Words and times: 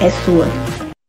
é 0.00 0.10
sua. 0.24 0.46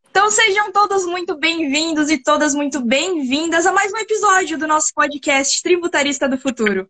Então 0.09 0.31
sejam 0.31 0.71
todos 0.71 1.05
muito 1.05 1.37
bem-vindos 1.37 2.09
e 2.09 2.17
todas 2.17 2.55
muito 2.55 2.81
bem-vindas 2.81 3.67
a 3.67 3.71
mais 3.71 3.93
um 3.93 3.97
episódio 3.97 4.57
do 4.57 4.67
nosso 4.67 4.91
podcast 4.95 5.61
Tributarista 5.61 6.27
do 6.27 6.39
Futuro. 6.39 6.89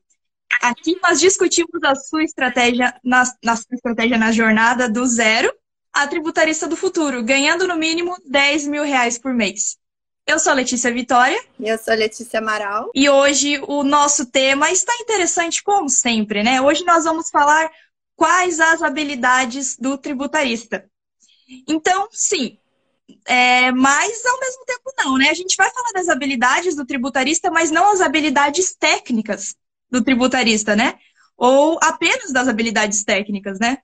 Aqui 0.61 0.97
nós 1.03 1.19
discutimos 1.19 1.83
a 1.83 1.95
sua 1.95 2.23
estratégia 2.23 2.95
na, 3.03 3.23
na 3.43 3.55
sua 3.57 3.75
estratégia 3.75 4.17
na 4.17 4.31
jornada 4.31 4.89
do 4.89 5.05
zero 5.05 5.53
a 5.91 6.07
tributarista 6.07 6.67
do 6.67 6.77
futuro, 6.77 7.21
ganhando 7.21 7.67
no 7.67 7.75
mínimo 7.75 8.15
10 8.25 8.67
mil 8.67 8.83
reais 8.83 9.17
por 9.17 9.33
mês. 9.33 9.77
Eu 10.25 10.39
sou 10.39 10.51
a 10.51 10.55
Letícia 10.55 10.93
Vitória. 10.93 11.41
E 11.59 11.67
eu 11.67 11.77
sou 11.77 11.93
a 11.93 11.97
Letícia 11.97 12.39
Amaral. 12.39 12.91
E 12.95 13.09
hoje 13.09 13.59
o 13.67 13.83
nosso 13.83 14.25
tema 14.25 14.71
está 14.71 14.93
interessante, 15.01 15.61
como 15.61 15.89
sempre, 15.89 16.43
né? 16.43 16.61
Hoje 16.61 16.85
nós 16.85 17.03
vamos 17.03 17.29
falar 17.29 17.69
quais 18.15 18.59
as 18.59 18.81
habilidades 18.81 19.75
do 19.77 19.97
tributarista. 19.97 20.88
Então, 21.67 22.07
sim, 22.11 22.57
é, 23.25 23.71
mas 23.71 24.25
ao 24.25 24.39
mesmo 24.39 24.65
tempo 24.65 24.93
não, 24.97 25.17
né? 25.17 25.29
A 25.29 25.33
gente 25.33 25.55
vai 25.55 25.69
falar 25.71 25.91
das 25.93 26.09
habilidades 26.09 26.75
do 26.75 26.85
tributarista, 26.85 27.49
mas 27.49 27.71
não 27.71 27.91
as 27.91 28.01
habilidades 28.01 28.75
técnicas 28.75 29.55
do 29.89 30.03
tributarista, 30.03 30.75
né? 30.75 30.97
Ou 31.37 31.79
apenas 31.81 32.31
das 32.31 32.47
habilidades 32.47 33.03
técnicas, 33.03 33.59
né? 33.59 33.79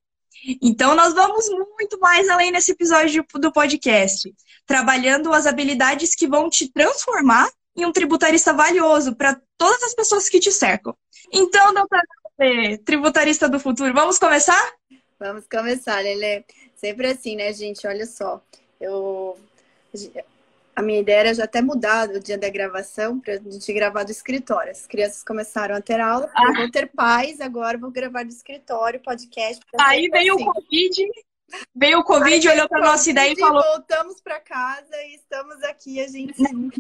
Então, 0.61 0.93
nós 0.95 1.13
vamos 1.13 1.49
muito 1.49 1.99
mais 1.99 2.30
além 2.30 2.52
nesse 2.52 2.71
episódio 2.71 3.25
do 3.36 3.52
podcast, 3.52 4.31
trabalhando 4.66 5.33
as 5.33 5.47
habilidades 5.47 6.13
que 6.13 6.27
vão 6.27 6.49
te 6.49 6.71
transformar 6.71 7.49
em 7.75 7.86
um 7.86 7.91
tributarista 7.91 8.53
valioso 8.53 9.16
para 9.16 9.39
todas 9.58 9.81
as 9.83 9.95
pessoas 9.95 10.30
que 10.30 10.39
te 10.39 10.52
cercam. 10.52 10.95
Então, 11.31 11.73
doutora, 11.73 12.03
tributarista 12.86 13.49
do 13.49 13.59
futuro, 13.59 13.93
vamos 13.93 14.19
começar? 14.19 14.73
Vamos 15.19 15.45
começar, 15.47 16.02
Lele. 16.02 16.45
Sempre 16.75 17.07
assim, 17.07 17.35
né, 17.35 17.51
gente? 17.53 17.87
Olha 17.87 18.05
só, 18.05 18.41
eu 18.79 19.37
a 20.75 20.81
minha 20.81 20.99
ideia 20.99 21.19
era 21.19 21.33
já 21.33 21.45
até 21.45 21.61
mudar 21.61 22.09
o 22.09 22.19
dia 22.19 22.37
da 22.37 22.49
gravação 22.49 23.19
para 23.19 23.35
a 23.35 23.37
gente 23.37 23.71
gravar 23.71 24.03
do 24.03 24.11
escritório. 24.11 24.71
As 24.71 24.85
crianças 24.85 25.23
começaram 25.23 25.73
a 25.73 25.81
ter 25.81 26.01
aula, 26.01 26.29
ah. 26.35 26.47
eu 26.49 26.53
vou 26.53 26.69
ter 26.69 26.87
pais, 26.87 27.39
agora 27.39 27.77
vou 27.77 27.89
gravar 27.89 28.25
do 28.25 28.29
escritório, 28.29 28.99
podcast. 28.99 29.63
Aí 29.79 30.09
veio 30.09 30.35
assim. 30.35 30.43
o 30.43 30.53
Covid, 30.53 31.07
veio 31.73 31.99
o 31.99 32.03
Covid, 32.03 32.49
olhou 32.49 32.67
para 32.67 32.81
nossa 32.81 33.09
ideia 33.09 33.31
e 33.31 33.39
falou. 33.39 33.63
Voltamos 33.63 34.19
para 34.19 34.37
casa 34.41 35.01
e 35.05 35.15
estamos 35.15 35.63
aqui, 35.63 36.01
a 36.01 36.07
gente. 36.09 36.35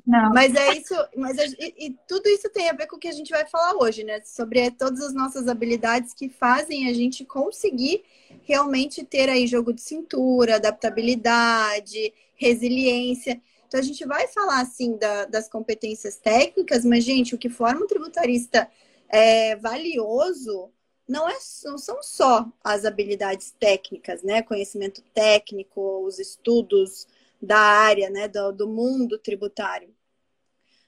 Não. 0.05 0.29
Mas 0.33 0.53
é 0.53 0.75
isso, 0.75 0.93
mas 1.15 1.37
e, 1.37 1.87
e, 1.87 1.95
tudo 2.05 2.27
isso 2.27 2.49
tem 2.49 2.69
a 2.69 2.73
ver 2.73 2.87
com 2.87 2.97
o 2.97 2.99
que 2.99 3.07
a 3.07 3.13
gente 3.13 3.29
vai 3.29 3.45
falar 3.47 3.81
hoje, 3.81 4.03
né? 4.03 4.19
Sobre 4.25 4.71
todas 4.71 5.01
as 5.01 5.13
nossas 5.13 5.47
habilidades 5.47 6.13
que 6.13 6.27
fazem 6.27 6.89
a 6.89 6.93
gente 6.93 7.23
conseguir 7.23 8.03
realmente 8.45 9.03
ter 9.03 9.27
aí 9.27 9.45
jogo 9.47 9.73
de 9.73 9.81
cintura, 9.81 10.55
adaptabilidade, 10.55 12.13
resiliência. 12.35 13.41
Então, 13.67 13.79
a 13.79 13.83
gente 13.83 14.05
vai 14.05 14.27
falar, 14.27 14.61
assim, 14.61 14.95
da, 14.95 15.25
das 15.25 15.49
competências 15.49 16.15
técnicas, 16.15 16.85
mas, 16.85 17.03
gente, 17.03 17.35
o 17.35 17.37
que 17.37 17.49
forma 17.49 17.83
um 17.83 17.87
tributarista 17.87 18.69
é, 19.09 19.55
valioso 19.55 20.71
não, 21.07 21.27
é, 21.27 21.37
não 21.65 21.77
são 21.77 22.01
só 22.01 22.47
as 22.63 22.85
habilidades 22.85 23.53
técnicas, 23.59 24.23
né? 24.23 24.41
Conhecimento 24.43 25.01
técnico, 25.13 26.05
os 26.05 26.19
estudos 26.19 27.07
da 27.41 27.59
área, 27.59 28.09
né? 28.09 28.27
Do, 28.27 28.51
do 28.51 28.67
mundo 28.67 29.17
tributário. 29.17 29.93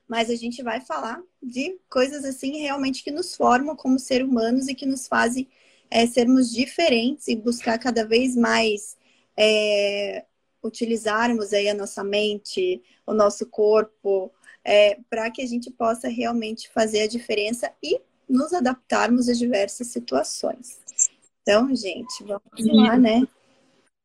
Mas 0.08 0.30
a 0.30 0.36
gente 0.36 0.64
vai 0.64 0.80
falar 0.80 1.22
de 1.42 1.78
coisas, 1.90 2.24
assim, 2.24 2.60
realmente 2.60 3.04
que 3.04 3.12
nos 3.12 3.36
formam 3.36 3.76
como 3.76 4.00
seres 4.00 4.28
humanos 4.28 4.68
e 4.68 4.76
que 4.76 4.86
nos 4.86 5.08
fazem 5.08 5.48
é, 5.90 6.06
sermos 6.06 6.52
diferentes 6.52 7.28
e 7.28 7.36
buscar 7.36 7.78
cada 7.78 8.06
vez 8.06 8.36
mais 8.36 8.98
é, 9.36 10.26
utilizarmos 10.64 11.54
aí 11.54 11.70
a 11.70 11.74
nossa 11.74 12.04
mente, 12.04 12.82
o 13.06 13.14
nosso 13.14 13.46
corpo, 13.46 14.32
é, 14.64 15.00
para 15.10 15.32
que 15.32 15.42
a 15.42 15.46
gente 15.46 15.72
possa 15.72 16.10
realmente 16.10 16.70
fazer 16.70 17.02
a 17.02 17.08
diferença 17.08 17.72
e 17.82 18.02
nos 18.28 18.54
adaptarmos 18.54 19.30
a 19.30 19.34
diversas 19.34 19.88
situações. 19.88 20.80
Então, 21.42 21.74
gente, 21.74 22.24
vamos 22.24 22.76
lá, 22.76 22.98
né? 22.98 23.24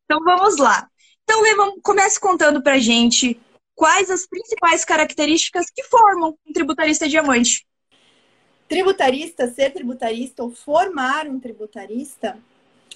Então, 0.05 0.23
vamos 0.23 0.59
lá. 0.59 0.89
Então, 1.25 1.43
Lê, 1.43 1.81
comece 1.83 2.21
contando 2.21 2.63
para 2.63 2.79
gente 2.79 3.41
quais 3.75 4.11
as 4.11 4.27
principais 4.27 4.85
características 4.85 5.67
que 5.75 5.83
formam 5.85 6.39
um 6.47 6.53
tributarista 6.53 7.09
diamante. 7.09 7.67
Tributarista, 8.73 9.49
ser 9.49 9.71
tributarista 9.71 10.43
ou 10.43 10.51
formar 10.51 11.29
um 11.29 11.39
tributarista, 11.39 12.39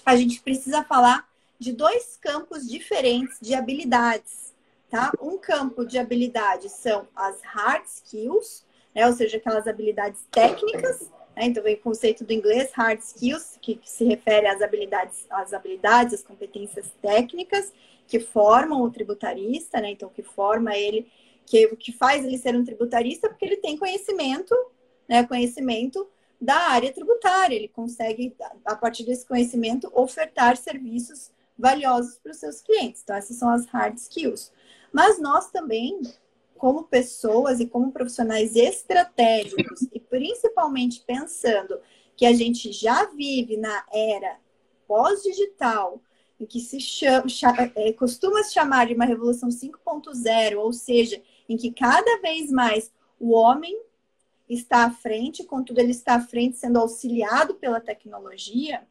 a 0.03 0.15
gente 0.15 0.41
precisa 0.41 0.83
falar 0.83 1.29
de 1.59 1.71
dois 1.71 2.17
campos 2.19 2.67
diferentes 2.67 3.37
de 3.39 3.53
habilidades, 3.53 4.55
tá? 4.89 5.11
Um 5.21 5.37
campo 5.37 5.85
de 5.85 5.99
habilidades 5.99 6.71
são 6.71 7.07
as 7.15 7.39
hard 7.43 7.85
skills, 7.85 8.65
né? 8.95 9.05
ou 9.05 9.13
seja, 9.13 9.37
aquelas 9.37 9.67
habilidades 9.67 10.19
técnicas, 10.31 11.01
né? 11.35 11.45
então 11.45 11.61
vem 11.61 11.75
o 11.75 11.79
conceito 11.79 12.25
do 12.25 12.33
inglês 12.33 12.71
hard 12.73 12.99
skills, 12.99 13.59
que, 13.61 13.75
que 13.75 13.87
se 13.87 14.03
refere 14.03 14.47
às 14.47 14.63
habilidades, 14.63 15.27
às 15.29 15.53
habilidades, 15.53 16.15
às 16.15 16.23
competências 16.23 16.91
técnicas 17.03 17.71
que 18.07 18.19
formam 18.19 18.81
o 18.81 18.89
tributarista, 18.89 19.79
né? 19.79 19.91
Então 19.91 20.09
que 20.09 20.23
forma 20.23 20.75
ele, 20.75 21.05
que, 21.45 21.67
que 21.75 21.91
faz 21.91 22.25
ele 22.25 22.39
ser 22.39 22.55
um 22.55 22.65
tributarista, 22.65 23.29
porque 23.29 23.45
ele 23.45 23.57
tem 23.57 23.77
conhecimento, 23.77 24.55
né? 25.07 25.25
Conhecimento 25.25 26.07
da 26.39 26.55
área 26.69 26.93
tributária, 26.93 27.55
ele 27.55 27.67
consegue, 27.67 28.35
a 28.63 28.75
partir 28.75 29.03
desse 29.03 29.25
conhecimento, 29.25 29.91
ofertar 29.93 30.55
serviços 30.55 31.31
valiosos 31.57 32.19
para 32.19 32.31
os 32.31 32.37
seus 32.37 32.61
clientes. 32.61 33.01
Então, 33.03 33.15
essas 33.15 33.37
são 33.37 33.49
as 33.49 33.65
hard 33.65 33.97
skills. 33.97 34.51
Mas 34.91 35.19
nós 35.19 35.49
também, 35.49 35.99
como 36.57 36.83
pessoas 36.83 37.59
e 37.59 37.65
como 37.65 37.91
profissionais 37.91 38.55
estratégicos, 38.55 39.81
e 39.91 39.99
principalmente 39.99 41.03
pensando 41.05 41.79
que 42.15 42.25
a 42.25 42.33
gente 42.33 42.71
já 42.71 43.05
vive 43.05 43.57
na 43.57 43.85
era 43.91 44.37
pós-digital, 44.87 46.01
em 46.39 46.45
que 46.45 46.59
se 46.59 46.79
chama, 46.79 47.25
é, 47.75 47.91
costuma 47.93 48.43
se 48.43 48.53
chamar 48.53 48.87
de 48.87 48.93
uma 48.93 49.05
revolução 49.05 49.49
5.0, 49.49 50.57
ou 50.57 50.71
seja, 50.71 51.21
em 51.49 51.57
que 51.57 51.71
cada 51.71 52.21
vez 52.21 52.51
mais 52.51 52.91
o 53.19 53.31
homem 53.31 53.79
está 54.49 54.85
à 54.85 54.91
frente, 54.91 55.43
contudo 55.43 55.79
ele 55.79 55.91
está 55.91 56.15
à 56.15 56.21
frente 56.21 56.57
sendo 56.57 56.79
auxiliado 56.79 57.55
pela 57.55 57.79
tecnologia, 57.79 58.85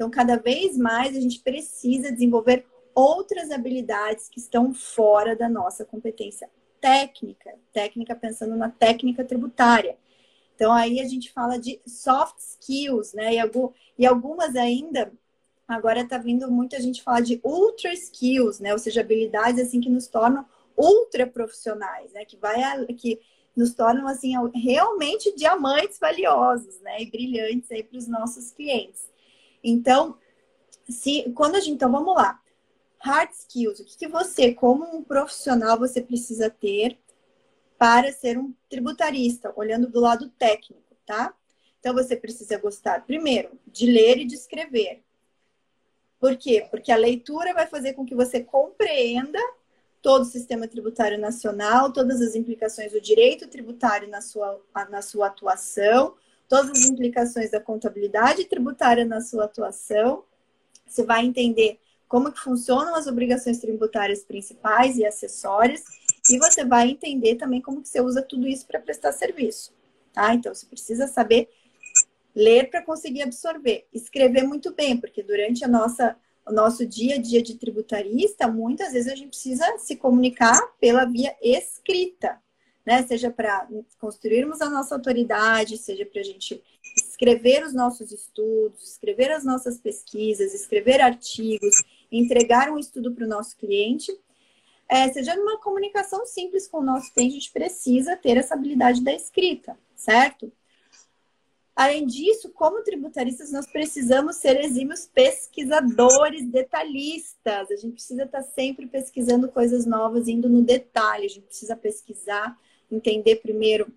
então, 0.00 0.08
cada 0.08 0.36
vez 0.36 0.78
mais 0.78 1.14
a 1.14 1.20
gente 1.20 1.40
precisa 1.40 2.10
desenvolver 2.10 2.64
outras 2.94 3.50
habilidades 3.50 4.30
que 4.30 4.40
estão 4.40 4.72
fora 4.72 5.36
da 5.36 5.46
nossa 5.46 5.84
competência 5.84 6.48
técnica, 6.80 7.54
técnica 7.70 8.16
pensando 8.16 8.56
na 8.56 8.70
técnica 8.70 9.22
tributária. 9.22 9.98
Então, 10.54 10.72
aí 10.72 11.00
a 11.00 11.04
gente 11.06 11.30
fala 11.30 11.58
de 11.58 11.82
soft 11.86 12.38
skills, 12.38 13.12
né? 13.12 13.34
E, 13.98 14.06
algumas 14.06 14.56
ainda, 14.56 15.12
agora 15.68 16.00
está 16.00 16.16
vindo 16.16 16.50
muita 16.50 16.80
gente 16.80 17.02
falar 17.02 17.20
de 17.20 17.38
ultra 17.44 17.92
skills, 17.92 18.58
né? 18.58 18.72
Ou 18.72 18.78
seja, 18.78 19.02
habilidades 19.02 19.60
assim 19.60 19.82
que 19.82 19.90
nos 19.90 20.06
tornam 20.06 20.46
ultra 20.74 21.26
profissionais, 21.26 22.10
né? 22.14 22.24
Que 22.24 22.38
vai 22.38 22.58
que 22.94 23.20
nos 23.60 23.74
tornam 23.74 24.08
assim 24.08 24.32
realmente 24.54 25.34
diamantes 25.36 25.98
valiosos, 25.98 26.80
né? 26.80 27.02
E 27.02 27.10
brilhantes 27.10 27.70
aí 27.70 27.82
para 27.82 27.98
os 27.98 28.08
nossos 28.08 28.50
clientes. 28.50 29.08
Então, 29.62 30.16
se 30.88 31.30
quando 31.34 31.56
a 31.56 31.60
gente, 31.60 31.74
então 31.74 31.92
vamos 31.92 32.14
lá. 32.14 32.40
Hard 32.98 33.30
skills, 33.32 33.80
o 33.80 33.84
que, 33.84 33.96
que 33.96 34.08
você, 34.08 34.52
como 34.52 34.84
um 34.84 35.02
profissional, 35.02 35.78
você 35.78 36.02
precisa 36.02 36.50
ter 36.50 36.98
para 37.78 38.12
ser 38.12 38.36
um 38.36 38.52
tributarista, 38.68 39.52
olhando 39.56 39.88
do 39.88 40.00
lado 40.00 40.28
técnico, 40.30 40.96
tá? 41.06 41.34
Então 41.78 41.94
você 41.94 42.14
precisa 42.16 42.58
gostar, 42.58 43.06
primeiro, 43.06 43.58
de 43.66 43.86
ler 43.86 44.18
e 44.18 44.26
de 44.26 44.34
escrever. 44.34 45.02
Por 46.18 46.36
quê? 46.36 46.66
Porque 46.70 46.92
a 46.92 46.96
leitura 46.96 47.54
vai 47.54 47.66
fazer 47.66 47.94
com 47.94 48.04
que 48.04 48.14
você 48.14 48.40
compreenda 48.40 49.38
todo 50.02 50.22
o 50.22 50.26
sistema 50.26 50.66
tributário 50.66 51.18
nacional, 51.18 51.92
todas 51.92 52.20
as 52.20 52.34
implicações 52.34 52.92
do 52.92 53.00
direito 53.00 53.48
tributário 53.48 54.08
na 54.08 54.20
sua, 54.20 54.60
na 54.88 55.02
sua 55.02 55.26
atuação, 55.26 56.14
todas 56.48 56.70
as 56.70 56.86
implicações 56.86 57.50
da 57.50 57.60
contabilidade 57.60 58.44
tributária 58.46 59.04
na 59.04 59.20
sua 59.20 59.44
atuação. 59.44 60.24
Você 60.86 61.04
vai 61.04 61.24
entender 61.24 61.78
como 62.08 62.32
que 62.32 62.40
funcionam 62.40 62.96
as 62.96 63.06
obrigações 63.06 63.58
tributárias 63.58 64.24
principais 64.24 64.96
e 64.96 65.06
acessórias, 65.06 65.84
e 66.28 66.38
você 66.38 66.64
vai 66.64 66.90
entender 66.90 67.36
também 67.36 67.60
como 67.60 67.80
que 67.80 67.88
você 67.88 68.00
usa 68.00 68.20
tudo 68.20 68.48
isso 68.48 68.66
para 68.66 68.80
prestar 68.80 69.12
serviço, 69.12 69.72
tá? 70.12 70.34
Então, 70.34 70.52
você 70.52 70.66
precisa 70.66 71.06
saber 71.06 71.48
ler 72.34 72.68
para 72.68 72.82
conseguir 72.82 73.22
absorver, 73.22 73.86
escrever 73.92 74.42
muito 74.42 74.74
bem, 74.74 74.96
porque 74.96 75.22
durante 75.22 75.64
a 75.64 75.68
nossa 75.68 76.16
o 76.50 76.52
nosso 76.52 76.84
dia 76.84 77.14
a 77.14 77.18
dia 77.18 77.40
de 77.40 77.54
tributarista, 77.54 78.48
muitas 78.48 78.92
vezes 78.92 79.10
a 79.10 79.14
gente 79.14 79.28
precisa 79.28 79.78
se 79.78 79.96
comunicar 79.96 80.60
pela 80.80 81.04
via 81.04 81.34
escrita, 81.40 82.40
né? 82.84 83.06
Seja 83.06 83.30
para 83.30 83.68
construirmos 83.98 84.60
a 84.60 84.68
nossa 84.68 84.96
autoridade, 84.96 85.78
seja 85.78 86.04
para 86.04 86.20
a 86.20 86.24
gente 86.24 86.60
escrever 86.96 87.64
os 87.64 87.72
nossos 87.72 88.10
estudos, 88.10 88.82
escrever 88.82 89.30
as 89.30 89.44
nossas 89.44 89.78
pesquisas, 89.78 90.52
escrever 90.52 91.00
artigos, 91.00 91.84
entregar 92.10 92.68
um 92.70 92.78
estudo 92.78 93.12
para 93.12 93.24
o 93.24 93.28
nosso 93.28 93.56
cliente. 93.56 94.12
É, 94.88 95.08
seja 95.12 95.36
numa 95.36 95.60
comunicação 95.60 96.26
simples 96.26 96.66
com 96.66 96.78
o 96.78 96.84
nosso 96.84 97.14
cliente, 97.14 97.36
a 97.36 97.38
gente 97.38 97.52
precisa 97.52 98.16
ter 98.16 98.36
essa 98.36 98.54
habilidade 98.54 99.04
da 99.04 99.12
escrita, 99.12 99.78
certo? 99.94 100.52
Além 101.80 102.04
disso, 102.04 102.50
como 102.50 102.84
tributaristas, 102.84 103.50
nós 103.50 103.66
precisamos 103.66 104.36
ser 104.36 104.62
exímios 104.62 105.06
pesquisadores, 105.06 106.46
detalhistas. 106.46 107.70
A 107.70 107.76
gente 107.76 107.94
precisa 107.94 108.24
estar 108.24 108.42
sempre 108.42 108.86
pesquisando 108.86 109.48
coisas 109.48 109.86
novas, 109.86 110.28
indo 110.28 110.46
no 110.46 110.60
detalhe. 110.60 111.24
A 111.24 111.28
gente 111.30 111.46
precisa 111.46 111.74
pesquisar, 111.74 112.54
entender 112.92 113.36
primeiro, 113.36 113.90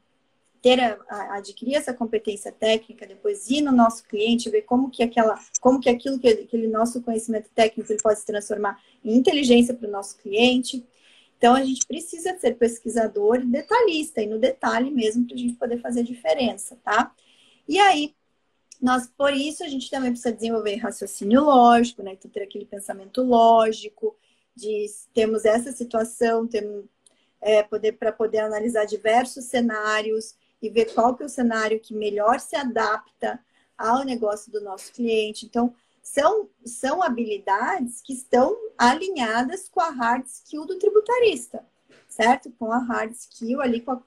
ter 0.61 0.79
a, 0.79 0.97
a, 1.09 1.35
adquirir 1.39 1.75
essa 1.75 1.93
competência 1.93 2.53
técnica, 2.53 3.05
depois 3.05 3.49
ir 3.49 3.59
no 3.59 3.73
nosso 3.73 4.05
cliente, 4.05 4.49
ver 4.49 4.61
como 4.61 4.89
que 4.89 5.03
aquela, 5.03 5.37
como 5.59 5.81
que 5.81 5.89
aquilo 5.89 6.17
que 6.17 6.29
aquele 6.29 6.69
nosso 6.69 7.01
conhecimento 7.01 7.49
técnico 7.53 7.91
ele 7.91 8.01
pode 8.01 8.17
se 8.17 8.25
transformar 8.25 8.81
em 9.03 9.13
inteligência 9.13 9.73
para 9.73 9.89
o 9.89 9.91
nosso 9.91 10.17
cliente. 10.19 10.85
Então 11.37 11.53
a 11.53 11.61
gente 11.65 11.85
precisa 11.85 12.33
ser 12.39 12.55
pesquisador 12.55 13.41
e 13.41 13.45
detalhista, 13.45 14.21
e 14.21 14.25
no 14.25 14.39
detalhe 14.39 14.89
mesmo 14.89 15.25
para 15.27 15.35
a 15.35 15.37
gente 15.37 15.55
poder 15.55 15.81
fazer 15.81 16.03
diferença, 16.03 16.77
tá? 16.81 17.13
E 17.67 17.79
aí, 17.79 18.15
nós, 18.81 19.07
por 19.07 19.33
isso, 19.33 19.63
a 19.63 19.67
gente 19.67 19.89
também 19.89 20.11
precisa 20.11 20.33
desenvolver 20.33 20.75
raciocínio 20.75 21.41
lógico, 21.43 22.03
né? 22.03 22.13
Então, 22.13 22.29
ter 22.29 22.43
aquele 22.43 22.65
pensamento 22.65 23.21
lógico, 23.21 24.15
de 24.55 24.85
temos 25.13 25.45
essa 25.45 25.71
situação, 25.71 26.47
temos 26.47 26.85
é, 27.41 27.63
poder 27.63 27.93
para 27.93 28.11
poder 28.11 28.39
analisar 28.39 28.85
diversos 28.85 29.45
cenários 29.45 30.35
e 30.61 30.69
ver 30.69 30.93
qual 30.93 31.15
que 31.15 31.23
é 31.23 31.25
o 31.25 31.29
cenário 31.29 31.79
que 31.79 31.93
melhor 31.93 32.39
se 32.39 32.55
adapta 32.55 33.39
ao 33.77 34.03
negócio 34.03 34.51
do 34.51 34.61
nosso 34.61 34.91
cliente. 34.93 35.45
Então, 35.45 35.73
são, 36.01 36.49
são 36.65 37.01
habilidades 37.01 38.01
que 38.01 38.13
estão 38.13 38.55
alinhadas 38.77 39.69
com 39.69 39.79
a 39.79 39.89
hard 39.89 40.25
skill 40.25 40.65
do 40.65 40.77
tributarista, 40.77 41.65
certo? 42.07 42.51
Com 42.59 42.71
a 42.71 42.79
hard 42.79 43.13
skill 43.13 43.61
ali, 43.61 43.81
com 43.81 43.91
a 43.91 44.01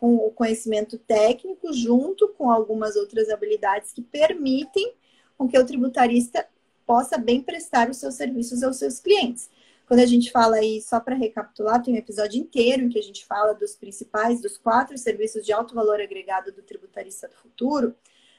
com 0.00 0.16
o 0.16 0.30
conhecimento 0.30 0.96
técnico, 0.96 1.74
junto 1.74 2.28
com 2.28 2.50
algumas 2.50 2.96
outras 2.96 3.28
habilidades 3.28 3.92
que 3.92 4.00
permitem 4.00 4.94
com 5.36 5.46
que 5.46 5.58
o 5.58 5.66
tributarista 5.66 6.46
possa 6.86 7.18
bem 7.18 7.42
prestar 7.42 7.90
os 7.90 7.98
seus 7.98 8.14
serviços 8.14 8.62
aos 8.62 8.78
seus 8.78 8.98
clientes. 8.98 9.50
Quando 9.86 10.00
a 10.00 10.06
gente 10.06 10.32
fala 10.32 10.56
aí, 10.56 10.80
só 10.80 10.98
para 11.00 11.14
recapitular, 11.14 11.82
tem 11.82 11.92
um 11.92 11.98
episódio 11.98 12.40
inteiro 12.40 12.82
em 12.82 12.88
que 12.88 12.98
a 12.98 13.02
gente 13.02 13.26
fala 13.26 13.52
dos 13.52 13.76
principais, 13.76 14.40
dos 14.40 14.56
quatro 14.56 14.96
serviços 14.96 15.44
de 15.44 15.52
alto 15.52 15.74
valor 15.74 16.00
agregado 16.00 16.50
do 16.50 16.62
tributarista 16.62 17.28
do 17.28 17.34
futuro, 17.34 17.94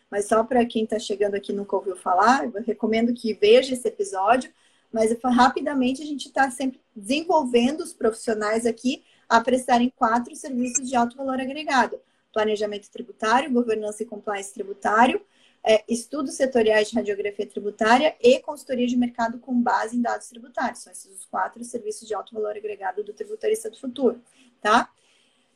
mas 0.10 0.28
só 0.28 0.44
para 0.44 0.66
quem 0.66 0.84
está 0.84 0.98
chegando 0.98 1.36
aqui 1.36 1.52
e 1.52 1.56
nunca 1.56 1.76
ouviu 1.76 1.96
falar, 1.96 2.46
eu 2.46 2.64
recomendo 2.64 3.14
que 3.14 3.34
veja 3.36 3.76
esse 3.76 3.88
episódio, 3.88 4.52
mas 4.92 5.16
rapidamente 5.24 6.02
a 6.02 6.06
gente 6.06 6.28
está 6.28 6.50
sempre 6.50 6.82
desenvolvendo 6.96 7.82
os 7.82 7.94
profissionais 7.94 8.66
aqui 8.66 9.04
a 9.32 9.40
prestarem 9.40 9.90
quatro 9.96 10.36
serviços 10.36 10.90
de 10.90 10.94
alto 10.94 11.16
valor 11.16 11.40
agregado: 11.40 12.02
planejamento 12.34 12.92
tributário, 12.92 13.50
governança 13.50 14.04
e 14.04 14.06
compliance 14.06 14.54
tributário, 14.54 15.26
é, 15.64 15.86
estudos 15.88 16.36
setoriais 16.36 16.90
de 16.90 16.98
radiografia 16.98 17.48
tributária 17.48 18.14
e 18.20 18.40
consultoria 18.42 18.86
de 18.86 18.98
mercado 18.98 19.40
com 19.40 19.54
base 19.62 19.96
em 19.96 20.02
dados 20.02 20.28
tributários. 20.28 20.80
São 20.80 20.92
esses 20.92 21.10
os 21.20 21.26
quatro 21.26 21.64
serviços 21.64 22.06
de 22.06 22.14
alto 22.14 22.36
valor 22.36 22.58
agregado 22.58 23.06
do 23.06 23.14
tributarista 23.14 23.70
do 23.70 23.80
futuro, 23.80 24.22
tá? 24.62 24.92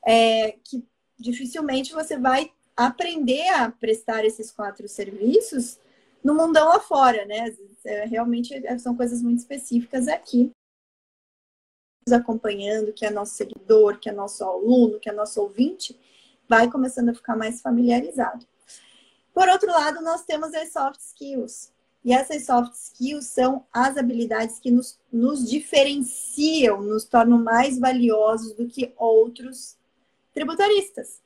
É, 0.07 0.53
que 0.63 0.87
dificilmente 1.19 1.91
você 1.91 2.17
vai 2.17 2.49
aprender 2.77 3.49
a 3.49 3.69
prestar 3.69 4.23
esses 4.23 4.51
quatro 4.51 4.87
serviços 4.87 5.79
no 6.23 6.33
mundão 6.33 6.69
lá 6.69 6.79
fora, 6.79 7.25
né? 7.25 7.53
É, 7.83 8.05
realmente 8.05 8.53
são 8.79 8.95
coisas 8.95 9.21
muito 9.21 9.39
específicas 9.39 10.07
aqui 10.07 10.53
acompanhando, 12.13 12.93
que 12.93 13.05
é 13.05 13.09
nosso 13.09 13.33
seguidor, 13.33 13.99
que 13.99 14.09
é 14.09 14.11
nosso 14.11 14.43
aluno, 14.43 14.99
que 14.99 15.09
é 15.09 15.11
nosso 15.11 15.41
ouvinte, 15.41 15.99
vai 16.47 16.69
começando 16.69 17.09
a 17.09 17.13
ficar 17.15 17.35
mais 17.35 17.61
familiarizado. 17.61 18.45
Por 19.33 19.49
outro 19.49 19.71
lado, 19.71 20.01
nós 20.01 20.23
temos 20.23 20.53
as 20.53 20.71
soft 20.71 20.99
skills. 20.99 21.73
E 22.03 22.13
essas 22.13 22.45
soft 22.45 22.73
skills 22.75 23.25
são 23.25 23.65
as 23.73 23.97
habilidades 23.97 24.59
que 24.59 24.69
nos, 24.69 24.99
nos 25.11 25.49
diferenciam, 25.49 26.79
nos 26.83 27.05
tornam 27.05 27.39
mais 27.39 27.79
valiosos 27.79 28.53
do 28.53 28.67
que 28.67 28.93
outros 28.97 29.75
tributaristas. 30.31 31.23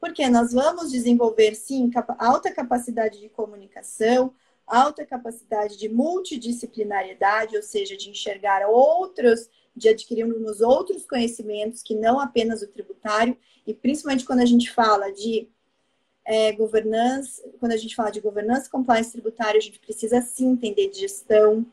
Porque 0.00 0.26
nós 0.30 0.52
vamos 0.52 0.90
desenvolver, 0.90 1.54
sim, 1.54 1.90
alta 2.18 2.50
capacidade 2.50 3.20
de 3.20 3.28
comunicação, 3.28 4.34
alta 4.66 5.04
capacidade 5.04 5.76
de 5.76 5.90
multidisciplinariedade, 5.90 7.56
ou 7.56 7.62
seja, 7.62 7.94
de 7.94 8.08
enxergar 8.08 8.66
outros 8.66 9.50
de 9.76 9.88
adquirirmos 9.88 10.60
outros 10.60 11.04
conhecimentos 11.04 11.82
que 11.82 11.94
não 11.94 12.20
apenas 12.20 12.62
o 12.62 12.68
tributário, 12.68 13.36
e 13.66 13.74
principalmente 13.74 14.24
quando 14.24 14.40
a 14.40 14.46
gente 14.46 14.70
fala 14.70 15.10
de 15.10 15.48
é, 16.24 16.52
governança, 16.52 17.42
quando 17.60 17.72
a 17.72 17.76
gente 17.76 17.94
fala 17.94 18.10
de 18.10 18.20
governança 18.20 18.70
compliance 18.70 19.12
tributária, 19.12 19.58
a 19.58 19.62
gente 19.62 19.78
precisa 19.78 20.22
sim 20.22 20.48
entender 20.48 20.88
de 20.88 21.00
gestão. 21.00 21.66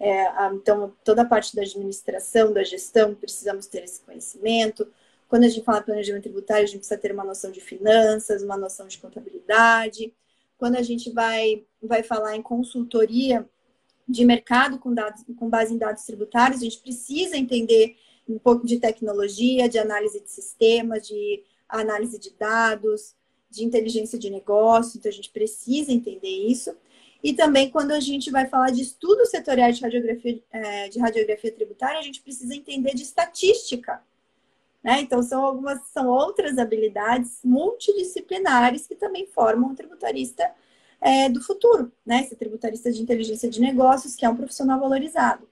É, 0.00 0.26
então, 0.52 0.92
toda 1.04 1.22
a 1.22 1.26
parte 1.26 1.54
da 1.54 1.62
administração, 1.62 2.52
da 2.52 2.64
gestão, 2.64 3.14
precisamos 3.14 3.66
ter 3.66 3.84
esse 3.84 4.00
conhecimento. 4.00 4.90
Quando 5.28 5.44
a 5.44 5.48
gente 5.48 5.64
fala 5.64 5.78
de 5.78 5.86
planejamento 5.86 6.24
tributário, 6.24 6.64
a 6.64 6.66
gente 6.66 6.78
precisa 6.78 7.00
ter 7.00 7.12
uma 7.12 7.24
noção 7.24 7.50
de 7.50 7.60
finanças, 7.60 8.42
uma 8.42 8.56
noção 8.56 8.86
de 8.86 8.98
contabilidade. 8.98 10.12
Quando 10.58 10.76
a 10.76 10.82
gente 10.82 11.10
vai, 11.10 11.64
vai 11.82 12.02
falar 12.02 12.36
em 12.36 12.42
consultoria, 12.42 13.48
de 14.08 14.24
mercado 14.24 14.78
com, 14.78 14.92
dados, 14.92 15.24
com 15.36 15.48
base 15.48 15.74
em 15.74 15.78
dados 15.78 16.04
tributários, 16.04 16.60
a 16.60 16.64
gente 16.64 16.78
precisa 16.78 17.36
entender 17.36 17.96
um 18.28 18.38
pouco 18.38 18.66
de 18.66 18.78
tecnologia, 18.78 19.68
de 19.68 19.78
análise 19.78 20.20
de 20.20 20.30
sistemas, 20.30 21.06
de 21.06 21.42
análise 21.68 22.18
de 22.18 22.30
dados, 22.30 23.14
de 23.50 23.64
inteligência 23.64 24.18
de 24.18 24.30
negócio, 24.30 24.98
então 24.98 25.10
a 25.10 25.14
gente 25.14 25.30
precisa 25.30 25.92
entender 25.92 26.28
isso. 26.28 26.74
E 27.22 27.32
também 27.32 27.70
quando 27.70 27.92
a 27.92 28.00
gente 28.00 28.30
vai 28.30 28.48
falar 28.48 28.70
de 28.70 28.82
estudos 28.82 29.30
setoriais 29.30 29.76
de 29.76 29.82
radiografia, 29.82 30.42
é, 30.50 30.88
de 30.88 30.98
radiografia 30.98 31.52
tributária, 31.52 32.00
a 32.00 32.02
gente 32.02 32.20
precisa 32.20 32.54
entender 32.54 32.94
de 32.94 33.02
estatística. 33.02 34.02
Né? 34.82 35.00
Então, 35.00 35.22
são 35.22 35.44
algumas, 35.44 35.80
são 35.92 36.08
outras 36.08 36.58
habilidades 36.58 37.38
multidisciplinares 37.44 38.86
que 38.88 38.96
também 38.96 39.26
formam 39.26 39.70
um 39.70 39.74
tributarista 39.74 40.50
é, 41.02 41.28
do 41.28 41.42
futuro, 41.42 41.92
né? 42.06 42.20
Esse 42.20 42.36
tributarista 42.36 42.90
de 42.90 43.02
inteligência 43.02 43.50
de 43.50 43.60
negócios, 43.60 44.14
que 44.14 44.24
é 44.24 44.28
um 44.28 44.36
profissional 44.36 44.78
valorizado. 44.78 45.48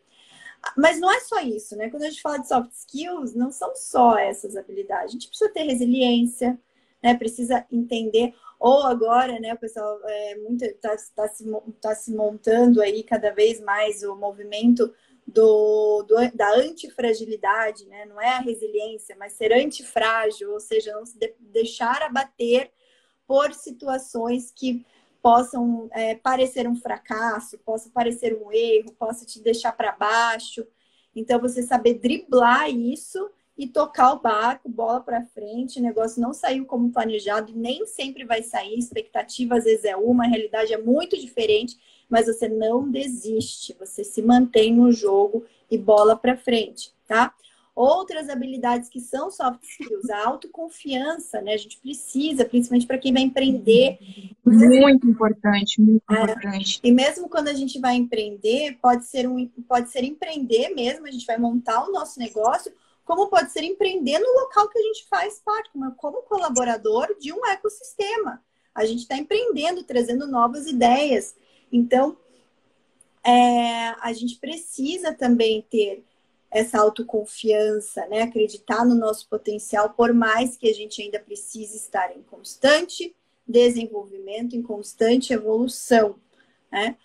Mas 0.76 1.00
não 1.00 1.10
é 1.10 1.18
só 1.20 1.40
isso, 1.40 1.74
né? 1.76 1.90
Quando 1.90 2.04
a 2.04 2.10
gente 2.10 2.22
fala 2.22 2.38
de 2.38 2.46
soft 2.46 2.70
skills, 2.72 3.34
não 3.34 3.50
são 3.50 3.74
só 3.74 4.16
essas 4.16 4.56
habilidades. 4.56 5.06
A 5.06 5.12
gente 5.12 5.28
precisa 5.28 5.50
ter 5.50 5.64
resiliência, 5.64 6.58
né? 7.02 7.16
Precisa 7.16 7.66
entender. 7.72 8.32
Ou 8.60 8.82
agora, 8.84 9.40
né, 9.40 9.54
o 9.54 9.58
pessoal 9.58 9.98
é, 10.04 10.34
muito 10.36 10.62
está 10.62 10.94
tá 11.16 11.28
se, 11.28 11.44
tá 11.80 11.94
se 11.94 12.14
montando 12.14 12.82
aí 12.82 13.02
cada 13.02 13.30
vez 13.30 13.58
mais 13.58 14.02
o 14.02 14.14
movimento 14.14 14.92
do, 15.26 16.02
do, 16.02 16.14
da 16.36 16.54
antifragilidade, 16.56 17.86
né? 17.86 18.04
Não 18.04 18.20
é 18.20 18.28
a 18.28 18.40
resiliência, 18.40 19.16
mas 19.18 19.32
ser 19.32 19.52
antifrágil, 19.52 20.52
ou 20.52 20.60
seja, 20.60 20.92
não 20.92 21.06
se 21.06 21.18
de, 21.18 21.34
deixar 21.40 22.02
abater 22.02 22.70
por 23.26 23.54
situações 23.54 24.52
que 24.54 24.84
possam 25.22 25.88
é, 25.92 26.14
parecer 26.14 26.68
um 26.68 26.76
fracasso, 26.76 27.58
possa 27.58 27.90
parecer 27.90 28.36
um 28.36 28.52
erro, 28.52 28.92
possa 28.98 29.24
te 29.24 29.40
deixar 29.40 29.72
para 29.72 29.92
baixo. 29.92 30.66
Então, 31.14 31.40
você 31.40 31.62
saber 31.62 31.94
driblar 31.94 32.70
isso 32.70 33.30
e 33.56 33.66
tocar 33.66 34.14
o 34.14 34.20
barco, 34.20 34.68
bola 34.68 35.00
para 35.00 35.26
frente, 35.26 35.78
o 35.78 35.82
negócio 35.82 36.22
não 36.22 36.32
saiu 36.32 36.64
como 36.64 36.90
planejado 36.90 37.52
e 37.52 37.54
nem 37.54 37.84
sempre 37.84 38.24
vai 38.24 38.42
sair, 38.42 38.78
expectativa 38.78 39.56
às 39.58 39.64
vezes 39.64 39.84
é 39.84 39.94
uma, 39.94 40.24
a 40.24 40.28
realidade 40.28 40.72
é 40.72 40.78
muito 40.78 41.18
diferente, 41.20 41.76
mas 42.08 42.26
você 42.26 42.48
não 42.48 42.90
desiste, 42.90 43.76
você 43.78 44.02
se 44.02 44.22
mantém 44.22 44.74
no 44.74 44.90
jogo 44.90 45.44
e 45.70 45.76
bola 45.76 46.16
para 46.16 46.38
frente, 46.38 46.94
tá? 47.06 47.34
Outras 47.80 48.28
habilidades 48.28 48.90
que 48.90 49.00
são 49.00 49.30
soft 49.30 49.62
skills, 49.62 50.10
a 50.10 50.26
autoconfiança, 50.26 51.40
né? 51.40 51.54
A 51.54 51.56
gente 51.56 51.78
precisa, 51.78 52.44
principalmente 52.44 52.86
para 52.86 52.98
quem 52.98 53.10
vai 53.10 53.22
empreender. 53.22 53.98
Muito 54.44 55.08
importante, 55.08 55.80
muito 55.80 56.02
é, 56.10 56.12
importante. 56.12 56.78
E 56.84 56.92
mesmo 56.92 57.26
quando 57.26 57.48
a 57.48 57.54
gente 57.54 57.80
vai 57.80 57.94
empreender, 57.94 58.76
pode 58.82 59.06
ser 59.06 59.26
um, 59.26 59.48
pode 59.66 59.90
ser 59.90 60.04
empreender 60.04 60.74
mesmo, 60.74 61.06
a 61.06 61.10
gente 61.10 61.24
vai 61.24 61.38
montar 61.38 61.88
o 61.88 61.90
nosso 61.90 62.18
negócio, 62.18 62.70
como 63.02 63.28
pode 63.28 63.50
ser 63.50 63.64
empreender 63.64 64.18
no 64.18 64.30
local 64.42 64.68
que 64.68 64.78
a 64.78 64.82
gente 64.82 65.08
faz 65.08 65.40
parte, 65.42 65.70
como, 65.72 65.90
como 65.92 66.22
colaborador 66.24 67.16
de 67.18 67.32
um 67.32 67.46
ecossistema. 67.46 68.42
A 68.74 68.84
gente 68.84 69.00
está 69.00 69.16
empreendendo, 69.16 69.82
trazendo 69.84 70.26
novas 70.26 70.66
ideias. 70.66 71.34
Então, 71.72 72.14
é, 73.24 73.94
a 74.02 74.12
gente 74.12 74.38
precisa 74.38 75.14
também 75.14 75.64
ter 75.70 76.04
essa 76.50 76.80
autoconfiança, 76.80 78.06
né? 78.06 78.22
Acreditar 78.22 78.84
no 78.84 78.94
nosso 78.94 79.28
potencial, 79.28 79.90
por 79.90 80.12
mais 80.12 80.56
que 80.56 80.68
a 80.68 80.74
gente 80.74 81.00
ainda 81.00 81.20
precise 81.20 81.76
estar 81.76 82.16
em 82.16 82.22
constante 82.22 83.14
desenvolvimento, 83.46 84.54
em 84.54 84.62
constante 84.62 85.32
evolução, 85.32 86.16
né? 86.70 86.96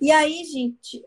E 0.00 0.10
aí, 0.10 0.44
gente, 0.44 1.04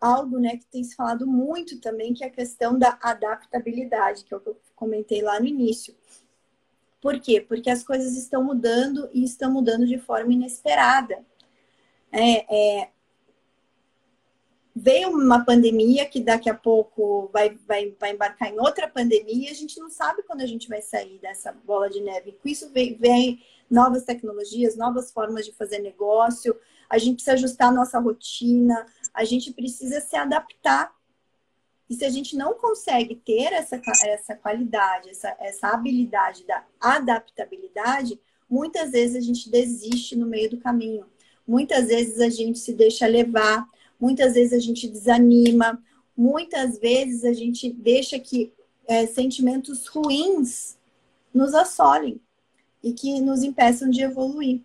algo 0.00 0.38
né, 0.38 0.56
que 0.56 0.66
tem 0.66 0.84
se 0.84 0.94
falado 0.94 1.26
muito 1.26 1.80
também, 1.80 2.14
que 2.14 2.22
é 2.22 2.28
a 2.28 2.30
questão 2.30 2.78
da 2.78 2.96
adaptabilidade, 3.02 4.24
que 4.24 4.32
é 4.32 4.36
o 4.36 4.40
que 4.40 4.50
eu 4.50 4.60
comentei 4.76 5.20
lá 5.20 5.40
no 5.40 5.46
início. 5.46 5.94
Por 7.00 7.18
quê? 7.20 7.40
Porque 7.40 7.68
as 7.68 7.82
coisas 7.82 8.16
estão 8.16 8.42
mudando 8.42 9.10
e 9.12 9.24
estão 9.24 9.52
mudando 9.52 9.84
de 9.86 9.98
forma 9.98 10.32
inesperada. 10.32 11.24
É, 12.12 12.82
é, 12.82 12.90
veio 14.74 15.10
uma 15.10 15.44
pandemia 15.44 16.04
que 16.04 16.20
daqui 16.20 16.50
a 16.50 16.54
pouco 16.54 17.30
vai, 17.32 17.56
vai, 17.66 17.94
vai 17.98 18.12
embarcar 18.12 18.50
em 18.50 18.58
outra 18.58 18.88
pandemia, 18.88 19.50
a 19.50 19.54
gente 19.54 19.78
não 19.78 19.88
sabe 19.88 20.24
quando 20.24 20.40
a 20.40 20.46
gente 20.46 20.68
vai 20.68 20.82
sair 20.82 21.18
dessa 21.18 21.52
bola 21.52 21.88
de 21.88 22.00
neve. 22.00 22.36
Com 22.42 22.48
isso 22.48 22.68
vem, 22.70 22.96
vem 22.96 23.40
novas 23.70 24.02
tecnologias, 24.02 24.76
novas 24.76 25.12
formas 25.12 25.46
de 25.46 25.52
fazer 25.52 25.78
negócio, 25.78 26.58
a 26.90 26.98
gente 26.98 27.14
precisa 27.14 27.34
ajustar 27.34 27.68
a 27.68 27.72
nossa 27.72 28.00
rotina, 28.00 28.84
a 29.12 29.24
gente 29.24 29.52
precisa 29.52 30.00
se 30.00 30.16
adaptar. 30.16 30.92
E 31.88 31.94
se 31.94 32.04
a 32.04 32.10
gente 32.10 32.36
não 32.36 32.54
consegue 32.54 33.14
ter 33.14 33.52
essa, 33.52 33.80
essa 34.04 34.34
qualidade, 34.34 35.10
essa, 35.10 35.36
essa 35.38 35.68
habilidade 35.68 36.44
da 36.46 36.64
adaptabilidade, 36.80 38.18
muitas 38.50 38.90
vezes 38.90 39.16
a 39.16 39.20
gente 39.20 39.48
desiste 39.50 40.16
no 40.16 40.26
meio 40.26 40.50
do 40.50 40.58
caminho. 40.58 41.06
Muitas 41.46 41.88
vezes 41.88 42.20
a 42.20 42.28
gente 42.28 42.58
se 42.58 42.72
deixa 42.72 43.06
levar 43.06 43.68
muitas 44.00 44.34
vezes 44.34 44.52
a 44.52 44.58
gente 44.58 44.88
desanima, 44.88 45.82
muitas 46.16 46.78
vezes 46.78 47.24
a 47.24 47.32
gente 47.32 47.72
deixa 47.72 48.18
que 48.18 48.52
é, 48.86 49.06
sentimentos 49.06 49.86
ruins 49.86 50.76
nos 51.32 51.54
assolem 51.54 52.20
e 52.82 52.92
que 52.92 53.20
nos 53.20 53.42
impeçam 53.42 53.90
de 53.90 54.02
evoluir. 54.02 54.60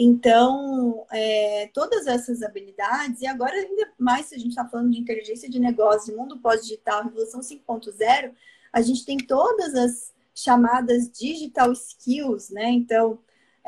Então, 0.00 1.04
é, 1.10 1.68
todas 1.74 2.06
essas 2.06 2.42
habilidades, 2.42 3.20
e 3.20 3.26
agora 3.26 3.52
ainda 3.52 3.92
mais 3.98 4.26
se 4.26 4.34
a 4.34 4.38
gente 4.38 4.50
está 4.50 4.64
falando 4.64 4.92
de 4.92 5.00
inteligência 5.00 5.50
de 5.50 5.58
negócio, 5.58 6.16
mundo 6.16 6.38
pós-digital, 6.38 7.04
revolução 7.04 7.40
5.0, 7.40 8.32
a 8.72 8.80
gente 8.80 9.04
tem 9.04 9.18
todas 9.18 9.74
as 9.74 10.12
chamadas 10.32 11.10
digital 11.10 11.72
skills, 11.72 12.48
né? 12.50 12.70
Então, 12.70 13.18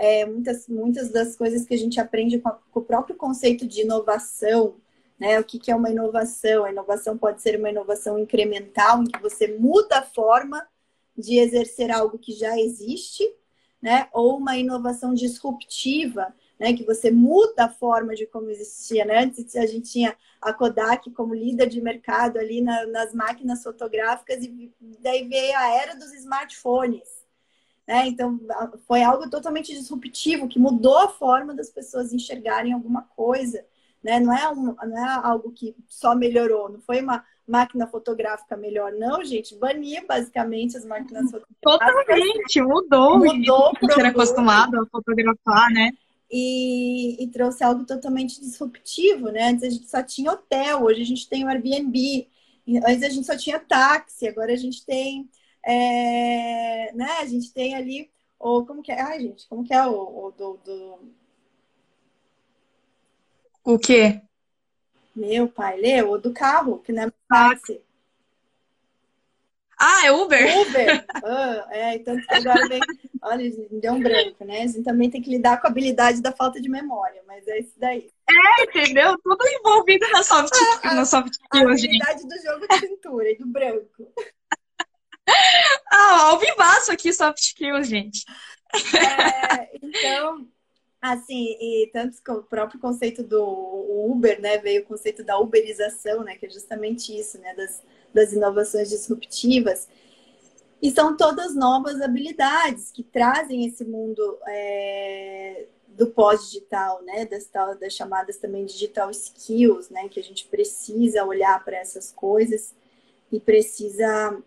é, 0.00 0.24
muitas, 0.24 0.66
muitas 0.66 1.10
das 1.10 1.36
coisas 1.36 1.66
que 1.66 1.74
a 1.74 1.76
gente 1.76 2.00
aprende 2.00 2.38
com, 2.38 2.48
a, 2.48 2.58
com 2.70 2.80
o 2.80 2.84
próprio 2.84 3.14
conceito 3.14 3.66
de 3.68 3.82
inovação, 3.82 4.76
né? 5.18 5.38
O 5.38 5.44
que, 5.44 5.58
que 5.58 5.70
é 5.70 5.76
uma 5.76 5.90
inovação? 5.90 6.64
A 6.64 6.72
inovação 6.72 7.18
pode 7.18 7.42
ser 7.42 7.58
uma 7.58 7.68
inovação 7.68 8.18
incremental, 8.18 9.02
em 9.02 9.04
que 9.04 9.20
você 9.20 9.58
muda 9.58 9.98
a 9.98 10.02
forma 10.02 10.66
de 11.14 11.38
exercer 11.38 11.90
algo 11.90 12.18
que 12.18 12.32
já 12.32 12.58
existe, 12.58 13.30
né? 13.82 14.08
Ou 14.14 14.38
uma 14.38 14.56
inovação 14.56 15.12
disruptiva, 15.12 16.34
né? 16.58 16.72
Que 16.72 16.82
você 16.82 17.10
muda 17.10 17.66
a 17.66 17.68
forma 17.68 18.14
de 18.14 18.24
como 18.24 18.48
existia, 18.48 19.04
né? 19.04 19.24
Antes 19.24 19.54
a 19.54 19.66
gente 19.66 19.92
tinha 19.92 20.16
a 20.40 20.50
Kodak 20.54 21.10
como 21.10 21.34
líder 21.34 21.68
de 21.68 21.82
mercado 21.82 22.38
ali 22.38 22.62
na, 22.62 22.86
nas 22.86 23.12
máquinas 23.12 23.62
fotográficas 23.62 24.42
e 24.42 24.72
daí 24.98 25.28
veio 25.28 25.58
a 25.58 25.68
era 25.74 25.94
dos 25.94 26.10
smartphones. 26.14 27.19
Né? 27.90 28.06
Então, 28.06 28.38
foi 28.86 29.02
algo 29.02 29.28
totalmente 29.28 29.74
disruptivo, 29.74 30.46
que 30.46 30.60
mudou 30.60 30.96
a 30.96 31.08
forma 31.08 31.52
das 31.52 31.70
pessoas 31.70 32.12
enxergarem 32.12 32.72
alguma 32.72 33.02
coisa. 33.16 33.64
Né? 34.00 34.20
Não, 34.20 34.32
é 34.32 34.48
um, 34.48 34.76
não 34.76 34.96
é 34.96 35.20
algo 35.24 35.50
que 35.50 35.74
só 35.88 36.14
melhorou, 36.14 36.68
não 36.68 36.80
foi 36.80 37.02
uma 37.02 37.24
máquina 37.48 37.88
fotográfica 37.88 38.56
melhor, 38.56 38.92
não, 38.92 39.24
gente. 39.24 39.56
Bania 39.56 40.04
basicamente 40.06 40.76
as 40.76 40.84
máquinas 40.84 41.32
fotográficas. 41.32 41.58
Totalmente, 41.60 42.62
mudou. 42.62 43.18
Mudou. 43.18 43.72
Gente 43.82 43.98
era 43.98 44.10
acostumado 44.10 44.80
a 44.80 44.86
fotografar, 44.86 45.68
né? 45.72 45.90
E, 46.30 47.20
e, 47.20 47.26
trouxe 47.26 47.64
algo 47.64 47.84
totalmente 47.84 48.40
disruptivo, 48.40 49.32
né? 49.32 49.48
Antes 49.48 49.64
a 49.64 49.68
gente 49.68 49.90
só 49.90 50.00
tinha 50.00 50.30
hotel, 50.30 50.84
hoje 50.84 51.02
a 51.02 51.06
gente 51.06 51.28
tem 51.28 51.44
o 51.44 51.48
Airbnb. 51.48 52.28
Antes 52.86 53.02
a 53.02 53.08
gente 53.08 53.26
só 53.26 53.36
tinha 53.36 53.58
táxi, 53.58 54.28
agora 54.28 54.52
a 54.52 54.56
gente 54.56 54.86
tem 54.86 55.28
é, 55.64 56.92
né? 56.94 57.18
A 57.20 57.26
gente 57.26 57.52
tem 57.52 57.74
ali 57.74 58.10
o 58.38 58.64
como 58.64 58.82
que 58.82 58.92
é? 58.92 59.00
Ai, 59.00 59.20
gente, 59.20 59.46
como 59.48 59.64
que 59.64 59.74
é 59.74 59.86
o, 59.86 60.26
o 60.26 60.30
do, 60.30 60.56
do... 60.64 60.98
O 63.64 63.78
quê? 63.78 64.22
Meu 65.14 65.48
pai, 65.48 65.78
leu 65.78 66.12
o 66.12 66.18
do 66.18 66.32
carro, 66.32 66.78
que 66.78 66.92
não 66.92 67.04
é 67.04 67.12
táxi. 67.28 67.82
Ah, 69.82 70.06
é 70.06 70.12
Uber? 70.12 70.58
Uber. 70.58 71.06
Ah, 71.24 71.66
é, 71.70 71.94
então 71.94 72.14
agora 72.28 72.68
vem. 72.68 72.80
Olha, 73.22 73.50
deu 73.70 73.94
um 73.94 74.02
branco, 74.02 74.44
né? 74.44 74.62
A 74.62 74.66
gente 74.66 74.82
também 74.82 75.08
tem 75.08 75.22
que 75.22 75.30
lidar 75.30 75.58
com 75.58 75.66
a 75.66 75.70
habilidade 75.70 76.20
da 76.20 76.32
falta 76.32 76.60
de 76.60 76.68
memória, 76.68 77.22
mas 77.26 77.48
é 77.48 77.60
isso 77.60 77.72
daí. 77.78 78.10
É, 78.28 78.64
entendeu? 78.64 79.16
Tudo 79.22 79.42
envolvido 79.48 80.06
na 80.10 80.22
soft, 80.22 80.52
a, 80.82 80.92
na 80.94 81.04
soft 81.06 81.34
a, 81.50 81.58
a 81.58 81.60
habilidade 81.62 82.28
do 82.28 82.38
jogo 82.42 82.66
de 82.68 82.78
cintura 82.78 83.30
e 83.30 83.38
do 83.38 83.46
branco. 83.46 84.12
Ah, 85.90 86.30
ao 86.30 86.38
vivaço 86.38 86.92
aqui, 86.92 87.12
soft 87.12 87.38
skills, 87.38 87.88
gente. 87.88 88.24
É, 88.72 89.70
então, 89.82 90.46
assim, 91.02 91.56
e 91.60 91.90
tanto 91.92 92.22
que 92.22 92.30
o 92.30 92.42
próprio 92.42 92.80
conceito 92.80 93.22
do 93.22 93.42
Uber, 94.08 94.40
né, 94.40 94.58
veio 94.58 94.82
o 94.82 94.86
conceito 94.86 95.24
da 95.24 95.38
uberização, 95.38 96.22
né, 96.22 96.36
que 96.36 96.46
é 96.46 96.50
justamente 96.50 97.18
isso, 97.18 97.38
né, 97.38 97.54
das, 97.54 97.82
das 98.14 98.32
inovações 98.32 98.88
disruptivas. 98.88 99.88
E 100.82 100.90
são 100.90 101.16
todas 101.16 101.54
novas 101.54 102.00
habilidades 102.00 102.90
que 102.90 103.02
trazem 103.02 103.66
esse 103.66 103.84
mundo 103.84 104.38
é, 104.46 105.66
do 105.88 106.06
pós-digital, 106.06 107.02
né? 107.02 107.26
Das, 107.26 107.50
das 107.78 107.92
chamadas 107.92 108.38
também 108.38 108.64
digital 108.64 109.10
skills, 109.10 109.90
né? 109.90 110.08
Que 110.08 110.18
a 110.18 110.22
gente 110.22 110.46
precisa 110.46 111.24
olhar 111.24 111.62
para 111.62 111.76
essas 111.76 112.10
coisas 112.10 112.74
e 113.30 113.38
precisa 113.38 114.42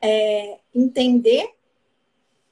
é, 0.00 0.58
entender 0.74 1.54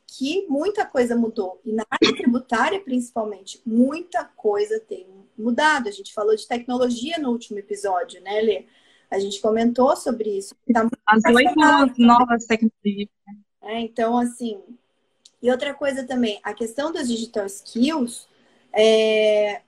que 0.06 0.47
muita 0.49 0.85
coisa 0.85 1.14
mudou. 1.14 1.61
E 1.64 1.73
na 1.73 1.85
área 1.90 2.16
tributária, 2.16 2.80
principalmente, 2.80 3.61
muita 3.64 4.25
coisa 4.25 4.80
tem 4.80 5.06
mudado. 5.37 5.88
A 5.88 5.92
gente 5.92 6.12
falou 6.12 6.35
de 6.35 6.47
tecnologia 6.47 7.18
no 7.18 7.30
último 7.30 7.58
episódio, 7.58 8.20
né, 8.23 8.40
Lê? 8.40 8.64
A 9.11 9.18
gente 9.18 9.40
comentou 9.40 9.97
sobre 9.97 10.38
isso. 10.38 10.54
Tá 10.73 10.88
As 11.06 11.23
oito 11.35 11.54
novas 11.99 12.47
tecnologias. 12.47 13.08
É, 13.62 13.80
então, 13.80 14.18
assim. 14.18 14.61
E 15.40 15.50
outra 15.50 15.73
coisa 15.73 16.04
também, 16.04 16.40
a 16.42 16.52
questão 16.52 16.90
das 16.90 17.08
digital 17.08 17.47
skills 17.47 18.26
é, 18.73 19.62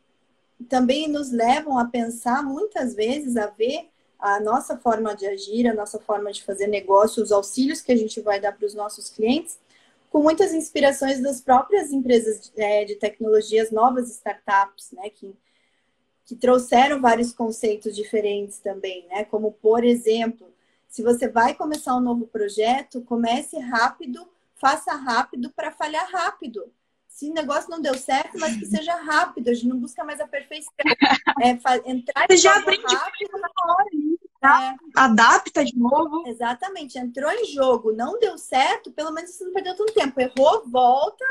também 0.68 1.08
nos 1.08 1.30
levam 1.30 1.78
a 1.78 1.84
pensar 1.84 2.42
muitas 2.42 2.94
vezes, 2.94 3.36
a 3.36 3.46
ver 3.46 3.89
a 4.20 4.38
nossa 4.40 4.76
forma 4.76 5.14
de 5.14 5.26
agir, 5.26 5.66
a 5.66 5.74
nossa 5.74 5.98
forma 5.98 6.30
de 6.30 6.42
fazer 6.42 6.66
negócio, 6.66 7.22
os 7.22 7.32
auxílios 7.32 7.80
que 7.80 7.90
a 7.92 7.96
gente 7.96 8.20
vai 8.20 8.40
dar 8.40 8.52
para 8.52 8.66
os 8.66 8.74
nossos 8.74 9.08
clientes, 9.08 9.58
com 10.10 10.22
muitas 10.22 10.52
inspirações 10.52 11.20
das 11.20 11.40
próprias 11.40 11.92
empresas 11.92 12.50
de, 12.50 12.60
é, 12.60 12.84
de 12.84 12.96
tecnologias, 12.96 13.70
novas 13.70 14.10
startups, 14.10 14.92
né, 14.92 15.08
que, 15.10 15.34
que 16.26 16.36
trouxeram 16.36 17.00
vários 17.00 17.32
conceitos 17.32 17.94
diferentes 17.96 18.58
também, 18.58 19.06
né, 19.08 19.24
como, 19.24 19.52
por 19.52 19.84
exemplo, 19.84 20.52
se 20.88 21.02
você 21.02 21.28
vai 21.28 21.54
começar 21.54 21.96
um 21.96 22.00
novo 22.00 22.26
projeto, 22.26 23.00
comece 23.02 23.58
rápido, 23.58 24.28
faça 24.56 24.92
rápido 24.92 25.48
para 25.50 25.70
falhar 25.70 26.10
rápido. 26.10 26.70
Se 27.08 27.30
o 27.30 27.34
negócio 27.34 27.70
não 27.70 27.80
deu 27.80 27.94
certo, 27.96 28.38
mas 28.38 28.56
que 28.56 28.66
seja 28.66 28.94
rápido, 28.96 29.48
a 29.48 29.54
gente 29.54 29.68
não 29.68 29.78
busca 29.78 30.02
mais 30.04 30.20
a 30.20 30.26
perfeição. 30.26 30.72
É, 31.42 31.50
entrar 31.90 32.26
Você 32.28 32.36
já 32.36 32.58
aprende 32.58 32.94
rápido 32.94 33.38
na 33.38 33.48
hora. 33.48 34.09
É. 34.42 34.74
Adapta 34.96 35.64
de 35.64 35.76
novo. 35.76 36.26
Exatamente. 36.26 36.98
Entrou 36.98 37.30
em 37.30 37.44
jogo, 37.46 37.92
não 37.92 38.18
deu 38.18 38.38
certo, 38.38 38.90
pelo 38.90 39.12
menos 39.12 39.30
você 39.30 39.44
não 39.44 39.52
perdeu 39.52 39.76
tanto 39.76 39.92
tempo. 39.92 40.20
Errou, 40.20 40.66
volta, 40.66 41.24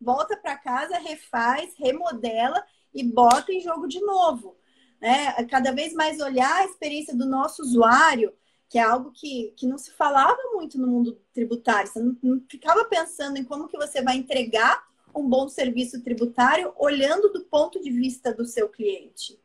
volta 0.00 0.36
para 0.36 0.56
casa, 0.56 0.98
refaz, 0.98 1.74
remodela 1.76 2.64
e 2.94 3.04
bota 3.04 3.52
em 3.52 3.60
jogo 3.60 3.86
de 3.86 4.00
novo. 4.00 4.56
Né? 5.00 5.32
Cada 5.44 5.72
vez 5.72 5.92
mais 5.92 6.20
olhar 6.20 6.62
a 6.62 6.64
experiência 6.64 7.14
do 7.14 7.26
nosso 7.26 7.62
usuário. 7.62 8.32
que 8.68 8.78
é 8.78 8.82
algo 8.82 9.12
que, 9.12 9.52
que 9.56 9.66
não 9.66 9.78
se 9.78 9.92
falava 9.92 10.38
muito 10.54 10.78
no 10.78 10.86
mundo 10.86 11.20
tributário. 11.32 11.88
Você 11.88 12.00
não, 12.00 12.16
não 12.22 12.42
ficava 12.50 12.84
pensando 12.86 13.36
em 13.36 13.44
como 13.44 13.68
que 13.68 13.76
você 13.76 14.02
vai 14.02 14.16
entregar 14.16 14.82
um 15.14 15.28
bom 15.28 15.48
serviço 15.48 16.02
tributário 16.02 16.72
olhando 16.76 17.32
do 17.32 17.44
ponto 17.44 17.80
de 17.80 17.90
vista 17.90 18.32
do 18.32 18.44
seu 18.44 18.68
cliente. 18.68 19.38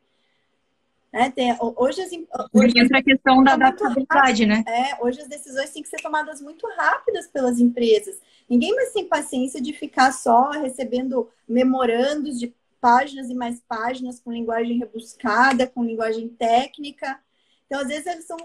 Né? 1.12 1.30
Tem, 1.30 1.56
hoje, 1.60 2.02
as, 2.02 2.10
hoje 2.52 2.78
entra 2.78 2.98
a 2.98 3.02
questão 3.02 3.42
da 3.42 3.54
adaptabilidade, 3.54 4.46
né? 4.46 4.62
É, 4.66 5.04
hoje 5.04 5.20
as 5.20 5.28
decisões 5.28 5.70
têm 5.70 5.82
que 5.82 5.88
ser 5.88 6.00
tomadas 6.00 6.40
muito 6.40 6.66
rápidas 6.76 7.26
pelas 7.26 7.58
empresas. 7.58 8.20
Ninguém 8.48 8.74
mais 8.74 8.92
tem 8.92 9.06
paciência 9.06 9.60
de 9.60 9.72
ficar 9.72 10.12
só 10.12 10.50
recebendo 10.50 11.28
memorandos 11.48 12.38
de 12.38 12.54
páginas 12.80 13.28
e 13.28 13.34
mais 13.34 13.60
páginas 13.68 14.20
com 14.20 14.32
linguagem 14.32 14.78
rebuscada, 14.78 15.66
com 15.66 15.84
linguagem 15.84 16.28
técnica. 16.28 17.20
Então, 17.66 17.80
às 17.80 17.88
vezes, 17.88 18.06
eles 18.06 18.26
são, 18.26 18.36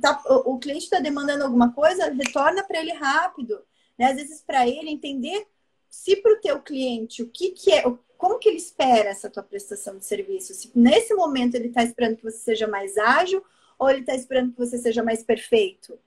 tá, 0.00 0.22
o 0.44 0.58
cliente 0.58 0.84
está 0.84 1.00
demandando 1.00 1.44
alguma 1.44 1.72
coisa, 1.72 2.12
retorna 2.12 2.62
para 2.62 2.80
ele 2.80 2.92
rápido. 2.92 3.60
Né? 3.98 4.06
Às 4.06 4.16
vezes, 4.16 4.42
para 4.42 4.68
ele 4.68 4.90
entender 4.90 5.46
se 5.90 6.16
para 6.16 6.32
o 6.32 6.40
teu 6.40 6.60
cliente 6.60 7.22
o 7.22 7.28
que, 7.28 7.50
que 7.50 7.72
é, 7.72 7.84
como 8.24 8.38
que 8.38 8.48
ele 8.48 8.56
espera 8.56 9.10
essa 9.10 9.28
tua 9.28 9.42
prestação 9.42 9.98
de 9.98 10.06
serviço? 10.06 10.54
Se 10.54 10.70
nesse 10.74 11.12
momento 11.12 11.56
ele 11.56 11.68
está 11.68 11.84
esperando 11.84 12.16
que 12.16 12.22
você 12.22 12.38
seja 12.38 12.66
mais 12.66 12.96
ágil 12.96 13.44
ou 13.78 13.90
ele 13.90 14.00
está 14.00 14.14
esperando 14.14 14.52
que 14.52 14.58
você 14.58 14.78
seja 14.78 15.02
mais 15.02 15.22
perfeito? 15.22 15.98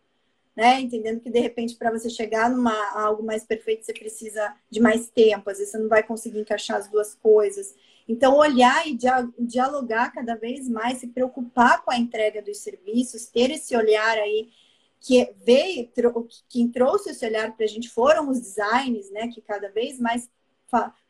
Né? 0.56 0.82
Entendendo 0.82 1.20
que 1.20 1.30
de 1.30 1.40
repente 1.40 1.76
para 1.76 1.92
você 1.92 2.10
chegar 2.10 2.50
numa 2.50 2.74
algo 3.00 3.22
mais 3.22 3.46
perfeito 3.46 3.86
você 3.86 3.94
precisa 3.94 4.52
de 4.68 4.80
mais 4.80 5.08
tempo, 5.10 5.48
às 5.48 5.60
vezes 5.60 5.72
você 5.72 5.78
não 5.78 5.88
vai 5.88 6.02
conseguir 6.02 6.40
encaixar 6.40 6.78
as 6.78 6.88
duas 6.88 7.14
coisas. 7.14 7.76
Então 8.10 8.36
olhar 8.36 8.88
e 8.88 8.98
dialogar 9.38 10.12
cada 10.12 10.34
vez 10.34 10.68
mais, 10.68 10.98
se 10.98 11.06
preocupar 11.06 11.86
com 11.86 11.92
a 11.92 12.00
entrega 12.00 12.42
dos 12.42 12.58
serviços, 12.58 13.28
ter 13.28 13.52
esse 13.52 13.78
olhar 13.78 14.18
aí 14.18 14.50
que 15.00 15.36
veio, 15.46 15.88
quem 16.50 16.68
trouxe 16.68 17.12
esse 17.12 17.24
olhar 17.24 17.56
para 17.56 17.66
a 17.66 17.70
gente 17.70 17.88
foram 17.88 18.28
os 18.28 18.42
designs, 18.42 19.12
né, 19.12 19.28
que 19.28 19.40
cada 19.40 19.70
vez 19.70 20.00
mais 20.00 20.28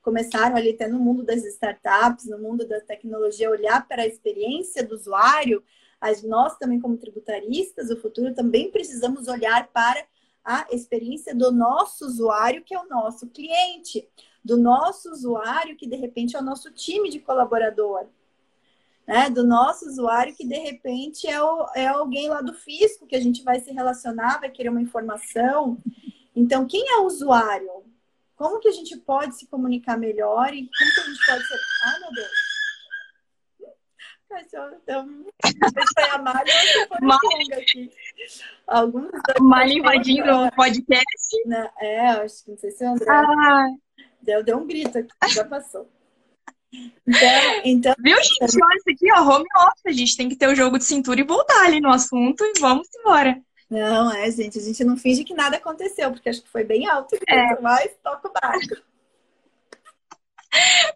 começaram 0.02 0.56
ali 0.56 0.72
até 0.72 0.88
no 0.88 1.00
mundo 1.00 1.24
das 1.24 1.44
startups, 1.44 2.26
no 2.26 2.40
mundo 2.40 2.68
da 2.68 2.80
tecnologia, 2.80 3.50
olhar 3.50 3.88
para 3.88 4.04
a 4.04 4.08
experiência 4.08 4.86
do 4.86 4.96
usuário, 4.96 5.64
as, 6.00 6.24
nós 6.24 6.58
também 6.58 6.80
como 6.80 6.98
tributaristas, 6.98 7.90
o 7.90 8.00
futuro 8.00 8.34
também 8.34 8.72
precisamos 8.72 9.28
olhar 9.28 9.68
para 9.68 10.06
a 10.44 10.66
experiência 10.72 11.36
do 11.36 11.52
nosso 11.52 12.06
usuário, 12.06 12.64
que 12.64 12.74
é 12.74 12.80
o 12.80 12.88
nosso 12.88 13.28
cliente, 13.28 14.08
do 14.44 14.56
nosso 14.56 15.12
usuário, 15.12 15.76
que 15.76 15.88
de 15.88 15.98
repente 15.98 16.38
é 16.38 16.40
o 16.40 16.44
nosso 16.44 16.72
time 16.72 17.10
de 17.10 17.20
colaborador, 17.20 18.06
né? 19.06 19.30
Do 19.30 19.46
nosso 19.46 19.86
usuário, 19.86 20.36
que 20.36 20.48
de 20.48 20.58
repente 20.58 21.28
é, 21.28 21.42
o, 21.42 21.68
é 21.76 21.88
alguém 21.88 22.30
lá 22.30 22.42
do 22.42 22.54
fisco 22.54 23.06
que 23.06 23.16
a 23.16 23.22
gente 23.22 23.44
vai 23.44 23.60
se 23.60 23.72
relacionar, 23.72 24.40
vai 24.40 24.50
querer 24.50 24.70
uma 24.70 24.82
informação. 24.82 25.78
Então, 26.34 26.66
quem 26.66 26.90
é 26.90 26.98
o 27.00 27.06
usuário? 27.06 27.84
Como 28.38 28.60
que 28.60 28.70
a 28.70 28.72
gente 28.72 28.96
pode 28.98 29.36
se 29.36 29.48
comunicar 29.48 29.98
melhor 29.98 30.54
e 30.54 30.70
como 30.70 30.94
que 30.94 31.02
a 31.02 31.04
gente 31.04 31.26
pode 31.26 31.48
ser. 31.48 31.60
Ah, 31.84 32.00
meu 32.00 32.12
Deus! 32.14 32.48
Alguns 38.68 39.10
Mari 39.42 39.78
invadindo 39.80 40.32
o 40.32 40.52
podcast. 40.52 41.46
Né? 41.46 41.70
É, 41.80 42.10
acho 42.10 42.44
que 42.44 42.52
não 42.52 42.58
sei 42.58 42.72
se 42.72 42.84
é 42.84 42.90
o 42.90 42.94
André. 42.94 43.08
Ah. 43.10 43.68
Deu, 44.22 44.44
deu 44.44 44.58
um 44.58 44.68
grito 44.68 44.98
aqui, 44.98 45.10
já 45.34 45.46
passou. 45.46 45.90
Então, 46.72 47.62
então, 47.64 47.96
Viu, 47.98 48.18
gente? 48.18 48.62
Olha 48.62 48.76
isso 48.76 48.90
aqui, 48.92 49.12
ó, 49.14 49.22
home 49.22 49.48
office. 49.56 49.86
A 49.86 49.92
gente 49.92 50.18
tem 50.18 50.30
que 50.30 50.36
ter 50.36 50.48
o 50.48 50.56
jogo 50.56 50.78
de 50.78 50.84
cintura 50.84 51.20
e 51.20 51.24
voltar 51.24 51.66
ali 51.66 51.80
no 51.80 51.90
assunto 51.90 52.44
e 52.44 52.60
vamos 52.60 52.88
embora. 53.00 53.42
Não, 53.70 54.12
é, 54.14 54.32
gente, 54.32 54.58
a 54.58 54.62
gente 54.62 54.84
não 54.84 54.96
finge 54.96 55.24
que 55.24 55.34
nada 55.34 55.58
aconteceu, 55.58 56.12
porque 56.12 56.30
acho 56.30 56.42
que 56.42 56.50
foi 56.50 56.64
bem 56.64 56.88
alto, 56.88 57.18
é. 57.28 57.60
mas 57.60 57.92
toca 58.02 58.30
o 58.30 58.34
barco. 58.34 58.88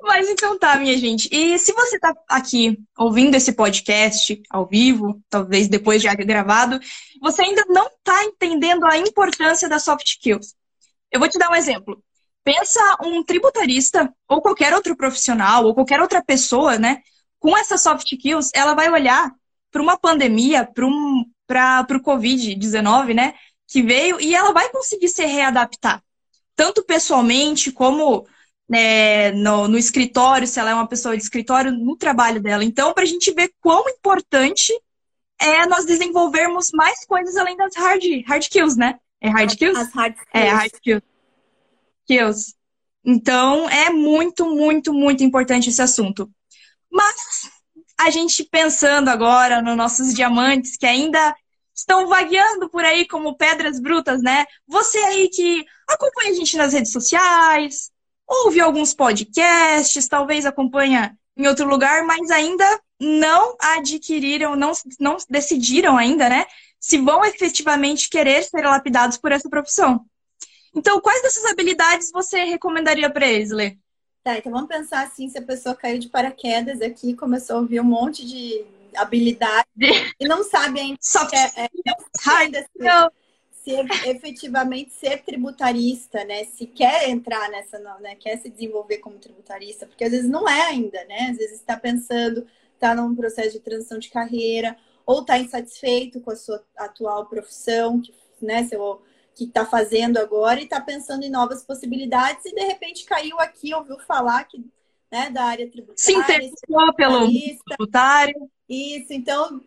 Mas 0.02 0.30
então 0.30 0.58
tá, 0.58 0.78
minha 0.78 0.98
gente. 0.98 1.30
E 1.32 1.58
se 1.60 1.74
você 1.74 2.00
tá 2.00 2.14
aqui 2.28 2.80
ouvindo 2.98 3.36
esse 3.36 3.54
podcast 3.54 4.42
ao 4.50 4.66
vivo, 4.66 5.22
talvez 5.30 5.68
depois 5.68 6.02
já 6.02 6.14
gravado, 6.16 6.80
você 7.22 7.44
ainda 7.44 7.64
não 7.68 7.90
tá 8.04 8.24
entendendo 8.24 8.86
a 8.86 8.98
importância 8.98 9.70
das 9.70 9.84
soft 9.84 10.08
skills. 10.08 10.56
Eu 11.12 11.20
vou 11.20 11.30
te 11.30 11.38
dar 11.38 11.52
um 11.52 11.56
exemplo. 11.56 12.02
Pensa 12.44 12.80
um 13.04 13.24
tributarista 13.24 14.12
ou 14.28 14.42
qualquer 14.42 14.74
outro 14.74 14.96
profissional 14.96 15.66
ou 15.66 15.76
qualquer 15.76 16.02
outra 16.02 16.24
pessoa, 16.24 16.80
né? 16.80 17.02
Com 17.40 17.56
essas 17.56 17.82
soft 17.82 18.12
skills, 18.12 18.50
ela 18.56 18.74
vai 18.74 18.90
olhar 18.90 19.32
para 19.72 19.82
uma 19.82 19.98
pandemia, 19.98 20.66
para 20.66 20.86
um, 20.86 21.24
para 21.48 21.86
o 21.90 22.02
Covid-19, 22.02 23.14
né? 23.14 23.34
Que 23.68 23.82
veio 23.82 24.20
e 24.20 24.36
ela 24.36 24.52
vai 24.54 24.70
conseguir 24.70 25.10
se 25.10 25.26
readaptar, 25.26 26.04
tanto 26.56 26.84
pessoalmente 26.84 27.72
como 27.72 28.28
né, 28.70 29.32
no, 29.32 29.68
no, 29.68 29.78
escritório, 29.78 30.48
se 30.48 30.60
ela 30.60 30.72
é 30.72 30.74
uma 30.74 30.88
pessoa 30.88 31.16
de 31.16 31.22
escritório, 31.22 31.72
no 31.72 31.98
trabalho 31.98 32.42
dela. 32.42 32.64
Então, 32.64 32.94
para 32.94 33.04
a 33.04 33.08
gente 33.08 33.34
ver 33.34 33.52
quão 33.60 33.88
importante 33.90 34.72
é 35.38 35.66
nós 35.66 35.86
desenvolvermos 35.86 36.72
mais 36.72 37.06
coisas 37.06 37.36
além 37.36 37.58
das 37.58 37.76
hard, 37.76 38.04
hard 38.26 38.44
skills, 38.44 38.78
né? 38.78 38.98
É 39.20 39.30
hard 39.30 39.52
skills? 39.52 39.78
As 39.78 39.94
hard 39.94 40.16
skills. 40.16 40.30
É, 40.34 40.50
hard 40.50 40.74
skills. 40.74 41.04
skills. 42.04 42.56
Então, 43.04 43.70
é 43.70 43.90
muito, 43.90 44.46
muito, 44.46 44.94
muito 44.94 45.24
importante 45.24 45.70
esse 45.70 45.82
assunto. 45.82 46.30
Mas 46.90 47.52
a 48.06 48.10
gente 48.10 48.44
pensando 48.44 49.10
agora 49.10 49.62
nos 49.62 49.78
nossos 49.78 50.14
diamantes 50.14 50.76
que 50.76 50.86
ainda 50.86 51.36
estão 51.74 52.08
vagueando 52.08 52.70
por 52.70 52.84
aí 52.84 53.08
como 53.08 53.36
pedras 53.36 53.80
brutas, 53.80 54.22
né? 54.22 54.46
Você 54.68 54.98
aí 54.98 55.30
que 55.30 55.66
acompanha 55.88 56.32
a 56.32 56.36
gente 56.36 56.58
nas 56.58 56.74
redes 56.74 56.92
sociais, 56.92 57.92
ouve 58.28 58.60
alguns 58.60 58.94
podcasts, 58.94 60.08
talvez 60.08 60.46
acompanha 60.46 61.18
em 61.38 61.48
outro 61.48 61.68
lugar, 61.68 62.04
mas 62.04 62.30
ainda 62.30 62.80
não 63.00 63.56
adquiriram, 63.60 64.56
não, 64.56 64.72
não 65.00 65.18
decidiram 65.30 65.98
ainda, 65.98 66.30
né? 66.30 66.46
Se 66.80 66.98
vão 66.98 67.24
efetivamente 67.24 68.10
querer 68.10 68.44
ser 68.44 68.64
lapidados 68.64 69.18
por 69.18 69.32
essa 69.32 69.50
profissão. 69.50 70.06
Então, 70.74 71.02
quais 71.02 71.22
dessas 71.22 71.46
habilidades 71.46 72.12
você 72.12 72.44
recomendaria 72.44 73.10
para 73.10 73.28
eles, 73.28 73.52
Lê? 73.52 73.78
Tá, 74.24 74.38
então 74.38 74.52
vamos 74.52 74.68
pensar 74.68 75.04
assim, 75.04 75.28
se 75.30 75.38
a 75.38 75.42
pessoa 75.42 75.76
caiu 75.76 75.98
de 75.98 76.08
paraquedas 76.08 76.80
aqui 76.80 77.16
começou 77.16 77.56
a 77.56 77.60
ouvir 77.60 77.80
um 77.80 77.86
monte 77.86 78.26
de 78.26 78.64
habilidade 78.96 79.68
e 80.20 80.28
não 80.28 80.44
sabe 80.44 80.80
ainda 80.80 81.00
Só 81.02 81.28
que 81.28 81.36
é, 81.36 81.48
é, 81.58 81.70
ainda 82.28 82.62
se, 82.62 83.12
se 83.64 84.10
efetivamente 84.10 84.94
ser 84.94 85.24
tributarista, 85.24 86.24
né? 86.24 86.46
Se 86.46 86.68
quer 86.68 87.10
entrar 87.10 87.50
nessa, 87.50 87.80
né? 88.00 88.16
Quer 88.16 88.38
se 88.38 88.50
desenvolver 88.50 89.00
como 89.00 89.18
tributarista, 89.18 89.88
porque 89.88 90.04
às 90.04 90.12
vezes 90.12 90.30
não 90.30 90.48
é 90.48 90.62
ainda, 90.68 91.04
né? 91.06 91.30
Às 91.32 91.38
vezes 91.38 91.60
está 91.60 91.76
pensando, 91.76 92.46
está 92.76 92.94
num 92.94 93.16
processo 93.16 93.54
de 93.54 93.60
transição 93.60 93.98
de 93.98 94.10
carreira, 94.10 94.78
ou 95.04 95.22
está 95.22 95.40
insatisfeito 95.40 96.20
com 96.22 96.30
a 96.30 96.36
sua 96.36 96.64
atual 96.78 97.26
profissão, 97.26 98.00
que, 98.00 98.14
né? 98.40 98.66
Seu 98.66 99.02
que 99.36 99.46
está 99.46 99.66
fazendo 99.66 100.18
agora 100.18 100.60
e 100.60 100.64
está 100.64 100.80
pensando 100.82 101.24
em 101.24 101.30
novas 101.30 101.64
possibilidades 101.64 102.46
e 102.46 102.54
de 102.54 102.62
repente 102.62 103.06
caiu 103.06 103.40
aqui, 103.40 103.74
ouviu 103.74 103.98
falar 104.00 104.44
que, 104.44 104.64
né, 105.12 105.30
da 105.30 105.44
área 105.44 105.70
tributária. 105.70 105.98
Se 105.98 106.14
interessou 106.14 106.94
pelo 106.94 107.28
tributário. 107.66 108.50
Isso, 108.68 109.14
então, 109.14 109.62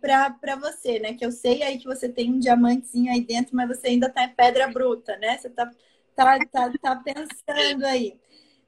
para 0.00 0.56
você, 0.56 0.98
né, 0.98 1.14
que 1.14 1.24
eu 1.24 1.32
sei 1.32 1.62
aí 1.62 1.78
que 1.78 1.86
você 1.86 2.08
tem 2.08 2.32
um 2.32 2.38
diamantezinho 2.38 3.12
aí 3.12 3.20
dentro, 3.20 3.56
mas 3.56 3.68
você 3.68 3.88
ainda 3.88 4.06
está 4.06 4.24
em 4.24 4.34
pedra 4.34 4.68
bruta, 4.68 5.16
né? 5.16 5.38
Você 5.38 5.48
está 5.48 5.70
tá, 6.14 6.38
tá, 6.50 6.72
tá 6.80 6.96
pensando 6.96 7.84
aí. 7.84 8.18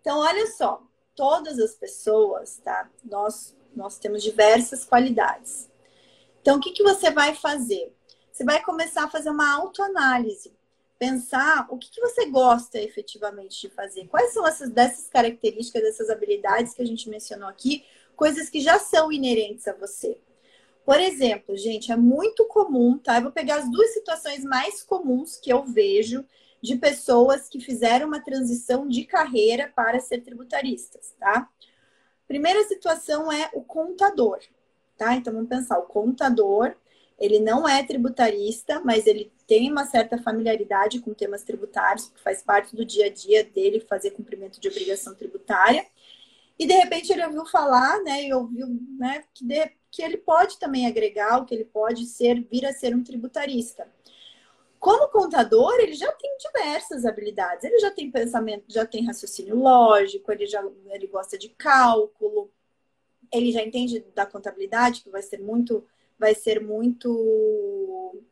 Então, 0.01 0.19
olha 0.19 0.47
só, 0.49 0.83
todas 1.15 1.59
as 1.59 1.75
pessoas, 1.75 2.59
tá? 2.59 2.89
Nós, 3.05 3.57
nós 3.75 3.99
temos 3.99 4.23
diversas 4.23 4.85
qualidades. 4.85 5.69
Então, 6.41 6.57
o 6.57 6.61
que, 6.61 6.73
que 6.73 6.83
você 6.83 7.11
vai 7.11 7.35
fazer? 7.35 7.95
Você 8.41 8.45
vai 8.45 8.63
começar 8.63 9.05
a 9.05 9.11
fazer 9.11 9.29
uma 9.29 9.53
autoanálise. 9.53 10.51
Pensar 10.99 11.67
o 11.69 11.77
que, 11.77 11.91
que 11.91 12.01
você 12.01 12.25
gosta 12.25 12.81
efetivamente 12.81 13.61
de 13.61 13.69
fazer. 13.69 14.09
Quais 14.09 14.33
são 14.33 14.47
essas 14.47 14.71
dessas 14.71 15.11
características, 15.11 15.83
dessas 15.83 16.09
habilidades 16.09 16.73
que 16.73 16.81
a 16.81 16.87
gente 16.87 17.11
mencionou 17.11 17.47
aqui, 17.47 17.85
coisas 18.17 18.49
que 18.49 18.63
já 18.63 18.79
são 18.79 19.13
inerentes 19.13 19.69
a 19.69 19.75
você. 19.75 20.19
Por 20.87 20.99
exemplo, 20.99 21.55
gente, 21.55 21.93
é 21.93 21.97
muito 21.97 22.47
comum, 22.47 22.97
tá? 22.97 23.19
Eu 23.19 23.25
vou 23.25 23.33
pegar 23.33 23.57
as 23.57 23.71
duas 23.71 23.93
situações 23.93 24.43
mais 24.43 24.83
comuns 24.83 25.37
que 25.37 25.53
eu 25.53 25.63
vejo 25.63 26.25
de 26.63 26.77
pessoas 26.77 27.47
que 27.47 27.61
fizeram 27.61 28.07
uma 28.07 28.25
transição 28.25 28.89
de 28.89 29.05
carreira 29.05 29.71
para 29.77 30.01
ser 30.01 30.23
tributaristas, 30.23 31.15
tá? 31.21 31.47
Primeira 32.27 32.65
situação 32.65 33.31
é 33.31 33.51
o 33.53 33.63
contador, 33.63 34.39
tá? 34.97 35.15
Então 35.15 35.31
vamos 35.31 35.49
pensar, 35.51 35.79
o 35.79 35.83
contador, 35.83 36.75
ele 37.21 37.39
não 37.39 37.69
é 37.69 37.83
tributarista, 37.83 38.81
mas 38.83 39.07
ele 39.07 39.31
tem 39.47 39.71
uma 39.71 39.85
certa 39.85 40.17
familiaridade 40.17 41.01
com 41.01 41.13
temas 41.13 41.45
tributários, 41.45 42.07
porque 42.07 42.23
faz 42.23 42.43
parte 42.43 42.75
do 42.75 42.85
dia 42.85 43.07
a 43.07 43.11
dia 43.11 43.45
dele 43.45 43.81
fazer 43.81 44.13
cumprimento 44.13 44.59
de 44.59 44.69
obrigação 44.69 45.15
tributária. 45.15 45.87
E 46.59 46.67
de 46.67 46.73
repente 46.73 47.13
ele 47.13 47.25
ouviu 47.25 47.45
falar, 47.47 48.03
né, 48.03 48.25
e 48.25 48.33
ouviu, 48.33 48.67
né, 48.99 49.25
que 49.35 49.45
de, 49.45 49.71
que 49.91 50.03
ele 50.03 50.17
pode 50.17 50.59
também 50.59 50.87
agregar, 50.87 51.45
que 51.45 51.55
ele 51.55 51.65
pode 51.65 52.07
ser, 52.07 52.41
vir 52.51 52.65
a 52.65 52.73
ser 52.73 52.95
um 52.95 53.05
tributarista. 53.05 53.87
Como 54.79 55.09
contador, 55.09 55.75
ele 55.79 55.93
já 55.93 56.11
tem 56.13 56.35
diversas 56.39 57.05
habilidades. 57.05 57.65
Ele 57.65 57.79
já 57.81 57.91
tem 57.91 58.11
pensamento, 58.11 58.65
já 58.69 58.87
tem 58.87 59.05
raciocínio 59.05 59.57
lógico, 59.57 60.33
ele 60.33 60.47
já 60.47 60.65
ele 60.87 61.07
gosta 61.07 61.37
de 61.37 61.51
cálculo, 61.51 62.51
ele 63.31 63.53
já 63.53 63.63
entende 63.63 64.01
da 64.15 64.25
contabilidade, 64.25 65.03
que 65.03 65.11
vai 65.11 65.21
ser 65.21 65.39
muito, 65.39 65.87
vai 66.21 66.35
ser 66.35 66.61
muito 66.61 68.23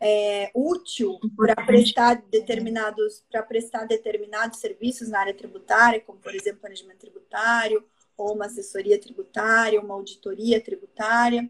é, 0.00 0.50
útil 0.52 1.18
para 1.36 1.54
prestar 1.64 2.22
determinados 2.28 3.22
para 3.30 3.42
prestar 3.42 3.84
determinados 3.84 4.58
serviços 4.58 5.08
na 5.08 5.20
área 5.20 5.34
tributária, 5.34 6.00
como 6.00 6.18
por 6.18 6.34
exemplo 6.34 6.60
planejamento 6.60 6.98
tributário, 6.98 7.84
ou 8.16 8.34
uma 8.34 8.46
assessoria 8.46 9.00
tributária, 9.00 9.80
uma 9.80 9.94
auditoria 9.94 10.60
tributária. 10.60 11.48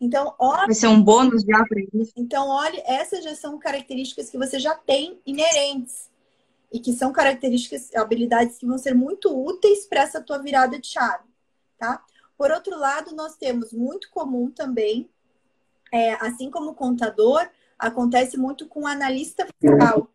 Então, 0.00 0.34
olha. 0.38 0.66
Vai 0.66 0.74
ser 0.74 0.86
um 0.86 1.02
bônus 1.02 1.42
já 1.42 1.62
para 1.66 1.80
isso. 1.92 2.12
Então, 2.16 2.48
olha, 2.48 2.82
essas 2.86 3.22
já 3.22 3.34
são 3.34 3.58
características 3.58 4.30
que 4.30 4.38
você 4.38 4.58
já 4.58 4.74
tem 4.74 5.20
inerentes 5.26 6.08
e 6.72 6.78
que 6.78 6.92
são 6.92 7.12
características, 7.12 7.94
habilidades 7.94 8.56
que 8.56 8.64
vão 8.64 8.78
ser 8.78 8.94
muito 8.94 9.28
úteis 9.36 9.84
para 9.86 10.02
essa 10.02 10.20
tua 10.22 10.38
virada 10.38 10.78
de 10.78 10.86
chave, 10.86 11.24
tá? 11.76 12.02
Por 12.40 12.50
outro 12.50 12.74
lado, 12.78 13.14
nós 13.14 13.36
temos 13.36 13.70
muito 13.70 14.08
comum 14.08 14.50
também, 14.50 15.10
é, 15.92 16.12
assim 16.12 16.50
como 16.50 16.72
contador, 16.72 17.46
acontece 17.78 18.38
muito 18.38 18.66
com 18.66 18.86
analista 18.86 19.46
fiscal, 19.46 20.08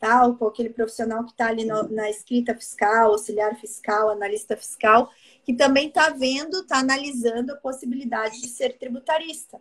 tá? 0.00 0.32
Com 0.32 0.46
aquele 0.46 0.70
profissional 0.70 1.22
que 1.22 1.32
está 1.32 1.48
ali 1.48 1.66
no, 1.66 1.82
na 1.90 2.08
escrita 2.08 2.54
fiscal, 2.54 3.10
auxiliar 3.10 3.56
fiscal, 3.56 4.08
analista 4.08 4.56
fiscal, 4.56 5.10
que 5.44 5.52
também 5.52 5.88
está 5.88 6.08
vendo, 6.08 6.62
está 6.62 6.78
analisando 6.78 7.52
a 7.52 7.56
possibilidade 7.56 8.40
de 8.40 8.48
ser 8.48 8.78
tributarista. 8.78 9.60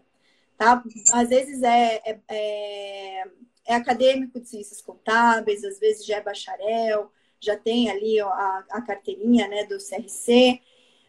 Tá? 0.57 0.81
Às 1.11 1.27
vezes 1.27 1.63
é, 1.63 1.95
é, 1.97 2.19
é, 2.29 3.23
é 3.67 3.75
acadêmico 3.75 4.39
de 4.39 4.47
ciências 4.47 4.79
contábeis, 4.79 5.65
às 5.65 5.79
vezes 5.79 6.05
já 6.05 6.15
é 6.15 6.21
bacharel, 6.21 7.11
já 7.41 7.57
tem 7.57 7.91
ali 7.91 8.21
a, 8.21 8.63
a 8.71 8.81
carteirinha 8.83 9.49
né, 9.49 9.65
do 9.65 9.77
CRC, 9.79 10.61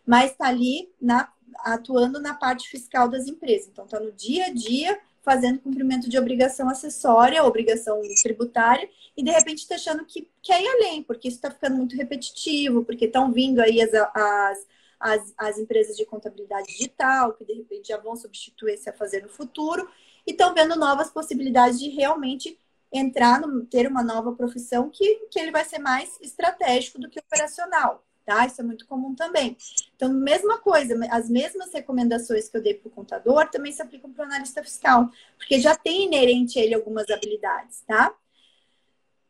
mas 0.06 0.30
está 0.30 0.46
ali 0.46 0.88
na, 1.00 1.28
atuando 1.64 2.20
na 2.20 2.34
parte 2.34 2.68
fiscal 2.68 3.08
das 3.08 3.26
empresas. 3.26 3.68
Então, 3.68 3.84
está 3.84 3.98
no 3.98 4.12
dia 4.12 4.46
a 4.46 4.52
dia 4.52 4.98
fazendo 5.26 5.58
cumprimento 5.58 6.08
de 6.08 6.16
obrigação 6.16 6.68
acessória, 6.68 7.42
obrigação 7.42 8.00
tributária, 8.22 8.88
e 9.16 9.24
de 9.24 9.30
repente 9.32 9.58
está 9.58 9.74
achando 9.74 10.04
que 10.04 10.30
quer 10.40 10.62
ir 10.62 10.68
além, 10.68 11.02
porque 11.02 11.26
isso 11.26 11.38
está 11.38 11.50
ficando 11.50 11.76
muito 11.76 11.96
repetitivo, 11.96 12.84
porque 12.84 13.06
estão 13.06 13.32
vindo 13.32 13.58
aí 13.58 13.82
as, 13.82 13.92
as, 13.92 14.66
as, 15.00 15.34
as, 15.36 15.58
empresas 15.58 15.96
de 15.96 16.06
contabilidade 16.06 16.68
digital, 16.68 17.32
que 17.32 17.44
de 17.44 17.54
repente 17.54 17.88
já 17.88 17.96
vão 17.96 18.14
substituir 18.14 18.74
esse 18.74 18.88
a 18.88 18.92
fazer 18.92 19.24
no 19.24 19.28
futuro, 19.28 19.90
e 20.24 20.30
estão 20.30 20.54
vendo 20.54 20.76
novas 20.76 21.10
possibilidades 21.10 21.80
de 21.80 21.88
realmente 21.88 22.56
entrar, 22.92 23.40
no, 23.40 23.66
ter 23.66 23.88
uma 23.88 24.04
nova 24.04 24.32
profissão 24.32 24.88
que, 24.88 25.26
que 25.28 25.40
ele 25.40 25.50
vai 25.50 25.64
ser 25.64 25.80
mais 25.80 26.20
estratégico 26.20 27.00
do 27.00 27.10
que 27.10 27.18
operacional 27.18 28.05
tá? 28.26 28.44
Isso 28.44 28.60
é 28.60 28.64
muito 28.64 28.86
comum 28.86 29.14
também. 29.14 29.56
Então, 29.94 30.12
mesma 30.12 30.58
coisa, 30.58 30.98
as 31.10 31.30
mesmas 31.30 31.72
recomendações 31.72 32.48
que 32.48 32.56
eu 32.56 32.62
dei 32.62 32.74
para 32.74 32.88
o 32.88 32.90
contador 32.90 33.48
também 33.48 33.72
se 33.72 33.80
aplicam 33.80 34.12
para 34.12 34.24
o 34.24 34.26
analista 34.26 34.62
fiscal, 34.62 35.08
porque 35.38 35.60
já 35.60 35.76
tem 35.76 36.04
inerente 36.04 36.58
a 36.58 36.62
ele 36.62 36.74
algumas 36.74 37.08
habilidades, 37.08 37.82
tá? 37.86 38.12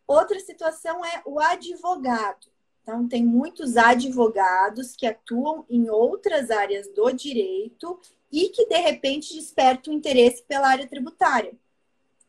Outra 0.06 0.40
situação 0.40 1.04
é 1.04 1.22
o 1.26 1.38
advogado. 1.38 2.46
Então, 2.82 3.06
tem 3.06 3.24
muitos 3.24 3.76
advogados 3.76 4.94
que 4.96 5.06
atuam 5.06 5.66
em 5.68 5.90
outras 5.90 6.50
áreas 6.50 6.88
do 6.94 7.10
direito 7.10 8.00
e 8.32 8.48
que, 8.48 8.66
de 8.66 8.78
repente, 8.78 9.34
despertam 9.34 9.92
interesse 9.92 10.42
pela 10.44 10.68
área 10.68 10.86
tributária. 10.86 11.52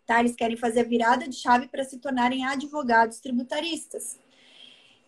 Tá? 0.06 0.20
Eles 0.20 0.36
querem 0.36 0.58
fazer 0.58 0.80
a 0.80 0.84
virada 0.84 1.28
de 1.28 1.36
chave 1.36 1.68
para 1.68 1.84
se 1.84 2.00
tornarem 2.00 2.46
advogados 2.46 3.20
tributaristas. 3.20 4.18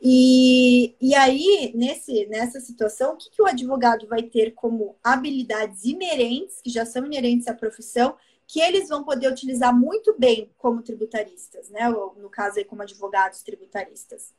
E, 0.02 0.96
e 1.02 1.14
aí, 1.14 1.74
nesse, 1.76 2.26
nessa 2.28 2.60
situação, 2.60 3.14
o 3.14 3.18
que, 3.18 3.30
que 3.30 3.42
o 3.42 3.46
advogado 3.46 4.08
vai 4.08 4.24
ter 4.24 4.52
como 4.52 4.96
habilidades 5.04 5.84
inerentes, 5.84 6.62
que 6.62 6.70
já 6.70 6.86
são 6.86 7.06
inerentes 7.06 7.48
à 7.48 7.54
profissão, 7.54 8.16
que 8.48 8.62
eles 8.62 8.88
vão 8.90 9.04
poder 9.04 9.32
utilizar 9.32 9.78
muito 9.78 10.16
bem 10.18 10.50
como 10.58 10.82
tributaristas, 10.82 11.70
né? 11.70 11.90
Ou, 11.90 12.16
no 12.16 12.30
caso 12.30 12.58
aí, 12.58 12.66
como 12.66 12.82
advogados 12.82 13.44
tributaristas. 13.44 14.34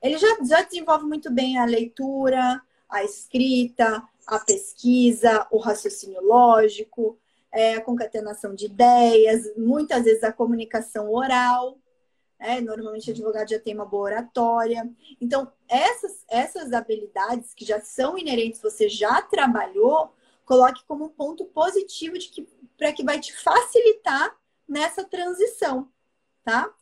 Ele 0.00 0.16
já, 0.16 0.38
já 0.42 0.62
desenvolve 0.62 1.04
muito 1.04 1.30
bem 1.30 1.58
a 1.58 1.64
leitura, 1.64 2.62
a 2.88 3.04
escrita, 3.04 4.02
a 4.26 4.38
pesquisa, 4.38 5.46
o 5.50 5.58
raciocínio 5.58 6.22
lógico, 6.24 7.18
é, 7.52 7.74
a 7.74 7.80
concatenação 7.80 8.54
de 8.54 8.66
ideias, 8.66 9.42
muitas 9.56 10.04
vezes 10.04 10.22
a 10.22 10.32
comunicação 10.32 11.12
oral, 11.12 11.76
é, 12.40 12.58
normalmente, 12.58 13.10
advogado 13.10 13.50
já 13.50 13.60
tem 13.60 13.74
uma 13.74 13.84
boa 13.84 14.04
oratória. 14.04 14.90
Então, 15.20 15.52
essas, 15.68 16.24
essas 16.26 16.72
habilidades 16.72 17.52
que 17.52 17.66
já 17.66 17.80
são 17.80 18.16
inerentes, 18.16 18.62
você 18.62 18.88
já 18.88 19.20
trabalhou, 19.20 20.14
coloque 20.46 20.82
como 20.86 21.04
um 21.04 21.08
ponto 21.10 21.44
positivo 21.44 22.18
de 22.18 22.28
que 22.28 22.48
para 22.78 22.94
que 22.94 23.04
vai 23.04 23.20
te 23.20 23.36
facilitar 23.36 24.34
nessa 24.66 25.04
transição, 25.04 25.92
tá? 26.42 26.72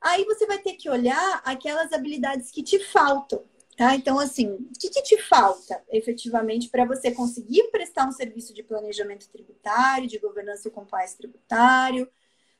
Aí 0.00 0.24
você 0.24 0.46
vai 0.46 0.58
ter 0.58 0.74
que 0.74 0.88
olhar 0.88 1.42
aquelas 1.44 1.92
habilidades 1.92 2.52
que 2.52 2.62
te 2.62 2.78
faltam, 2.78 3.44
tá? 3.76 3.96
Então, 3.96 4.20
assim, 4.20 4.52
o 4.52 4.78
que, 4.78 4.88
que 4.88 5.02
te 5.02 5.20
falta 5.20 5.82
efetivamente 5.90 6.68
para 6.68 6.84
você 6.84 7.10
conseguir 7.10 7.64
prestar 7.72 8.06
um 8.06 8.12
serviço 8.12 8.54
de 8.54 8.62
planejamento 8.62 9.28
tributário, 9.28 10.08
de 10.08 10.18
governança 10.18 10.68
e 10.68 10.70
compliance 10.70 11.16
tributário, 11.18 12.08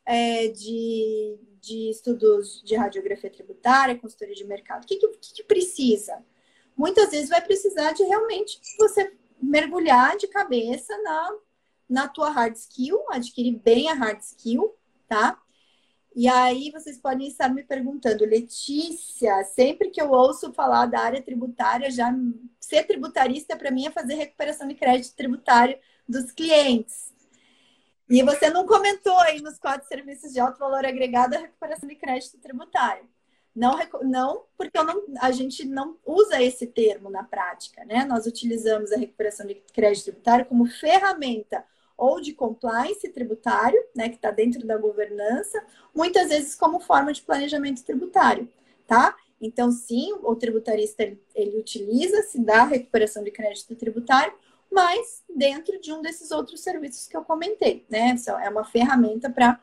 é, 0.05 0.49
de, 0.49 1.38
de 1.61 1.90
estudos 1.90 2.62
de 2.64 2.75
radiografia 2.75 3.31
tributária, 3.31 3.99
consultoria 3.99 4.35
de 4.35 4.44
mercado. 4.44 4.85
O 4.85 4.87
que, 4.87 4.96
que, 4.96 5.35
que 5.35 5.44
precisa? 5.44 6.25
Muitas 6.77 7.11
vezes 7.11 7.29
vai 7.29 7.40
precisar 7.40 7.92
de 7.92 8.03
realmente 8.05 8.61
você 8.79 9.12
mergulhar 9.40 10.16
de 10.16 10.27
cabeça 10.27 10.96
na, 11.03 11.31
na 11.88 12.09
tua 12.09 12.31
hard 12.31 12.55
skill, 12.57 12.99
adquirir 13.11 13.59
bem 13.59 13.88
a 13.88 13.94
hard 13.94 14.20
skill, 14.20 14.75
tá? 15.09 15.40
E 16.14 16.29
aí 16.29 16.70
vocês 16.73 16.99
podem 16.99 17.29
estar 17.29 17.49
me 17.49 17.62
perguntando, 17.62 18.25
Letícia, 18.25 19.44
sempre 19.44 19.90
que 19.90 20.03
eu 20.03 20.11
ouço 20.11 20.53
falar 20.53 20.87
da 20.87 21.01
área 21.01 21.23
tributária, 21.23 21.90
já 21.90 22.12
ser 22.59 22.85
tributarista 22.85 23.57
para 23.57 23.70
mim 23.70 23.87
é 23.87 23.90
fazer 23.90 24.14
recuperação 24.14 24.66
de 24.66 24.75
crédito 24.75 25.14
tributário 25.14 25.79
dos 26.09 26.33
clientes. 26.33 27.12
E 28.11 28.25
você 28.25 28.51
não 28.51 28.66
comentou 28.66 29.16
aí 29.20 29.40
nos 29.40 29.57
quatro 29.57 29.87
serviços 29.87 30.33
de 30.33 30.40
alto 30.40 30.59
valor 30.59 30.85
agregado 30.85 31.37
a 31.37 31.38
recuperação 31.38 31.88
de 31.88 31.94
crédito 31.94 32.38
tributário. 32.38 33.09
Não, 33.55 33.79
não 34.03 34.42
porque 34.59 34.83
não, 34.83 35.05
a 35.20 35.31
gente 35.31 35.64
não 35.64 35.96
usa 36.05 36.42
esse 36.42 36.66
termo 36.66 37.09
na 37.09 37.23
prática, 37.23 37.85
né? 37.85 38.05
Nós 38.05 38.27
utilizamos 38.27 38.90
a 38.90 38.96
recuperação 38.96 39.46
de 39.46 39.55
crédito 39.73 40.07
tributário 40.07 40.46
como 40.46 40.66
ferramenta 40.66 41.64
ou 41.96 42.20
de 42.20 42.33
compliance 42.33 43.09
tributário, 43.11 43.81
né, 43.94 44.09
que 44.09 44.16
está 44.16 44.31
dentro 44.31 44.66
da 44.66 44.79
governança, 44.79 45.62
muitas 45.94 46.31
vezes 46.31 46.55
como 46.55 46.81
forma 46.81 47.12
de 47.12 47.20
planejamento 47.20 47.85
tributário, 47.85 48.49
tá? 48.87 49.14
Então, 49.38 49.70
sim, 49.70 50.14
o 50.23 50.35
tributarista 50.35 51.03
ele, 51.03 51.23
ele 51.35 51.59
utiliza, 51.59 52.23
se 52.23 52.42
dá 52.42 52.64
recuperação 52.64 53.23
de 53.23 53.31
crédito 53.31 53.77
tributário 53.77 54.33
mas 54.70 55.22
dentro 55.28 55.80
de 55.80 55.92
um 55.92 56.00
desses 56.00 56.30
outros 56.30 56.61
serviços 56.61 57.06
que 57.06 57.16
eu 57.16 57.24
comentei, 57.24 57.85
né? 57.88 58.14
É 58.42 58.48
uma 58.48 58.64
ferramenta 58.64 59.28
para 59.30 59.59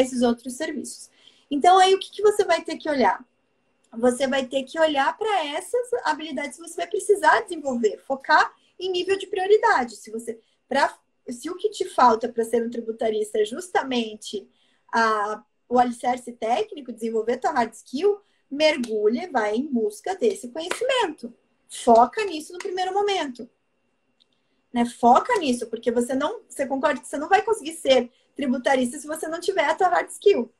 esses 0.00 0.22
outros 0.22 0.54
serviços. 0.54 1.10
Então, 1.50 1.78
aí 1.78 1.94
o 1.94 1.98
que, 1.98 2.10
que 2.10 2.22
você 2.22 2.44
vai 2.44 2.62
ter 2.62 2.76
que 2.76 2.90
olhar? 2.90 3.24
Você 3.96 4.26
vai 4.26 4.44
ter 4.46 4.64
que 4.64 4.78
olhar 4.78 5.16
para 5.16 5.46
essas 5.46 5.88
habilidades 6.04 6.58
que 6.58 6.68
você 6.68 6.76
vai 6.76 6.86
precisar 6.86 7.40
desenvolver, 7.42 7.98
focar 8.06 8.52
em 8.78 8.90
nível 8.90 9.16
de 9.16 9.26
prioridade. 9.26 9.96
Se 9.96 10.10
você, 10.10 10.38
pra, 10.68 10.94
se 11.28 11.48
o 11.48 11.56
que 11.56 11.70
te 11.70 11.86
falta 11.86 12.28
para 12.28 12.44
ser 12.44 12.64
um 12.64 12.70
tributarista 12.70 13.38
é 13.38 13.44
justamente 13.44 14.46
a, 14.92 15.42
o 15.68 15.78
alicerce 15.78 16.32
técnico, 16.32 16.92
desenvolver 16.92 17.38
tua 17.38 17.52
hard 17.52 17.72
skill, 17.72 18.20
mergulhe, 18.50 19.26
vai 19.28 19.56
em 19.56 19.66
busca 19.66 20.14
desse 20.14 20.48
conhecimento. 20.48 21.32
Foca 21.68 22.24
nisso 22.24 22.52
no 22.52 22.58
primeiro 22.58 22.92
momento. 22.92 23.48
Né? 24.72 24.84
Foca 24.84 25.36
nisso, 25.38 25.66
porque 25.68 25.90
você 25.90 26.14
não, 26.14 26.40
você 26.48 26.66
concorda 26.66 27.00
que 27.00 27.08
você 27.08 27.18
não 27.18 27.28
vai 27.28 27.42
conseguir 27.42 27.72
ser 27.72 28.10
tributarista 28.36 28.98
se 28.98 29.06
você 29.06 29.26
não 29.26 29.40
tiver 29.40 29.64
a 29.64 29.74
tua 29.74 29.88
hard 29.88 30.08
skill, 30.10 30.52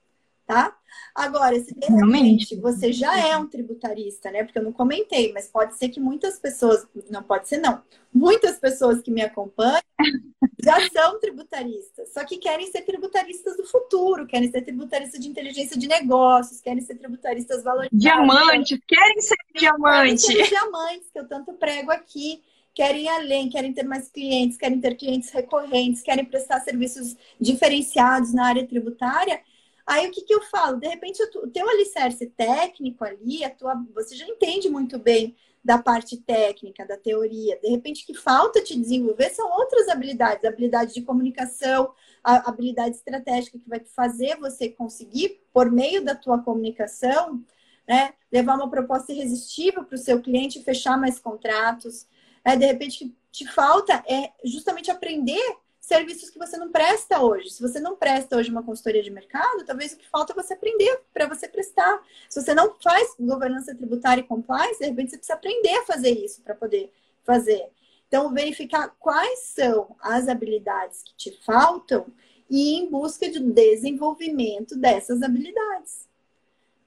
tá? 0.47 0.75
Agora, 1.15 1.61
se 1.61 1.75
de 1.75 1.87
repente 1.87 2.57
você 2.57 2.91
já 2.91 3.19
é 3.19 3.37
um 3.37 3.47
tributarista, 3.47 4.31
né? 4.31 4.43
Porque 4.43 4.59
eu 4.59 4.63
não 4.63 4.73
comentei, 4.73 5.33
mas 5.33 5.49
pode 5.49 5.77
ser 5.77 5.91
que 5.91 6.01
muitas 6.01 6.39
pessoas, 6.39 6.87
não 7.11 7.23
pode 7.23 7.49
ser 7.49 7.59
não, 7.59 7.83
muitas 8.13 8.59
pessoas 8.59 9.03
que 9.03 9.11
me 9.11 9.21
acompanham 9.21 9.83
já 10.65 10.89
são 10.91 11.21
tributaristas, 11.21 12.13
só 12.13 12.25
que 12.25 12.39
querem 12.39 12.67
ser 12.71 12.83
tributaristas 12.83 13.57
do 13.57 13.65
futuro, 13.65 14.27
querem 14.27 14.51
ser 14.51 14.63
tributaristas 14.63 15.21
de 15.21 15.29
inteligência 15.29 15.79
de 15.79 15.87
negócios, 15.87 16.61
querem 16.61 16.81
ser 16.81 16.97
tributaristas 16.97 17.63
valorizados. 17.63 18.01
Diamantes, 18.01 18.79
querem 18.89 19.21
ser 19.21 19.37
diamantes. 19.55 20.27
Querem 20.27 20.45
ser 20.45 20.51
diamantes, 20.51 21.11
que 21.13 21.19
eu 21.19 21.29
tanto 21.29 21.53
prego 21.53 21.91
aqui 21.91 22.43
querem 22.79 23.07
ir 23.07 23.09
além, 23.09 23.49
querem 23.49 23.73
ter 23.73 23.83
mais 23.83 24.09
clientes, 24.09 24.57
querem 24.57 24.81
ter 24.81 24.95
clientes 24.95 25.31
recorrentes, 25.31 26.01
querem 26.01 26.25
prestar 26.25 26.61
serviços 26.61 27.17
diferenciados 27.41 28.33
na 28.33 28.47
área 28.47 28.65
tributária. 28.65 29.41
Aí 29.85 30.07
o 30.07 30.13
que, 30.13 30.23
que 30.23 30.33
eu 30.33 30.41
falo? 30.43 30.79
De 30.79 30.87
repente, 30.87 31.21
o 31.43 31.49
teu 31.49 31.69
alicerce 31.69 32.29
técnico 32.29 33.05
ali, 33.05 33.43
a 33.43 33.51
tua, 33.51 33.75
você 33.93 34.15
já 34.15 34.25
entende 34.29 34.71
muito 34.71 34.97
bem 34.97 35.35
da 35.65 35.77
parte 35.77 36.19
técnica, 36.19 36.87
da 36.87 36.97
teoria. 36.97 37.59
De 37.61 37.69
repente, 37.69 38.07
que 38.07 38.15
falta 38.15 38.63
te 38.63 38.79
desenvolver 38.79 39.31
são 39.31 39.51
outras 39.51 39.89
habilidades, 39.89 40.45
habilidade 40.45 40.95
de 40.95 41.03
comunicação, 41.03 41.93
a 42.23 42.49
habilidade 42.49 42.95
estratégica 42.95 43.59
que 43.59 43.69
vai 43.69 43.81
fazer 43.81 44.37
você 44.37 44.69
conseguir, 44.69 45.41
por 45.53 45.69
meio 45.69 46.05
da 46.05 46.15
tua 46.15 46.39
comunicação, 46.39 47.45
né, 47.89 48.13
levar 48.31 48.55
uma 48.55 48.71
proposta 48.71 49.13
irresistível 49.13 49.83
para 49.83 49.97
o 49.97 49.99
seu 49.99 50.23
cliente, 50.23 50.63
fechar 50.63 50.97
mais 50.97 51.19
contratos. 51.19 52.07
É, 52.49 52.57
de 52.57 52.65
repente, 52.65 53.15
te 53.31 53.47
falta 53.47 54.03
é 54.09 54.33
justamente 54.43 54.91
aprender 54.91 55.57
serviços 55.79 56.31
que 56.31 56.39
você 56.39 56.57
não 56.57 56.73
presta 56.73 57.21
hoje. 57.21 57.51
Se 57.51 57.61
você 57.61 57.79
não 57.79 57.95
presta 57.95 58.39
hoje 58.39 58.51
uma 58.51 58.63
consultoria 58.63 59.03
de 59.03 59.11
mercado, 59.11 59.67
talvez 59.67 59.93
o 59.93 59.99
que 59.99 60.09
falta 60.09 60.33
é 60.33 60.35
você 60.35 60.55
aprender 60.55 61.03
para 61.13 61.29
você 61.29 61.47
prestar. 61.47 62.03
Se 62.27 62.41
você 62.41 62.55
não 62.55 62.75
faz 62.83 63.15
governança 63.21 63.75
tributária 63.75 64.23
e 64.23 64.25
compliance, 64.25 64.79
de 64.79 64.87
repente 64.87 65.11
você 65.11 65.19
precisa 65.19 65.35
aprender 65.35 65.75
a 65.77 65.85
fazer 65.85 66.09
isso 66.09 66.41
para 66.41 66.55
poder 66.55 66.91
fazer. 67.23 67.69
Então, 68.07 68.33
verificar 68.33 68.97
quais 68.99 69.41
são 69.41 69.95
as 70.01 70.27
habilidades 70.27 71.03
que 71.03 71.15
te 71.17 71.45
faltam 71.45 72.07
e 72.49 72.77
ir 72.77 72.79
em 72.79 72.91
busca 72.91 73.29
de 73.31 73.41
desenvolvimento 73.41 74.75
dessas 74.75 75.23
habilidades. 75.23 76.09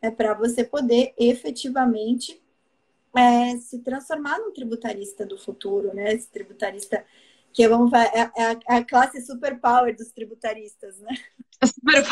É 0.02 0.10
para 0.10 0.34
você 0.34 0.64
poder 0.64 1.14
efetivamente 1.20 2.41
é, 3.18 3.58
se 3.58 3.80
transformar 3.80 4.40
num 4.40 4.54
tributarista 4.54 5.26
do 5.26 5.38
futuro, 5.38 5.94
né? 5.94 6.14
Esse 6.14 6.30
tributarista 6.30 7.06
que 7.54 7.68
vamos 7.68 7.92
é, 7.94 8.32
é, 8.36 8.58
é 8.70 8.76
a 8.78 8.86
classe 8.86 9.22
superpower 9.26 9.96
dos 9.96 10.12
tributaristas, 10.12 10.98
né? 11.00 11.16
Super... 11.66 12.04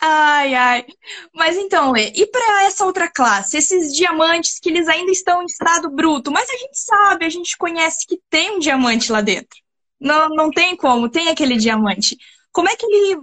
ai, 0.00 0.54
ai. 0.54 0.86
Mas 1.34 1.56
então, 1.56 1.92
Lê, 1.92 2.12
e 2.14 2.26
para 2.26 2.64
essa 2.64 2.84
outra 2.84 3.10
classe, 3.10 3.56
esses 3.56 3.94
diamantes 3.94 4.58
que 4.60 4.68
eles 4.68 4.88
ainda 4.88 5.10
estão 5.10 5.42
em 5.42 5.46
estado 5.46 5.90
bruto, 5.90 6.30
mas 6.30 6.48
a 6.48 6.56
gente 6.56 6.78
sabe, 6.78 7.24
a 7.24 7.30
gente 7.30 7.56
conhece 7.56 8.06
que 8.06 8.20
tem 8.30 8.52
um 8.52 8.58
diamante 8.58 9.10
lá 9.10 9.20
dentro. 9.20 9.58
Não, 9.98 10.28
não 10.28 10.50
tem 10.50 10.76
como, 10.76 11.08
tem 11.08 11.28
aquele 11.28 11.56
diamante. 11.56 12.16
Como 12.52 12.68
é 12.68 12.76
que 12.76 12.86
ele 12.86 13.20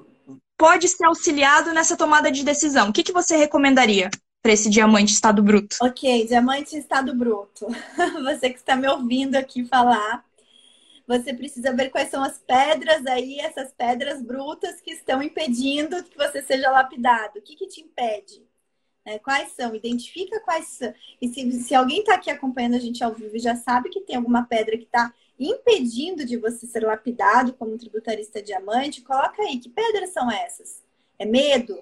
pode 0.58 0.88
ser 0.88 1.06
auxiliado 1.06 1.72
nessa 1.72 1.96
tomada 1.96 2.32
de 2.32 2.44
decisão? 2.44 2.90
O 2.90 2.94
que, 2.94 3.04
que 3.04 3.12
você 3.12 3.36
recomendaria? 3.36 4.10
Para 4.44 4.52
esse 4.52 4.70
diamante 4.70 5.14
estado 5.14 5.42
bruto? 5.42 5.78
Ok, 5.82 6.28
diamante 6.28 6.78
estado 6.78 7.16
bruto. 7.16 7.66
Você 8.24 8.50
que 8.50 8.60
está 8.60 8.76
me 8.76 8.88
ouvindo 8.90 9.38
aqui 9.38 9.64
falar, 9.64 10.24
você 11.08 11.34
precisa 11.34 11.74
ver 11.74 11.90
quais 11.90 12.10
são 12.10 12.22
as 12.22 12.40
pedras 12.40 13.06
aí, 13.06 13.40
essas 13.40 13.74
pedras 13.74 14.22
brutas 14.22 14.82
que 14.82 14.92
estão 14.92 15.22
impedindo 15.24 16.04
que 16.04 16.18
você 16.18 16.42
seja 16.42 16.72
lapidado. 16.72 17.40
O 17.40 17.42
que, 17.42 17.56
que 17.56 17.68
te 17.68 17.82
impede? 17.82 18.42
É, 19.06 19.20
quais 19.20 19.52
são? 19.52 19.76
Identifica 19.76 20.40
quais 20.40 20.66
são. 20.68 20.94
E 21.22 21.28
se, 21.28 21.52
se 21.62 21.76
alguém 21.76 22.00
está 22.00 22.16
aqui 22.16 22.30
acompanhando 22.30 22.76
a 22.76 22.80
gente 22.80 23.04
ao 23.04 23.14
vivo 23.14 23.38
já 23.38 23.56
sabe 23.56 23.90
que 23.90 24.02
tem 24.02 24.16
alguma 24.16 24.44
pedra 24.44 24.78
que 24.78 24.86
está 24.86 25.14
impedindo 25.38 26.26
de 26.26 26.38
você 26.38 26.66
ser 26.66 26.86
lapidado 26.86 27.54
como 27.54 27.78
tributarista 27.78 28.42
diamante, 28.42 29.02
coloca 29.02 29.42
aí. 29.42 29.60
Que 29.60 29.70
pedras 29.70 30.12
são 30.12 30.32
essas? 30.32 30.82
É 31.20 31.26
medo? 31.26 31.82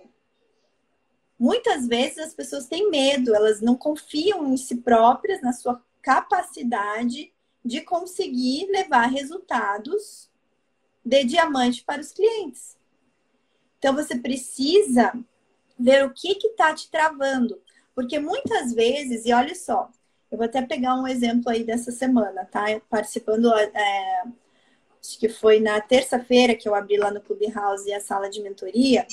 Muitas 1.41 1.87
vezes 1.87 2.19
as 2.19 2.35
pessoas 2.35 2.67
têm 2.67 2.91
medo, 2.91 3.33
elas 3.33 3.61
não 3.61 3.75
confiam 3.75 4.53
em 4.53 4.55
si 4.55 4.75
próprias, 4.75 5.41
na 5.41 5.51
sua 5.51 5.83
capacidade 5.99 7.33
de 7.65 7.81
conseguir 7.81 8.67
levar 8.67 9.07
resultados 9.07 10.29
de 11.03 11.23
diamante 11.23 11.83
para 11.83 11.99
os 11.99 12.11
clientes. 12.11 12.77
Então 13.79 13.95
você 13.95 14.15
precisa 14.19 15.13
ver 15.79 16.05
o 16.05 16.13
que 16.13 16.37
está 16.45 16.75
te 16.75 16.91
travando. 16.91 17.59
Porque 17.95 18.19
muitas 18.19 18.71
vezes, 18.71 19.25
e 19.25 19.33
olha 19.33 19.55
só, 19.55 19.89
eu 20.29 20.37
vou 20.37 20.45
até 20.45 20.61
pegar 20.61 20.93
um 20.93 21.07
exemplo 21.07 21.49
aí 21.49 21.63
dessa 21.63 21.91
semana, 21.91 22.45
tá? 22.45 22.65
Participando, 22.87 23.51
é, 23.51 24.23
acho 25.01 25.17
que 25.17 25.27
foi 25.27 25.59
na 25.59 25.81
terça-feira 25.81 26.53
que 26.53 26.69
eu 26.69 26.75
abri 26.75 26.97
lá 26.97 27.09
no 27.09 27.19
Clubhouse 27.19 27.91
a 27.91 27.99
sala 27.99 28.29
de 28.29 28.43
mentoria 28.43 29.07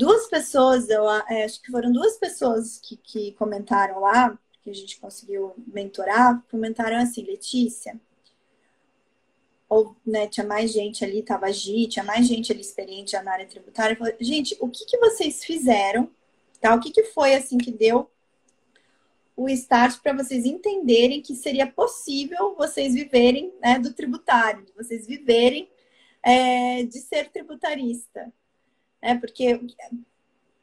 duas 0.00 0.28
pessoas, 0.28 0.88
eu 0.88 1.08
é, 1.28 1.44
acho 1.44 1.60
que 1.60 1.70
foram 1.70 1.92
duas 1.92 2.16
pessoas 2.16 2.78
que, 2.78 2.96
que 2.96 3.32
comentaram 3.32 4.00
lá, 4.00 4.36
que 4.62 4.70
a 4.70 4.74
gente 4.74 4.98
conseguiu 4.98 5.52
mentorar, 5.66 6.42
comentaram 6.50 6.96
assim, 6.96 7.22
Letícia, 7.22 8.00
ou 9.68 9.94
né, 10.04 10.26
tinha 10.26 10.46
mais 10.46 10.72
gente 10.72 11.04
ali, 11.04 11.22
tava 11.22 11.46
a 11.46 11.52
Gi, 11.52 11.86
tinha 11.86 12.04
mais 12.04 12.26
gente 12.26 12.50
ali 12.50 12.62
experiente 12.62 13.14
na 13.22 13.30
área 13.30 13.46
tributária. 13.46 13.94
Falei, 13.94 14.16
gente, 14.20 14.56
o 14.58 14.68
que, 14.70 14.86
que 14.86 14.96
vocês 14.96 15.44
fizeram? 15.44 16.10
Tá? 16.58 16.74
O 16.74 16.80
que, 16.80 16.90
que 16.90 17.04
foi 17.04 17.34
assim 17.34 17.58
que 17.58 17.70
deu 17.70 18.10
o 19.36 19.48
start 19.50 20.00
para 20.00 20.14
vocês 20.14 20.46
entenderem 20.46 21.20
que 21.20 21.34
seria 21.34 21.66
possível 21.66 22.54
vocês 22.56 22.94
viverem 22.94 23.52
né, 23.60 23.78
do 23.78 23.92
tributário, 23.92 24.66
vocês 24.74 25.06
viverem 25.06 25.68
é, 26.22 26.84
de 26.84 27.00
ser 27.00 27.28
tributarista 27.30 28.32
né? 29.02 29.18
Porque 29.18 29.60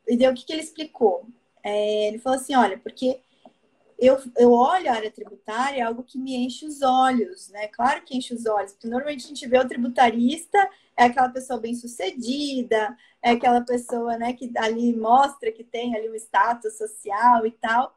e 0.07 0.27
o 0.27 0.33
que, 0.33 0.45
que 0.45 0.53
ele 0.53 0.61
explicou? 0.61 1.27
É, 1.63 2.07
ele 2.07 2.19
falou 2.19 2.39
assim, 2.39 2.55
olha, 2.55 2.77
porque 2.77 3.19
eu, 3.99 4.17
eu 4.37 4.51
olho 4.51 4.89
a 4.89 4.93
área 4.93 5.11
tributária, 5.11 5.79
é 5.79 5.81
algo 5.81 6.03
que 6.03 6.17
me 6.17 6.35
enche 6.35 6.65
os 6.65 6.81
olhos, 6.81 7.49
né? 7.49 7.67
Claro 7.67 8.03
que 8.03 8.15
enche 8.15 8.33
os 8.33 8.45
olhos, 8.45 8.71
porque 8.71 8.87
normalmente 8.87 9.25
a 9.25 9.27
gente 9.27 9.47
vê 9.47 9.57
o 9.57 9.67
tributarista, 9.67 10.57
é 10.95 11.05
aquela 11.05 11.29
pessoa 11.29 11.59
bem 11.59 11.75
sucedida, 11.75 12.95
é 13.21 13.31
aquela 13.31 13.61
pessoa, 13.61 14.17
né, 14.17 14.33
que 14.33 14.51
ali 14.57 14.95
mostra 14.95 15.51
que 15.51 15.63
tem 15.63 15.95
ali 15.95 16.09
um 16.09 16.15
status 16.15 16.77
social 16.77 17.45
e 17.45 17.51
tal. 17.51 17.96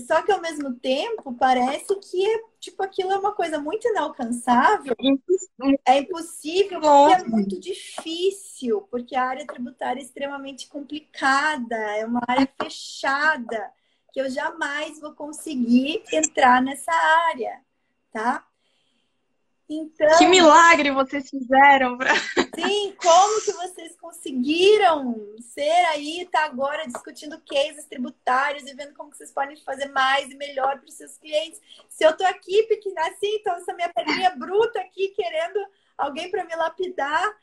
Só 0.00 0.22
que 0.22 0.32
ao 0.32 0.40
mesmo 0.40 0.74
tempo 0.74 1.34
parece 1.34 1.94
que 1.96 2.44
tipo 2.58 2.82
aquilo 2.82 3.12
é 3.12 3.18
uma 3.18 3.32
coisa 3.32 3.58
muito 3.58 3.86
inalcançável. 3.86 4.94
É 5.86 5.98
impossível, 6.00 6.80
porque 6.80 7.12
é 7.12 7.24
muito 7.24 7.60
difícil, 7.60 8.82
porque 8.90 9.14
a 9.14 9.24
área 9.24 9.46
tributária 9.46 10.00
é 10.00 10.02
extremamente 10.02 10.68
complicada, 10.68 11.76
é 11.76 12.04
uma 12.04 12.20
área 12.26 12.48
fechada, 12.60 13.70
que 14.12 14.20
eu 14.20 14.28
jamais 14.28 15.00
vou 15.00 15.12
conseguir 15.12 16.02
entrar 16.12 16.60
nessa 16.62 16.92
área, 17.30 17.60
tá? 18.12 18.44
Então, 19.68 20.18
que 20.18 20.26
milagre 20.26 20.90
vocês 20.90 21.30
fizeram! 21.30 21.96
Pra... 21.96 22.14
Sim, 22.54 22.94
como 23.00 23.40
que 23.42 23.52
vocês 23.52 23.96
conseguiram 23.96 25.34
ser 25.40 25.86
aí, 25.86 26.28
tá 26.30 26.44
agora 26.44 26.86
discutindo 26.86 27.40
cases 27.40 27.86
tributários 27.86 28.64
e 28.64 28.74
vendo 28.74 28.94
como 28.94 29.10
que 29.10 29.16
vocês 29.16 29.32
podem 29.32 29.56
fazer 29.56 29.86
mais 29.86 30.30
e 30.30 30.36
melhor 30.36 30.78
para 30.78 30.88
os 30.88 30.94
seus 30.94 31.16
clientes. 31.16 31.60
Se 31.88 32.04
eu 32.04 32.14
tô 32.14 32.24
aqui, 32.26 32.64
pequena, 32.64 33.08
assim, 33.08 33.36
então 33.36 33.54
essa 33.56 33.72
minha 33.72 33.92
pedrinha 33.92 34.30
bruta 34.36 34.80
aqui, 34.80 35.08
querendo 35.08 35.58
alguém 35.96 36.30
para 36.30 36.44
me 36.44 36.54
lapidar, 36.54 37.34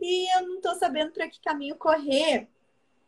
e 0.00 0.34
eu 0.36 0.48
não 0.48 0.60
tô 0.60 0.74
sabendo 0.76 1.12
para 1.12 1.28
que 1.28 1.40
caminho 1.40 1.76
correr, 1.76 2.48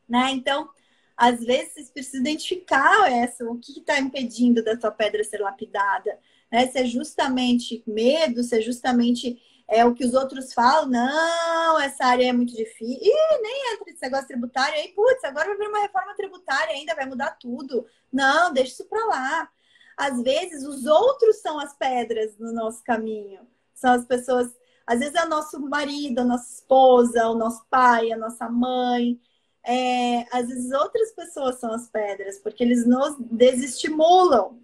né? 0.06 0.30
Então, 0.30 0.68
às 1.16 1.42
vezes, 1.42 1.72
vocês 1.72 1.90
precisam 1.90 2.20
identificar 2.20 3.10
essa, 3.10 3.44
o 3.44 3.58
que 3.58 3.80
está 3.80 3.98
impedindo 3.98 4.62
da 4.62 4.76
tua 4.76 4.90
pedra 4.90 5.24
ser 5.24 5.40
lapidada 5.40 6.18
né? 6.50 6.66
Se 6.68 6.78
é 6.78 6.84
justamente 6.84 7.82
medo, 7.86 8.42
se 8.42 8.58
é 8.58 8.60
justamente 8.60 9.40
é 9.68 9.84
o 9.84 9.94
que 9.94 10.04
os 10.04 10.14
outros 10.14 10.54
falam, 10.54 10.88
não, 10.88 11.78
essa 11.78 12.06
área 12.06 12.28
é 12.28 12.32
muito 12.32 12.56
difícil. 12.56 12.98
Ih, 13.02 13.42
nem 13.42 13.74
entra 13.74 13.90
esse 13.90 14.00
negócio 14.00 14.26
tributário 14.26 14.74
aí, 14.74 14.88
putz, 14.88 15.22
agora 15.24 15.48
vai 15.48 15.58
vir 15.58 15.68
uma 15.68 15.82
reforma 15.82 16.14
tributária 16.14 16.74
ainda, 16.74 16.94
vai 16.94 17.04
mudar 17.04 17.32
tudo. 17.32 17.86
Não, 18.10 18.50
deixa 18.50 18.72
isso 18.72 18.86
para 18.86 19.04
lá. 19.06 19.50
Às 19.96 20.22
vezes, 20.22 20.64
os 20.66 20.86
outros 20.86 21.36
são 21.42 21.58
as 21.58 21.76
pedras 21.76 22.38
no 22.38 22.50
nosso 22.52 22.82
caminho. 22.82 23.40
São 23.74 23.92
as 23.92 24.06
pessoas, 24.06 24.50
às 24.86 25.00
vezes 25.00 25.14
é 25.14 25.24
o 25.24 25.28
nosso 25.28 25.60
marido, 25.60 26.20
a 26.20 26.24
nossa 26.24 26.50
esposa, 26.50 27.28
o 27.28 27.34
nosso 27.34 27.66
pai, 27.68 28.10
a 28.10 28.16
nossa 28.16 28.48
mãe. 28.48 29.20
É, 29.62 30.24
às 30.34 30.48
vezes 30.48 30.72
outras 30.72 31.12
pessoas 31.12 31.56
são 31.60 31.72
as 31.72 31.88
pedras, 31.90 32.38
porque 32.38 32.64
eles 32.64 32.86
nos 32.86 33.16
desestimulam. 33.18 34.58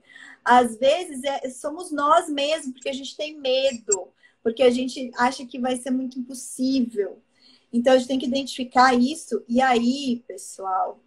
Às 0.45 0.77
vezes 0.79 1.23
é, 1.25 1.49
somos 1.51 1.91
nós 1.91 2.29
mesmos, 2.29 2.73
porque 2.73 2.89
a 2.89 2.93
gente 2.93 3.17
tem 3.17 3.39
medo, 3.39 4.09
porque 4.43 4.63
a 4.63 4.71
gente 4.71 5.11
acha 5.17 5.47
que 5.47 5.59
vai 5.59 5.77
ser 5.77 5.91
muito 5.91 6.19
impossível. 6.19 7.23
Então 7.73 7.93
a 7.93 7.99
gente 7.99 8.09
tem 8.09 8.19
que 8.19 8.27
identificar 8.27 8.95
isso. 8.95 9.43
E 9.49 9.61
aí, 9.61 10.23
pessoal, 10.29 11.01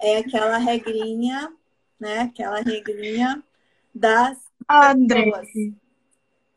é 0.00 0.18
aquela 0.18 0.58
regrinha, 0.58 1.52
né? 1.98 2.20
Aquela 2.20 2.60
regrinha 2.60 3.42
das 3.94 4.38
André. 4.68 5.24
pessoas. 5.24 5.48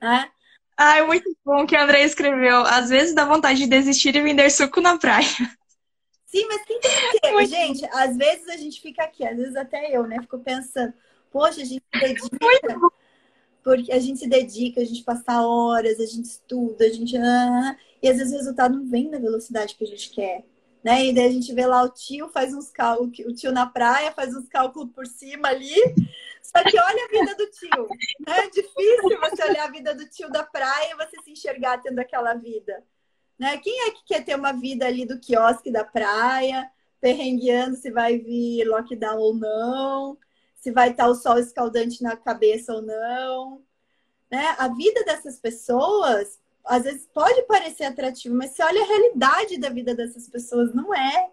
Né? 0.02 0.32
Ah, 0.76 0.98
é 0.98 1.06
muito 1.06 1.36
bom 1.46 1.66
que 1.66 1.76
a 1.76 1.84
André 1.84 2.04
escreveu. 2.04 2.58
Às 2.66 2.90
vezes 2.90 3.16
dá 3.16 3.26
vontade 3.26 3.60
de 3.60 3.68
desistir 3.68 4.16
e 4.16 4.22
vender 4.22 4.50
suco 4.50 4.82
na 4.82 4.98
praia. 4.98 5.26
Sim, 6.26 6.46
mas 6.48 6.66
tem 6.66 6.80
que 6.80 7.20
ter. 7.22 7.48
Gente, 7.48 7.86
às 7.92 8.18
vezes 8.18 8.48
a 8.50 8.58
gente 8.58 8.82
fica 8.82 9.04
aqui, 9.04 9.26
às 9.26 9.38
vezes 9.38 9.56
até 9.56 9.96
eu, 9.96 10.06
né? 10.06 10.20
Fico 10.22 10.40
pensando, 10.40 10.94
Poxa, 11.32 11.62
a 11.62 11.66
gente 11.66 11.84
se 11.94 12.00
dedica. 12.00 12.80
Porque 13.64 13.92
a 13.92 14.00
gente 14.00 14.20
se 14.20 14.30
dedica, 14.30 14.82
a 14.82 14.86
gente 14.86 15.04
passa 15.04 15.42
horas, 15.42 16.00
a 16.00 16.06
gente 16.06 16.26
estuda, 16.26 16.86
a 16.86 16.90
gente. 16.90 17.18
Ah, 17.18 17.78
e 18.02 18.08
às 18.08 18.18
vezes 18.18 18.34
o 18.34 18.38
resultado 18.38 18.78
não 18.78 18.90
vem 18.90 19.10
na 19.10 19.20
velocidade 19.20 19.76
que 19.76 19.84
a 19.84 19.88
gente 19.88 20.10
quer. 20.12 20.46
Né? 20.84 21.08
E 21.08 21.14
daí 21.14 21.26
a 21.26 21.32
gente 21.32 21.54
vê 21.54 21.66
lá 21.66 21.84
o 21.84 21.90
tio, 21.90 22.30
faz 22.30 22.54
uns 22.54 22.70
cálculos, 22.70 23.20
o 23.20 23.34
tio 23.34 23.52
na 23.52 23.66
praia 23.66 24.12
faz 24.14 24.34
uns 24.34 24.48
cálculos 24.48 24.90
por 24.94 25.06
cima 25.06 25.50
ali. 25.50 25.76
Só 26.42 26.64
que 26.64 26.80
olha 26.80 27.06
a 27.06 27.08
vida 27.10 27.36
do 27.36 27.52
tio. 27.52 27.88
Né? 28.26 28.40
É 28.46 28.50
difícil 28.50 29.20
você 29.20 29.44
olhar 29.44 29.68
a 29.68 29.72
vida 29.72 29.94
do 29.94 30.08
tio 30.08 30.30
da 30.30 30.44
praia 30.44 30.94
e 30.94 30.96
você 30.96 31.22
se 31.24 31.32
enxergar 31.32 31.82
tendo 31.82 32.00
aquela 32.00 32.34
vida. 32.36 32.84
Né? 33.38 33.58
Quem 33.58 33.88
é 33.88 33.92
que 33.92 34.06
quer 34.06 34.24
ter 34.24 34.36
uma 34.36 34.54
vida 34.54 34.86
ali 34.86 35.06
do 35.06 35.20
quiosque 35.20 35.70
da 35.70 35.84
praia, 35.84 36.72
perrengueando 37.02 37.76
se 37.76 37.92
vai 37.92 38.18
vir 38.18 38.64
lockdown 38.66 39.20
ou 39.20 39.34
não, 39.36 40.18
se 40.58 40.72
vai 40.72 40.92
estar 40.92 41.08
o 41.08 41.16
sol 41.16 41.38
escaldante 41.38 42.04
na 42.04 42.18
cabeça 42.18 42.74
ou 42.74 42.82
não? 42.82 43.62
Né? 44.30 44.56
A 44.58 44.68
vida 44.68 45.04
dessas 45.04 45.40
pessoas, 45.40 46.40
às 46.66 46.84
vezes 46.84 47.08
pode 47.14 47.44
parecer 47.44 47.86
atrativo, 47.86 48.36
mas 48.36 48.52
se 48.52 48.64
olha 48.64 48.82
a 48.82 48.88
realidade 48.88 49.58
da 49.58 49.70
vida 49.70 49.96
dessas 49.96 50.28
pessoas, 50.30 50.74
não 50.74 50.94
é. 50.94 51.32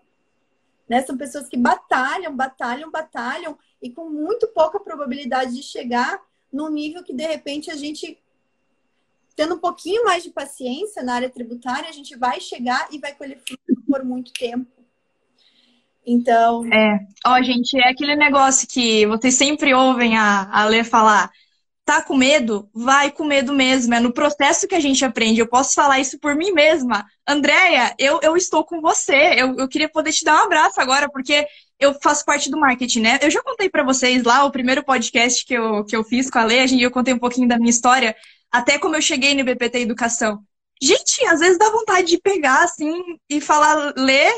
Né? 0.89 1.03
São 1.03 1.17
pessoas 1.17 1.49
que 1.49 1.57
batalham, 1.57 2.37
batalham, 2.37 2.91
batalham 2.91 3.59
e 3.83 3.91
com 3.91 4.09
muito 4.09 4.47
pouca 4.49 4.79
probabilidade 4.79 5.55
de 5.55 5.63
chegar 5.63 6.23
num 6.53 6.71
nível 6.71 7.03
que 7.03 7.13
de 7.13 7.27
repente 7.27 7.71
a 7.71 7.75
gente 7.75 8.23
tendo 9.35 9.57
um 9.57 9.59
pouquinho 9.59 10.05
mais 10.05 10.23
de 10.23 10.31
paciência 10.31 11.03
na 11.03 11.15
área 11.15 11.29
tributária, 11.29 11.89
a 11.89 11.93
gente 11.93 12.17
vai 12.17 12.41
chegar 12.41 12.89
e 12.93 12.99
vai 12.99 13.15
colher 13.15 13.41
fruto 13.41 13.83
por 13.87 14.05
muito 14.05 14.33
tempo. 14.33 14.71
Então. 16.07 16.65
É. 16.73 16.99
Ó, 17.27 17.43
gente, 17.43 17.77
é 17.79 17.89
aquele 17.89 18.17
negócio 18.17 18.69
que 18.69 19.07
vocês 19.07 19.35
sempre 19.35 19.75
ouvem 19.75 20.17
a, 20.17 20.49
a 20.51 20.65
Lê 20.67 20.85
falar. 20.85 21.31
Tá 21.85 22.01
com 22.03 22.17
medo? 22.17 22.69
Vai 22.73 23.11
com 23.11 23.25
medo 23.25 23.53
mesmo. 23.53 23.95
É 23.95 24.01
no 24.01 24.13
processo 24.13 24.67
que 24.67 24.75
a 24.75 24.81
gente 24.81 25.05
aprende. 25.05 25.41
Eu 25.41 25.49
posso 25.49 25.75
falar 25.75 26.01
isso 26.01 26.19
por 26.19 26.35
mim 26.35 26.51
mesma. 26.53 27.05
Andréia, 27.29 27.95
eu, 27.99 28.21
eu 28.23 28.37
estou 28.37 28.65
com 28.65 28.81
você. 28.81 29.35
Eu, 29.37 29.55
eu 29.59 29.69
queria 29.69 29.89
poder 29.89 30.13
te 30.13 30.25
dar 30.25 30.41
um 30.41 30.45
abraço 30.45 30.81
agora, 30.81 31.11
porque 31.11 31.47
eu 31.79 31.95
faço 32.03 32.25
parte 32.25 32.51
do 32.51 32.59
marketing, 32.59 33.01
né? 33.01 33.19
Eu 33.21 33.31
já 33.31 33.43
contei 33.43 33.69
para 33.69 33.83
vocês 33.83 34.23
lá 34.23 34.45
o 34.45 34.51
primeiro 34.51 34.83
podcast 34.83 35.45
que 35.45 35.55
eu, 35.55 35.85
que 35.85 35.95
eu 35.95 36.03
fiz 36.03 36.31
com 36.31 36.39
a 36.39 36.45
Lê, 36.45 36.65
eu 36.81 36.91
contei 36.91 37.13
um 37.13 37.19
pouquinho 37.19 37.49
da 37.49 37.59
minha 37.59 37.71
história 37.71 38.17
até 38.55 38.79
como 38.79 38.95
eu 38.95 39.03
cheguei 39.03 39.35
no 39.35 39.43
BPT 39.43 39.81
Educação. 39.81 40.41
Gente, 40.81 41.27
às 41.27 41.41
vezes 41.41 41.59
dá 41.59 41.69
vontade 41.71 42.07
de 42.07 42.21
pegar 42.21 42.63
assim 42.63 43.03
e 43.29 43.41
falar, 43.41 43.93
ler, 43.97 44.33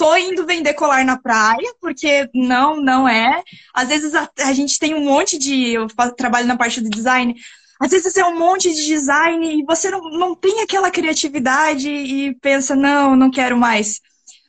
tô 0.00 0.16
indo 0.16 0.46
vender 0.46 0.72
colar 0.72 1.04
na 1.04 1.18
praia, 1.18 1.74
porque 1.78 2.26
não, 2.34 2.80
não 2.80 3.06
é. 3.06 3.42
Às 3.74 3.88
vezes 3.90 4.14
a, 4.14 4.26
a 4.38 4.52
gente 4.54 4.78
tem 4.78 4.94
um 4.94 5.04
monte 5.04 5.36
de. 5.36 5.74
Eu 5.74 5.88
trabalho 6.16 6.46
na 6.46 6.56
parte 6.56 6.80
do 6.80 6.88
design. 6.88 7.34
Às 7.78 7.90
vezes 7.90 8.16
é 8.16 8.24
um 8.24 8.38
monte 8.38 8.72
de 8.74 8.86
design 8.86 9.60
e 9.60 9.62
você 9.62 9.90
não, 9.90 10.00
não 10.00 10.34
tem 10.34 10.62
aquela 10.62 10.90
criatividade 10.90 11.90
e 11.90 12.34
pensa, 12.36 12.74
não, 12.74 13.14
não 13.14 13.30
quero 13.30 13.58
mais. 13.58 14.00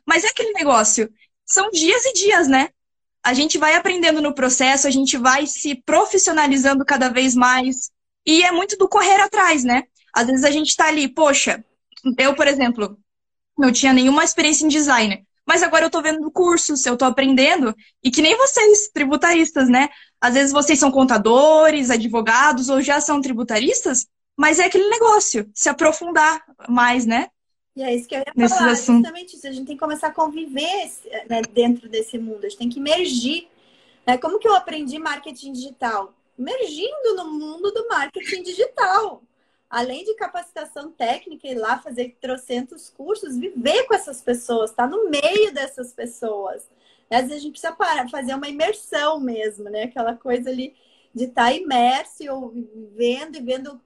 Mas 0.05 0.23
é 0.23 0.29
aquele 0.29 0.53
negócio. 0.53 1.09
São 1.45 1.69
dias 1.69 2.05
e 2.05 2.13
dias, 2.13 2.47
né? 2.47 2.69
A 3.21 3.33
gente 3.33 3.57
vai 3.57 3.75
aprendendo 3.75 4.21
no 4.21 4.33
processo, 4.33 4.87
a 4.87 4.91
gente 4.91 5.17
vai 5.17 5.45
se 5.45 5.75
profissionalizando 5.75 6.85
cada 6.85 7.09
vez 7.09 7.35
mais. 7.35 7.91
E 8.25 8.41
é 8.41 8.53
muito 8.53 8.77
do 8.77 8.87
correr 8.87 9.19
atrás, 9.19 9.65
né? 9.65 9.83
Às 10.13 10.27
vezes 10.27 10.45
a 10.45 10.51
gente 10.51 10.75
tá 10.77 10.87
ali, 10.87 11.09
poxa, 11.09 11.63
eu, 12.17 12.33
por 12.35 12.47
exemplo, 12.47 12.97
não 13.57 13.71
tinha 13.71 13.91
nenhuma 13.91 14.23
experiência 14.23 14.65
em 14.65 14.69
design, 14.69 15.25
mas 15.51 15.63
agora 15.63 15.85
eu 15.85 15.89
tô 15.89 16.01
vendo 16.01 16.31
cursos, 16.31 16.85
eu 16.85 16.95
tô 16.95 17.03
aprendendo, 17.03 17.75
e 18.01 18.09
que 18.09 18.21
nem 18.21 18.37
vocês, 18.37 18.87
tributaristas, 18.87 19.67
né? 19.67 19.89
Às 20.21 20.33
vezes 20.33 20.53
vocês 20.53 20.79
são 20.79 20.89
contadores, 20.89 21.89
advogados 21.89 22.69
ou 22.69 22.79
já 22.79 23.01
são 23.01 23.19
tributaristas, 23.19 24.07
mas 24.37 24.59
é 24.59 24.63
aquele 24.63 24.87
negócio, 24.87 25.51
se 25.53 25.67
aprofundar 25.67 26.41
mais, 26.69 27.05
né? 27.05 27.27
E 27.75 27.83
é 27.83 27.93
isso 27.93 28.07
que 28.07 28.15
eu 28.15 28.19
ia 28.19 28.31
Nesses 28.33 28.57
falar, 28.57 28.71
assuntos. 28.71 29.01
justamente 29.01 29.35
isso. 29.35 29.45
A 29.45 29.51
gente 29.51 29.67
tem 29.67 29.75
que 29.75 29.81
começar 29.81 30.07
a 30.07 30.13
conviver 30.13 30.89
né, 31.29 31.41
dentro 31.51 31.89
desse 31.89 32.17
mundo, 32.17 32.45
a 32.45 32.47
gente 32.47 32.57
tem 32.57 32.69
que 32.69 32.79
emergir. 32.79 33.49
Né? 34.07 34.17
Como 34.17 34.39
que 34.39 34.47
eu 34.47 34.55
aprendi 34.55 34.97
marketing 34.99 35.51
digital? 35.51 36.13
emergindo 36.39 37.15
no 37.17 37.31
mundo 37.31 37.71
do 37.71 37.87
marketing 37.89 38.41
digital. 38.41 39.21
Além 39.71 40.03
de 40.03 40.13
capacitação 40.15 40.91
técnica, 40.91 41.47
ir 41.47 41.55
lá 41.55 41.77
fazer 41.77 42.17
trocentos 42.19 42.89
cursos, 42.89 43.37
viver 43.37 43.83
com 43.87 43.93
essas 43.93 44.21
pessoas, 44.21 44.71
estar 44.71 44.83
tá 44.83 44.89
no 44.89 45.09
meio 45.09 45.53
dessas 45.53 45.93
pessoas. 45.93 46.69
Às 47.09 47.21
vezes 47.21 47.37
a 47.37 47.39
gente 47.39 47.51
precisa 47.51 47.73
parar, 47.73 48.09
fazer 48.09 48.35
uma 48.35 48.49
imersão 48.49 49.17
mesmo, 49.19 49.69
né? 49.69 49.83
Aquela 49.83 50.13
coisa 50.13 50.49
ali 50.49 50.75
de 51.15 51.23
estar 51.23 51.45
tá 51.45 51.53
imerso, 51.53 52.53
vendo 52.95 53.37
e 53.37 53.41
vendo 53.41 53.79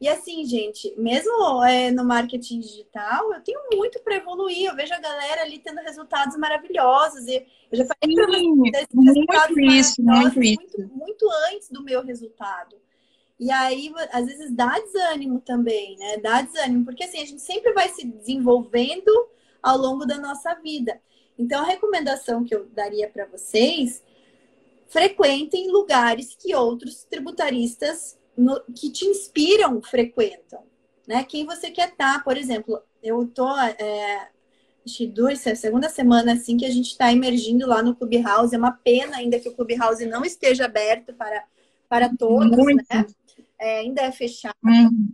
e 0.00 0.08
assim, 0.08 0.46
gente, 0.46 0.94
mesmo 0.96 1.62
é, 1.62 1.90
no 1.90 2.02
marketing 2.02 2.60
digital, 2.60 3.34
eu 3.34 3.40
tenho 3.42 3.60
muito 3.74 4.00
para 4.00 4.16
evoluir. 4.16 4.66
Eu 4.66 4.74
vejo 4.74 4.94
a 4.94 4.98
galera 4.98 5.42
ali 5.42 5.58
tendo 5.58 5.78
resultados 5.82 6.38
maravilhosos. 6.38 7.26
E 7.26 7.46
eu 7.70 7.78
já 7.78 7.84
falei 7.84 8.16
para 8.16 8.26
vocês 8.26 8.86
muito 8.94 9.60
isso, 9.60 10.02
muito, 10.02 10.40
muito, 10.40 10.88
muito 10.96 11.28
antes 11.52 11.70
do 11.70 11.82
meu 11.82 12.02
resultado. 12.02 12.76
E 13.40 13.50
aí, 13.50 13.90
às 14.12 14.26
vezes, 14.26 14.54
dá 14.54 14.78
desânimo 14.78 15.40
também, 15.40 15.96
né? 15.96 16.18
Dá 16.18 16.42
desânimo, 16.42 16.84
porque 16.84 17.04
assim, 17.04 17.22
a 17.22 17.24
gente 17.24 17.40
sempre 17.40 17.72
vai 17.72 17.88
se 17.88 18.06
desenvolvendo 18.06 19.10
ao 19.62 19.78
longo 19.78 20.04
da 20.04 20.18
nossa 20.18 20.54
vida. 20.56 21.00
Então, 21.38 21.62
a 21.62 21.66
recomendação 21.66 22.44
que 22.44 22.54
eu 22.54 22.66
daria 22.66 23.08
para 23.08 23.24
vocês 23.24 24.02
frequentem 24.88 25.70
lugares 25.70 26.36
que 26.38 26.54
outros 26.54 27.04
tributaristas 27.04 28.18
no, 28.36 28.60
que 28.74 28.90
te 28.90 29.06
inspiram 29.06 29.80
frequentam, 29.80 30.62
né? 31.08 31.24
Quem 31.24 31.46
você 31.46 31.70
quer 31.70 31.88
estar, 31.88 32.18
tá, 32.18 32.20
por 32.22 32.36
exemplo, 32.36 32.78
eu 33.02 33.26
tô 33.26 33.48
é, 33.56 34.28
acho 34.84 35.06
duas, 35.06 35.38
segunda 35.38 35.88
semana 35.88 36.34
assim 36.34 36.58
que 36.58 36.66
a 36.66 36.70
gente 36.70 36.90
está 36.90 37.10
emergindo 37.10 37.66
lá 37.66 37.82
no 37.82 37.96
Clubhouse. 37.96 38.54
É 38.54 38.58
uma 38.58 38.72
pena 38.72 39.16
ainda 39.16 39.40
que 39.40 39.48
o 39.48 39.54
Clubhouse 39.54 40.04
não 40.04 40.26
esteja 40.26 40.66
aberto 40.66 41.14
para, 41.14 41.44
para 41.88 42.10
todos, 42.18 42.54
Muito. 42.54 42.84
né? 42.90 43.06
É, 43.60 43.80
ainda 43.80 44.02
é 44.02 44.10
fechado. 44.10 44.56
Hum. 44.64 45.12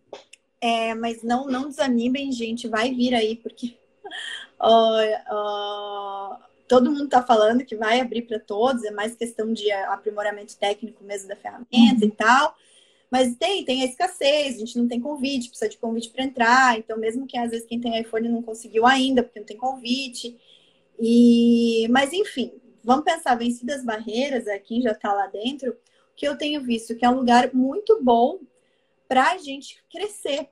É, 0.61 0.95
mas 0.95 1.23
não, 1.23 1.47
não 1.47 1.69
desanimem, 1.69 2.31
gente, 2.31 2.69
vai 2.69 2.95
vir 2.95 3.15
aí, 3.15 3.37
porque 3.37 3.77
uh, 4.63 5.35
uh, 5.35 6.37
todo 6.69 6.91
mundo 6.91 7.07
está 7.07 7.23
falando 7.23 7.65
que 7.65 7.77
vai 7.77 8.01
abrir 8.01 8.23
para 8.23 8.39
todos, 8.39 8.85
é 8.85 8.91
mais 8.91 9.17
questão 9.17 9.53
de 9.53 9.71
aprimoramento 9.71 10.57
técnico 10.57 11.05
mesmo 11.05 11.29
da 11.29 11.37
ferramenta 11.37 12.05
uhum. 12.05 12.09
e 12.09 12.11
tal. 12.11 12.57
Mas 13.11 13.37
tem, 13.37 13.65
tem 13.65 13.83
a 13.83 13.87
escassez, 13.87 14.57
a 14.57 14.59
gente 14.59 14.79
não 14.79 14.89
tem 14.89 15.01
convite, 15.01 15.49
precisa 15.49 15.69
de 15.69 15.79
convite 15.79 16.11
para 16.11 16.25
entrar. 16.25 16.79
Então, 16.79 16.99
mesmo 16.99 17.27
que 17.27 17.39
às 17.39 17.51
vezes 17.51 17.67
quem 17.67 17.81
tem 17.81 18.01
iPhone 18.01 18.29
não 18.29 18.43
conseguiu 18.43 18.85
ainda, 18.85 19.23
porque 19.23 19.39
não 19.39 19.47
tem 19.47 19.57
convite. 19.57 20.37
E, 20.99 21.87
mas 21.91 22.13
enfim, 22.13 22.53
vamos 22.83 23.05
pensar 23.05 23.35
vencidas 23.37 23.85
barreiras, 23.85 24.47
aqui 24.49 24.81
já 24.81 24.93
está 24.93 25.13
lá 25.13 25.27
dentro, 25.29 25.77
que 26.17 26.27
eu 26.27 26.37
tenho 26.37 26.63
visto 26.63 26.97
que 26.97 27.05
é 27.05 27.11
um 27.11 27.19
lugar 27.19 27.53
muito 27.53 28.03
bom 28.03 28.41
para 29.07 29.33
a 29.33 29.39
gente 29.39 29.83
crescer, 29.91 30.49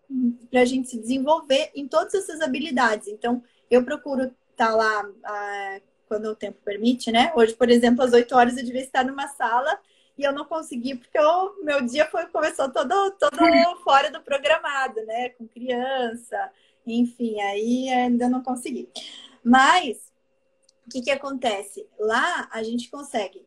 para 0.50 0.60
a 0.60 0.64
gente 0.64 0.88
se 0.88 0.98
desenvolver 0.98 1.70
em 1.74 1.88
todas 1.88 2.14
essas 2.14 2.40
habilidades. 2.40 3.08
Então, 3.08 3.42
eu 3.70 3.84
procuro 3.84 4.24
estar 4.24 4.68
tá 4.68 4.74
lá 4.74 5.10
ah, 5.24 5.80
quando 6.06 6.26
o 6.26 6.36
tempo 6.36 6.58
permite, 6.64 7.10
né? 7.10 7.32
Hoje, 7.34 7.54
por 7.54 7.68
exemplo, 7.68 8.04
às 8.04 8.12
8 8.12 8.36
horas 8.36 8.56
eu 8.56 8.64
devia 8.64 8.82
estar 8.82 9.04
numa 9.04 9.26
sala 9.28 9.78
e 10.16 10.22
eu 10.22 10.32
não 10.32 10.44
consegui 10.44 10.94
porque 10.94 11.18
o 11.18 11.64
meu 11.64 11.84
dia 11.84 12.06
foi 12.06 12.26
começou 12.26 12.70
todo 12.70 13.10
todo 13.12 13.36
fora 13.82 14.10
do 14.10 14.20
programado, 14.20 15.04
né, 15.06 15.30
com 15.30 15.48
criança, 15.48 16.52
enfim, 16.86 17.40
aí 17.40 17.88
ainda 17.88 18.28
não 18.28 18.42
consegui. 18.42 18.88
Mas 19.42 20.12
o 20.86 20.90
que 20.90 21.02
que 21.02 21.10
acontece? 21.10 21.88
Lá 21.98 22.48
a 22.52 22.62
gente 22.62 22.88
consegue 22.90 23.44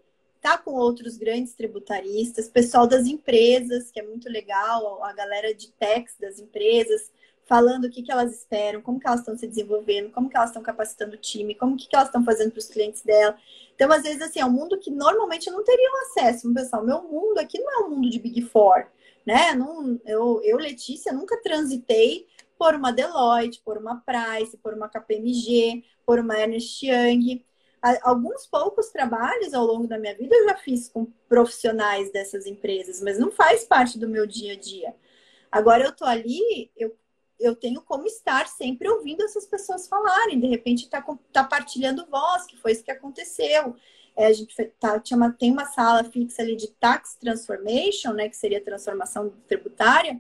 com 0.55 0.71
outros 0.73 1.17
grandes 1.17 1.53
tributaristas, 1.53 2.47
pessoal 2.47 2.86
das 2.86 3.07
empresas, 3.07 3.89
que 3.89 3.99
é 3.99 4.03
muito 4.03 4.29
legal, 4.29 5.03
a 5.03 5.12
galera 5.13 5.51
de 5.51 5.71
techs 5.71 6.15
das 6.19 6.38
empresas, 6.38 7.12
falando 7.47 7.86
o 7.86 7.89
que, 7.89 8.03
que 8.03 8.12
elas 8.12 8.33
esperam, 8.33 8.81
como 8.81 8.99
que 8.99 9.07
elas 9.07 9.21
estão 9.21 9.36
se 9.36 9.47
desenvolvendo, 9.47 10.12
como 10.12 10.29
que 10.29 10.38
elas 10.38 10.49
estão 10.49 10.62
capacitando 10.62 11.15
o 11.15 11.19
time, 11.19 11.55
como 11.55 11.75
que, 11.75 11.88
que 11.88 11.95
elas 11.95 12.10
estão 12.10 12.23
fazendo 12.23 12.51
para 12.51 12.60
os 12.60 12.67
clientes 12.67 13.01
dela. 13.01 13.36
Então, 13.73 13.91
às 13.91 14.03
vezes, 14.03 14.21
assim, 14.21 14.39
é 14.39 14.45
um 14.45 14.52
mundo 14.52 14.77
que 14.77 14.91
normalmente 14.91 15.50
não 15.50 15.63
teria 15.63 15.89
acesso. 16.04 16.54
Pessoal, 16.54 16.85
meu 16.85 17.02
mundo 17.02 17.39
aqui 17.39 17.58
não 17.58 17.71
é 17.71 17.85
um 17.85 17.89
mundo 17.91 18.10
de 18.10 18.19
Big 18.19 18.41
Four, 18.43 18.85
né? 19.25 19.54
Não, 19.56 20.00
eu, 20.06 20.41
eu, 20.43 20.58
Letícia, 20.58 21.13
nunca 21.13 21.41
transitei 21.41 22.27
por 22.58 22.75
uma 22.75 22.91
Deloitte, 22.91 23.62
por 23.63 23.77
uma 23.77 24.04
Price, 24.06 24.58
por 24.58 24.73
uma 24.73 24.89
KPMG, 24.89 25.83
por 26.06 26.19
uma 26.19 26.37
Ernst 26.37 26.83
Young. 26.83 27.43
Alguns 28.02 28.46
poucos 28.48 28.90
trabalhos 28.90 29.54
ao 29.54 29.65
longo 29.65 29.88
da 29.88 30.00
minha 30.00 30.15
vida 30.15 30.36
eu 30.36 30.46
já 30.50 30.58
fiz 30.58 30.90
com 30.90 31.06
profissionais 31.30 32.12
dessas 32.12 32.46
empresas, 32.46 33.02
mas 33.02 33.19
não 33.19 33.32
faz 33.32 33.63
parte 33.63 34.00
do 34.00 34.10
meu 34.10 34.25
dia 34.25 34.54
a 34.54 34.58
dia. 34.58 34.96
Agora 35.52 35.84
eu 35.84 35.92
tô 35.92 36.04
ali, 36.04 36.71
eu 36.75 36.96
eu 37.40 37.56
tenho 37.56 37.82
como 37.82 38.06
estar 38.08 38.48
sempre 38.48 38.90
ouvindo 38.90 39.23
essas 39.23 39.46
pessoas 39.46 39.88
falarem, 39.88 40.40
de 40.40 40.48
repente 40.48 40.90
tá, 40.90 41.04
tá 41.32 41.44
partilhando 41.44 42.08
voz, 42.08 42.46
que 42.46 42.58
foi 42.58 42.71
isso 42.71 42.84
que 42.84 42.92
aconteceu. 42.92 43.75
É, 44.15 44.25
a 44.25 44.34
gente 44.34 44.56
tá, 44.80 45.02
uma, 45.12 45.32
tem 45.32 45.52
uma 45.52 45.65
sala 45.65 46.04
fixa 46.04 46.42
ali 46.42 46.56
de 46.56 46.67
tax 46.67 47.15
transformation, 47.15 48.13
né, 48.13 48.28
que 48.28 48.36
seria 48.36 48.63
transformação 48.63 49.32
tributária, 49.48 50.19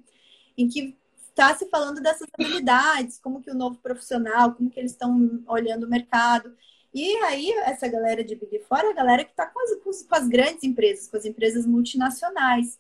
em 0.55 0.67
que 0.67 0.95
está 1.29 1.55
se 1.55 1.67
falando 1.69 2.01
dessas 2.01 2.27
habilidades, 2.33 3.19
como 3.19 3.41
que 3.41 3.49
o 3.49 3.55
novo 3.55 3.77
profissional, 3.79 4.53
como 4.53 4.69
que 4.69 4.79
eles 4.79 4.91
estão 4.91 5.43
olhando 5.47 5.85
o 5.85 5.89
mercado. 5.89 6.55
E 6.97 7.15
aí, 7.17 7.51
essa 7.59 7.87
galera 7.87 8.23
de 8.23 8.33
Big 8.33 8.57
Four 8.67 8.79
é 8.79 8.89
a 8.89 8.93
galera 8.93 9.23
que 9.23 9.29
está 9.29 9.45
com, 9.45 9.59
com, 9.83 10.15
as 10.15 10.27
grandes 10.27 10.63
empresas, 10.63 11.07
com 11.07 11.15
as 11.15 11.25
empresas 11.25 11.63
multinacionais. 11.63 12.79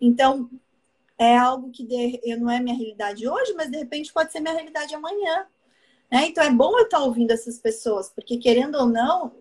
Então, 0.00 0.48
é 1.18 1.36
algo 1.36 1.70
que 1.70 1.84
de, 1.84 2.18
não 2.38 2.48
é 2.48 2.60
minha 2.60 2.74
realidade 2.74 3.28
hoje, 3.28 3.52
mas 3.52 3.70
de 3.70 3.76
repente 3.76 4.10
pode 4.10 4.32
ser 4.32 4.40
minha 4.40 4.54
realidade 4.54 4.94
amanhã. 4.94 5.46
Né? 6.10 6.28
Então 6.28 6.42
é 6.42 6.50
bom 6.50 6.78
eu 6.78 6.84
estar 6.84 7.00
ouvindo 7.00 7.30
essas 7.30 7.58
pessoas, 7.58 8.08
porque 8.08 8.38
querendo 8.38 8.76
ou 8.76 8.86
não, 8.86 9.34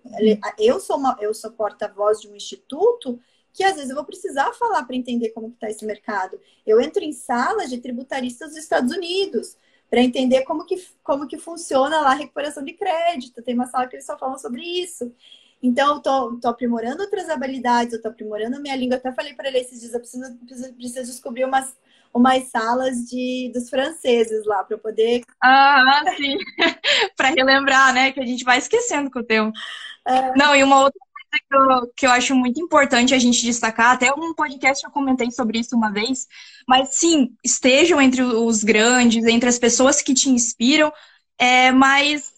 eu 0.59 0.77
sou 0.81 0.97
uma, 0.97 1.17
eu 1.21 1.33
sou 1.33 1.51
porta-voz 1.51 2.19
de 2.19 2.27
um 2.27 2.35
instituto 2.35 3.17
que 3.53 3.63
às 3.63 3.75
vezes 3.75 3.91
eu 3.91 3.95
vou 3.95 4.03
precisar 4.03 4.51
falar 4.55 4.83
para 4.83 4.97
entender 4.97 5.29
como 5.29 5.47
está 5.47 5.69
esse 5.69 5.85
mercado. 5.85 6.37
Eu 6.65 6.81
entro 6.81 7.01
em 7.01 7.13
salas 7.13 7.69
de 7.69 7.77
tributaristas 7.77 8.49
dos 8.49 8.57
Estados 8.57 8.91
Unidos 8.91 9.55
para 9.89 10.01
entender 10.01 10.43
como 10.43 10.65
que, 10.65 10.75
como 11.03 11.27
que 11.27 11.37
funciona 11.37 12.01
lá 12.01 12.11
a 12.11 12.15
recuperação 12.15 12.63
de 12.63 12.73
crédito. 12.73 13.41
Tem 13.41 13.55
uma 13.55 13.67
sala 13.67 13.87
que 13.87 13.95
eles 13.95 14.05
só 14.05 14.17
falam 14.17 14.37
sobre 14.37 14.61
isso. 14.61 15.13
Então, 15.61 15.95
eu 15.95 16.01
tô, 16.01 16.35
tô 16.39 16.47
aprimorando 16.49 17.01
outras 17.01 17.29
habilidades, 17.29 17.93
eu 17.93 18.01
tô 18.01 18.09
aprimorando 18.09 18.61
minha 18.61 18.75
língua. 18.75 18.97
Até 18.97 19.11
falei 19.11 19.33
para 19.33 19.47
ele 19.47 19.59
esses 19.59 19.79
dias, 19.79 19.93
eu 19.93 19.99
preciso, 19.99 20.37
preciso, 20.39 20.73
preciso 20.73 21.11
descobrir 21.11 21.45
umas, 21.45 21.75
umas 22.13 22.43
salas 22.49 23.05
de, 23.05 23.51
dos 23.53 23.69
franceses 23.69 24.45
lá, 24.45 24.63
para 24.63 24.77
poder. 24.77 25.23
Ah, 25.41 26.03
sim. 26.15 26.37
para 27.15 27.29
relembrar, 27.29 27.93
né? 27.93 28.11
Que 28.11 28.19
a 28.19 28.25
gente 28.25 28.43
vai 28.43 28.57
esquecendo 28.57 29.09
com 29.09 29.19
o 29.19 29.23
tempo. 29.23 29.57
É... 30.05 30.33
Não, 30.37 30.55
e 30.55 30.63
uma 30.63 30.83
outra 30.83 31.01
que 31.39 31.55
eu, 31.55 31.93
que 31.95 32.05
eu 32.05 32.11
acho 32.11 32.35
muito 32.35 32.61
importante 32.61 33.13
a 33.13 33.19
gente 33.19 33.43
destacar, 33.43 33.93
até 33.93 34.11
um 34.13 34.33
podcast 34.33 34.83
eu 34.83 34.91
comentei 34.91 35.31
sobre 35.31 35.59
isso 35.59 35.75
uma 35.75 35.91
vez, 35.91 36.27
mas 36.67 36.95
sim, 36.95 37.35
estejam 37.43 38.01
entre 38.01 38.21
os 38.21 38.63
grandes, 38.63 39.25
entre 39.25 39.49
as 39.49 39.59
pessoas 39.59 40.01
que 40.01 40.13
te 40.13 40.29
inspiram, 40.29 40.91
é, 41.37 41.71
mas 41.71 42.33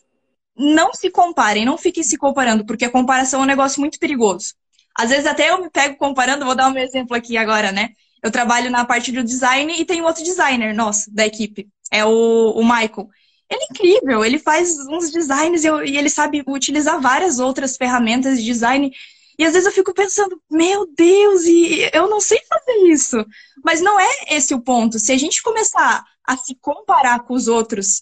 não 0.55 0.93
se 0.93 1.09
comparem, 1.09 1.65
não 1.65 1.77
fiquem 1.77 2.03
se 2.03 2.17
comparando, 2.17 2.65
porque 2.65 2.85
a 2.85 2.91
comparação 2.91 3.39
é 3.39 3.43
um 3.43 3.47
negócio 3.47 3.79
muito 3.79 3.97
perigoso. 3.97 4.53
Às 4.95 5.09
vezes 5.09 5.25
até 5.25 5.49
eu 5.49 5.61
me 5.61 5.69
pego 5.69 5.95
comparando, 5.97 6.45
vou 6.45 6.55
dar 6.55 6.69
um 6.69 6.77
exemplo 6.77 7.15
aqui 7.15 7.37
agora, 7.37 7.71
né? 7.71 7.89
Eu 8.21 8.29
trabalho 8.29 8.69
na 8.69 8.83
parte 8.83 9.11
do 9.11 9.23
design 9.23 9.73
e 9.79 9.85
tem 9.85 10.01
outro 10.01 10.23
designer 10.23 10.73
nosso, 10.75 11.13
da 11.13 11.25
equipe, 11.25 11.69
é 11.91 12.03
o, 12.03 12.51
o 12.51 12.63
Michael. 12.63 13.09
Ele 13.49 13.63
é 13.63 13.67
incrível, 13.71 14.23
ele 14.23 14.37
faz 14.37 14.77
uns 14.87 15.11
designs 15.11 15.63
e, 15.63 15.67
eu, 15.67 15.83
e 15.83 15.97
ele 15.97 16.09
sabe 16.09 16.43
utilizar 16.47 17.01
várias 17.01 17.39
outras 17.39 17.75
ferramentas 17.75 18.37
de 18.37 18.45
design. 18.45 18.91
E 19.37 19.45
às 19.45 19.53
vezes 19.53 19.65
eu 19.65 19.73
fico 19.73 19.93
pensando, 19.93 20.39
meu 20.51 20.85
Deus, 20.85 21.45
e 21.45 21.89
eu 21.93 22.07
não 22.09 22.19
sei 22.19 22.39
fazer 22.47 22.77
isso. 22.89 23.17
Mas 23.63 23.81
não 23.81 23.99
é 23.99 24.09
esse 24.31 24.53
o 24.53 24.61
ponto. 24.61 24.99
Se 24.99 25.11
a 25.11 25.17
gente 25.17 25.41
começar 25.41 26.03
a 26.23 26.37
se 26.37 26.55
comparar 26.61 27.21
com 27.21 27.33
os 27.33 27.47
outros 27.47 28.01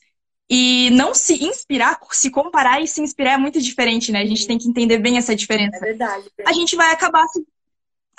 e 0.50 0.90
não 0.92 1.14
se 1.14 1.46
inspirar, 1.46 2.00
se 2.12 2.30
comparar 2.30 2.82
e 2.82 2.88
se 2.88 3.02
inspirar 3.02 3.34
é 3.34 3.38
muito 3.38 3.62
diferente, 3.62 4.12
né? 4.12 4.22
A 4.22 4.26
gente 4.26 4.48
tem 4.48 4.58
que 4.58 4.68
entender 4.68 4.98
bem 4.98 5.18
essa 5.18 5.36
diferença. 5.36 5.78
É 5.78 5.80
verdade. 5.80 6.30
A 6.46 6.54
gente 6.54 6.76
vai 6.76 6.92
acabar 6.92 7.26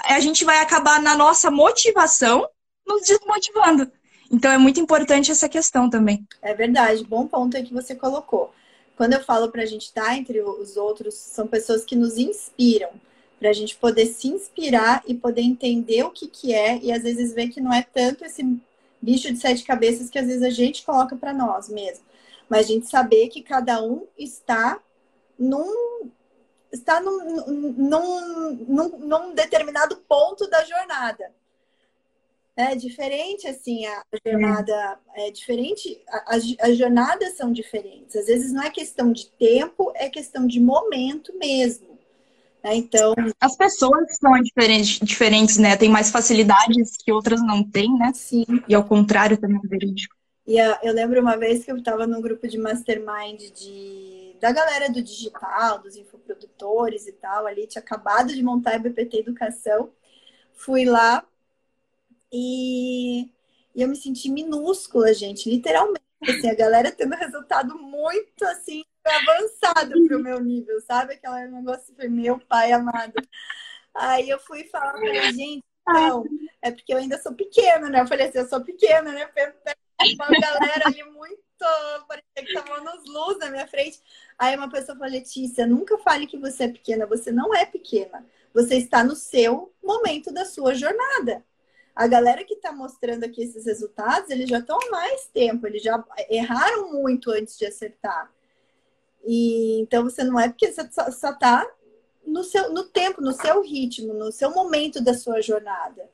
a 0.05 0.21
gente 0.21 0.45
vai 0.45 0.61
acabar 0.61 1.03
na 1.03 1.17
nossa 1.17 1.51
motivação 1.51 2.49
nos 2.87 3.03
desmotivando. 3.03 3.91
Então 4.31 4.51
é 4.51 4.59
muito 4.59 4.81
importante 4.81 5.31
essa 5.31 5.49
questão 5.49 5.89
também. 5.89 6.27
É 6.43 6.55
verdade, 6.55 7.05
bom 7.05 7.27
ponto 7.27 7.57
aí 7.57 7.63
que 7.63 7.73
você 7.73 7.95
colocou. 7.95 8.53
Quando 8.97 9.13
eu 9.15 9.25
falo 9.25 9.51
para 9.51 9.63
a 9.63 9.67
gente 9.67 9.87
estar 9.87 10.07
tá 10.07 10.17
entre 10.17 10.41
os 10.41 10.77
outros, 10.77 11.15
são 11.15 11.47
pessoas 11.47 11.85
que 11.85 11.97
nos 11.97 12.19
inspiram, 12.19 12.91
para 13.39 13.51
a 13.51 13.53
gente 13.53 13.77
poder 13.77 14.07
se 14.07 14.29
inspirar 14.29 15.03
e 15.07 15.15
poder 15.15 15.43
entender 15.43 16.03
o 16.03 16.11
que, 16.11 16.27
que 16.27 16.53
é, 16.53 16.79
e 16.79 16.91
às 16.91 17.05
vezes 17.05 17.33
ver 17.33 17.49
que 17.49 17.61
não 17.61 17.73
é 17.73 17.83
tanto 17.83 18.25
esse 18.25 18.43
bicho 19.01 19.33
de 19.33 19.39
sete 19.39 19.63
cabeças 19.63 20.11
que 20.11 20.19
às 20.19 20.27
vezes 20.27 20.43
a 20.43 20.51
gente 20.51 20.85
coloca 20.85 21.15
para 21.15 21.33
nós 21.33 21.69
mesmo 21.69 22.09
mas 22.49 22.67
a 22.67 22.69
gente 22.69 22.89
saber 22.89 23.29
que 23.29 23.43
cada 23.43 23.83
um 23.83 24.07
está 24.17 24.81
num 25.39 26.11
está 26.73 27.01
num, 27.01 27.47
num, 27.47 28.51
num, 28.69 28.99
num 28.99 29.35
determinado 29.35 29.97
ponto 30.07 30.49
da 30.51 30.63
jornada. 30.65 31.33
É 32.59 32.75
diferente, 32.75 33.47
assim, 33.47 33.87
a 33.87 34.03
jornada 34.27 34.99
é 35.15 35.31
diferente, 35.31 36.03
as, 36.27 36.43
as 36.61 36.77
jornadas 36.77 37.37
são 37.37 37.53
diferentes. 37.53 38.17
Às 38.17 38.27
vezes 38.27 38.53
não 38.53 38.65
é 38.65 38.69
questão 38.69 39.13
de 39.13 39.31
tempo, 39.31 39.93
é 39.95 40.11
questão 40.11 40.45
de 40.45 40.59
momento 40.59 41.33
mesmo. 41.39 41.97
Né? 42.65 42.75
Então. 42.75 43.15
As 43.41 43.57
pessoas 43.57 44.17
são 44.17 44.33
diferentes, 44.43 44.99
diferentes, 44.99 45.57
né? 45.57 45.77
Tem 45.77 45.89
mais 45.89 46.11
facilidades 46.11 46.97
que 46.97 47.13
outras 47.13 47.41
não 47.41 47.63
têm, 47.63 47.97
né? 47.97 48.11
Sim. 48.13 48.45
E 48.69 48.75
ao 48.75 48.83
contrário 48.83 49.39
também 49.39 49.61
é 49.65 49.69
verídico. 49.69 50.17
E 50.45 50.59
eu 50.59 50.93
lembro 50.93 51.21
uma 51.21 51.37
vez 51.37 51.65
que 51.65 51.71
eu 51.71 51.77
estava 51.77 52.09
num 52.09 52.21
grupo 52.21 52.49
de 52.49 52.59
mastermind 52.59 53.41
de, 53.55 54.35
da 54.41 54.51
galera 54.51 54.91
do 54.91 55.01
digital, 55.01 55.79
dos 55.79 55.95
infoprodutores 55.95 57.07
e 57.07 57.13
tal, 57.13 57.47
ali, 57.47 57.69
tinha 57.69 57.81
acabado 57.81 58.35
de 58.35 58.43
montar 58.43 58.75
a 58.75 58.79
BPT 58.81 59.19
Educação. 59.19 59.91
Fui 60.55 60.85
lá 60.85 61.25
e, 62.33 63.31
eu 63.75 63.89
me 63.89 63.97
senti 63.97 64.31
minúscula, 64.31 65.13
gente, 65.15 65.49
literalmente. 65.49 66.03
Assim, 66.23 66.51
a 66.51 66.55
galera 66.55 66.91
tendo 66.91 67.15
resultado 67.15 67.79
muito 67.79 68.45
assim 68.45 68.83
avançado 69.05 69.93
pro 70.07 70.19
meu 70.19 70.41
nível, 70.41 70.81
sabe? 70.81 71.15
Aquele 71.15 71.47
negócio 71.47 71.95
foi 71.95 72.09
meu 72.09 72.41
pai 72.41 72.73
amado. 72.73 73.15
Aí 73.95 74.29
eu 74.29 74.39
fui 74.41 74.65
falar 74.65 74.95
pra 74.95 75.31
gente, 75.31 75.65
não, 75.87 76.25
é 76.61 76.71
porque 76.71 76.93
eu 76.93 76.99
ainda 76.99 77.19
sou 77.23 77.33
pequena, 77.35 77.89
né? 77.89 78.01
Eu 78.01 78.07
falei 78.07 78.27
assim, 78.27 78.39
eu 78.39 78.49
sou 78.49 78.61
pequena, 78.63 79.13
né? 79.13 79.31
uma 80.01 80.41
galera 80.41 80.87
ali 80.87 81.03
muito. 81.05 81.39
Parecia 82.07 82.47
que 82.47 82.55
tava 82.55 82.81
nos 82.81 83.05
luz 83.07 83.39
na 83.39 83.51
minha 83.51 83.67
frente. 83.67 84.01
Aí 84.39 84.57
uma 84.57 84.71
pessoa 84.71 84.97
falou: 84.97 85.13
Letícia, 85.13 85.67
nunca 85.67 85.99
fale 85.99 86.27
que 86.27 86.39
você 86.39 86.65
é 86.65 86.69
pequena. 86.69 87.07
Você 87.07 87.33
não 87.33 87.55
é 87.55 87.65
pequena. 87.65 88.25
Você 88.55 88.77
está 88.77 89.03
no 89.03 89.17
seu 89.17 89.75
momento 89.83 90.33
da 90.33 90.45
sua 90.45 90.75
jornada. 90.75 91.45
A 91.99 92.07
galera 92.07 92.45
que 92.45 92.55
está 92.55 92.71
mostrando 92.71 93.25
aqui 93.25 93.43
esses 93.43 93.67
resultados, 93.67 94.31
eles 94.31 94.49
já 94.49 94.61
estão 94.61 94.79
há 94.81 94.89
mais 94.89 95.27
tempo, 95.27 95.67
eles 95.67 95.83
já 95.83 96.03
erraram 96.31 96.93
muito 96.93 97.29
antes 97.33 97.59
de 97.59 97.67
acertar. 97.67 98.33
E 99.27 99.81
então 99.81 100.05
você 100.05 100.23
não 100.23 100.39
é 100.39 100.49
porque 100.49 100.71
você 100.71 100.89
só 100.93 101.31
está 101.31 101.69
no 102.25 102.45
seu 102.45 102.73
no 102.73 102.85
tempo, 102.85 103.21
no 103.21 103.33
seu 103.33 103.61
ritmo, 103.63 104.15
no 104.15 104.31
seu 104.31 104.53
momento 104.53 105.03
da 105.03 105.13
sua 105.13 105.43
jornada. 105.43 106.09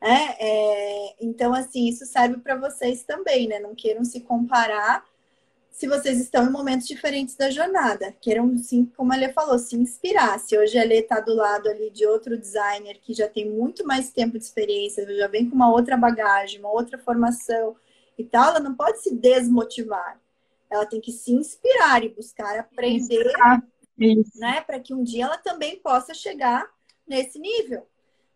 É, 0.00 1.08
é, 1.08 1.16
então, 1.20 1.52
assim, 1.52 1.88
isso 1.88 2.06
serve 2.06 2.36
para 2.38 2.54
vocês 2.54 3.02
também, 3.02 3.48
né? 3.48 3.58
Não 3.58 3.74
queiram 3.74 4.04
se 4.04 4.20
comparar 4.20 5.04
se 5.76 5.86
vocês 5.86 6.18
estão 6.18 6.46
em 6.46 6.50
momentos 6.50 6.86
diferentes 6.86 7.36
da 7.36 7.50
jornada. 7.50 8.10
Queiram, 8.18 8.56
sim, 8.56 8.90
como 8.96 9.12
a 9.12 9.16
Lê 9.16 9.30
falou, 9.30 9.58
se 9.58 9.76
inspirar. 9.76 10.40
Se 10.40 10.56
hoje 10.56 10.78
a 10.78 10.82
Lê 10.82 11.00
está 11.00 11.20
do 11.20 11.34
lado 11.34 11.68
ali 11.68 11.90
de 11.90 12.06
outro 12.06 12.38
designer 12.38 12.98
que 13.02 13.12
já 13.12 13.28
tem 13.28 13.46
muito 13.46 13.86
mais 13.86 14.10
tempo 14.10 14.38
de 14.38 14.44
experiência, 14.44 15.06
já 15.14 15.28
vem 15.28 15.50
com 15.50 15.54
uma 15.54 15.70
outra 15.70 15.94
bagagem, 15.94 16.60
uma 16.60 16.72
outra 16.72 16.96
formação 16.96 17.76
e 18.16 18.24
tal, 18.24 18.52
ela 18.52 18.60
não 18.60 18.74
pode 18.74 19.02
se 19.02 19.14
desmotivar. 19.14 20.18
Ela 20.70 20.86
tem 20.86 20.98
que 20.98 21.12
se 21.12 21.30
inspirar 21.32 22.02
e 22.02 22.08
buscar 22.08 22.58
aprender, 22.58 23.30
né? 24.36 24.62
Para 24.62 24.80
que 24.80 24.94
um 24.94 25.04
dia 25.04 25.26
ela 25.26 25.36
também 25.36 25.78
possa 25.78 26.14
chegar 26.14 26.66
nesse 27.06 27.38
nível 27.38 27.86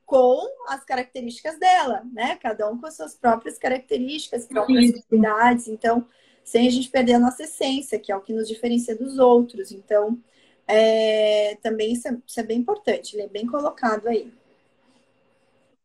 com 0.05 0.47
as 0.69 0.85
características 0.85 1.59
dela, 1.59 2.03
né? 2.13 2.37
Cada 2.37 2.71
um 2.71 2.79
com 2.79 2.87
as 2.87 2.97
suas 2.97 3.15
próprias 3.15 3.57
características, 3.57 4.45
próprias 4.45 4.91
habilidades. 4.91 5.69
Então, 5.69 6.07
sem 6.45 6.67
a 6.67 6.71
gente 6.71 6.91
perder 6.91 7.15
a 7.15 7.19
nossa 7.19 7.45
essência, 7.45 7.99
que 7.99 8.11
é 8.11 8.17
o 8.17 8.21
que 8.21 8.33
nos 8.33 8.49
diferencia 8.49 8.97
dos 8.97 9.19
outros. 9.19 9.73
Então, 9.73 10.19
é, 10.67 11.57
também 11.63 11.93
isso 11.93 12.09
é, 12.09 12.17
isso 12.27 12.41
é 12.41 12.43
bem 12.43 12.59
importante, 12.59 13.15
ele 13.15 13.23
é 13.23 13.29
bem 13.29 13.47
colocado 13.47 14.09
aí. 14.09 14.33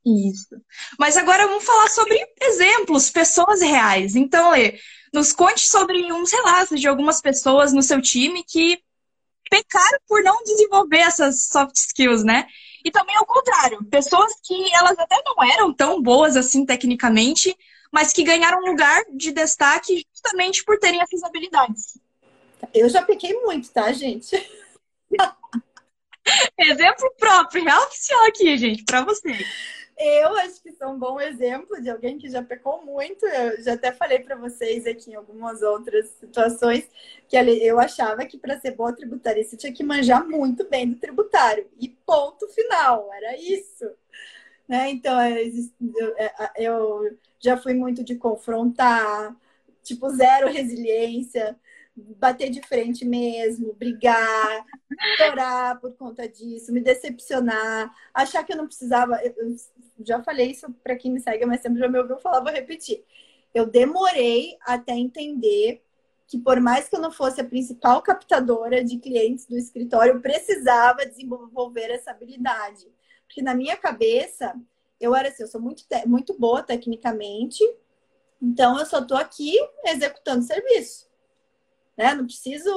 Isso. 0.05 0.61
Mas 0.99 1.17
agora 1.17 1.47
vamos 1.47 1.63
falar 1.63 1.89
sobre 1.89 2.15
exemplos, 2.39 3.09
pessoas 3.09 3.61
reais. 3.61 4.15
Então, 4.15 4.51
Lê, 4.51 4.79
nos 5.11 5.33
conte 5.33 5.67
sobre 5.67 6.11
um 6.11 6.23
relato 6.23 6.75
de 6.75 6.87
algumas 6.87 7.19
pessoas 7.19 7.73
no 7.73 7.81
seu 7.81 7.99
time 7.99 8.43
que 8.43 8.79
pecaram 9.49 9.99
por 10.07 10.23
não 10.23 10.43
desenvolver 10.43 10.99
essas 10.99 11.47
soft 11.47 11.75
skills, 11.75 12.23
né? 12.23 12.45
E 12.83 12.91
também 12.91 13.15
ao 13.15 13.25
contrário, 13.25 13.83
pessoas 13.85 14.31
que 14.43 14.73
elas 14.75 14.97
até 14.99 15.15
não 15.25 15.43
eram 15.43 15.73
tão 15.73 16.01
boas 16.01 16.37
assim 16.37 16.63
tecnicamente, 16.65 17.55
mas 17.91 18.13
que 18.13 18.23
ganharam 18.23 18.59
lugar 18.59 19.03
de 19.11 19.31
destaque 19.31 20.05
justamente 20.13 20.63
por 20.63 20.77
terem 20.79 21.01
essas 21.01 21.23
habilidades. 21.23 21.97
Eu 22.73 22.89
já 22.89 23.01
pequei 23.01 23.33
muito, 23.41 23.71
tá, 23.71 23.91
gente? 23.91 24.35
Exemplo 26.57 27.13
próprio, 27.19 27.63
real 27.63 27.83
oficial 27.83 28.25
aqui, 28.25 28.57
gente, 28.57 28.83
para 28.83 29.03
você. 29.03 29.31
Eu 29.97 30.35
acho 30.37 30.61
que 30.61 30.73
sou 30.73 30.89
um 30.89 30.99
bom 30.99 31.21
exemplo 31.21 31.81
de 31.81 31.89
alguém 31.89 32.17
que 32.17 32.29
já 32.29 32.43
pecou 32.43 32.83
muito. 32.83 33.25
Eu 33.25 33.63
já 33.63 33.73
até 33.73 33.93
falei 33.93 34.19
para 34.19 34.35
vocês 34.35 34.85
aqui 34.85 35.11
em 35.11 35.15
algumas 35.15 35.61
outras 35.61 36.09
situações 36.19 36.85
que 37.29 37.37
eu 37.37 37.79
achava 37.79 38.25
que 38.25 38.37
para 38.37 38.59
ser 38.59 38.71
boa 38.71 38.93
tributarista 38.93 39.55
tinha 39.55 39.71
que 39.71 39.83
manjar 39.83 40.27
muito 40.27 40.67
bem 40.67 40.89
do 40.89 40.99
tributário. 40.99 41.69
E 41.79 41.87
ponto 41.87 42.45
final, 42.49 43.09
era 43.13 43.37
isso. 43.37 43.89
Né? 44.67 44.91
Então, 44.91 45.19
é, 45.19 45.43
é, 46.17 46.51
eu 46.57 47.17
já 47.39 47.57
fui 47.57 47.73
muito 47.73 48.03
de 48.03 48.15
confrontar, 48.15 49.35
tipo, 49.83 50.09
zero 50.09 50.49
resiliência 50.49 51.57
bater 51.95 52.49
de 52.49 52.61
frente 52.61 53.05
mesmo, 53.05 53.73
brigar, 53.73 54.65
chorar 55.17 55.79
por 55.79 55.93
conta 55.95 56.27
disso, 56.27 56.73
me 56.73 56.81
decepcionar, 56.81 57.89
achar 58.13 58.43
que 58.43 58.51
eu 58.51 58.57
não 58.57 58.67
precisava. 58.67 59.19
Eu 59.23 59.55
já 60.03 60.21
falei 60.21 60.51
isso 60.51 60.69
para 60.83 60.95
quem 60.97 61.11
me 61.11 61.19
segue, 61.21 61.45
mas 61.45 61.61
sempre 61.61 61.79
já 61.79 61.87
me 61.87 61.97
ouviu 61.99 62.17
falar, 62.17 62.41
vou 62.41 62.51
repetir. 62.51 63.03
Eu 63.53 63.65
demorei 63.65 64.57
até 64.61 64.93
entender 64.93 65.81
que, 66.27 66.37
por 66.37 66.59
mais 66.59 66.89
que 66.89 66.95
eu 66.95 66.99
não 66.99 67.11
fosse 67.11 67.39
a 67.39 67.45
principal 67.45 68.01
captadora 68.01 68.83
de 68.83 68.97
clientes 68.97 69.45
do 69.45 69.57
escritório, 69.57 70.13
eu 70.13 70.21
precisava 70.21 71.05
desenvolver 71.05 71.91
essa 71.91 72.11
habilidade. 72.11 72.87
Porque 73.27 73.41
na 73.41 73.53
minha 73.53 73.75
cabeça, 73.75 74.55
eu 74.99 75.15
era 75.15 75.29
assim, 75.29 75.43
eu 75.43 75.47
sou 75.47 75.61
muito, 75.61 75.83
muito 76.05 76.37
boa 76.37 76.63
tecnicamente, 76.63 77.63
então 78.41 78.77
eu 78.77 78.85
só 78.85 78.99
estou 78.99 79.17
aqui 79.17 79.55
executando 79.85 80.43
serviço 80.43 81.05
né? 81.97 82.13
Não 82.13 82.25
preciso 82.25 82.69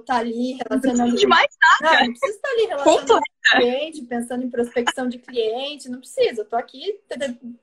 estar 0.00 0.14
tá 0.14 0.20
ali 0.20 0.52
relacionando. 0.52 1.14
Não 1.14 1.28
mais 1.28 1.56
nada. 1.62 1.96
Não, 1.96 2.06
não 2.06 2.12
preciso 2.12 2.36
estar 2.36 2.48
tá 2.48 2.54
ali 2.54 2.66
relacionando 2.66 3.06
com 3.14 3.56
cliente, 3.56 4.02
pensando 4.02 4.44
em 4.44 4.50
prospecção 4.50 5.08
de 5.08 5.18
cliente, 5.18 5.88
não 5.88 6.00
precisa. 6.00 6.42
Eu 6.42 6.44
tô 6.44 6.56
aqui 6.56 7.00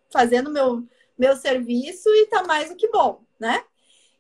fazendo 0.09 0.49
meu, 0.49 0.87
meu 1.17 1.35
serviço 1.35 2.09
e 2.09 2.27
tá 2.27 2.43
mais 2.43 2.69
do 2.69 2.75
que 2.75 2.89
bom, 2.89 3.21
né? 3.39 3.63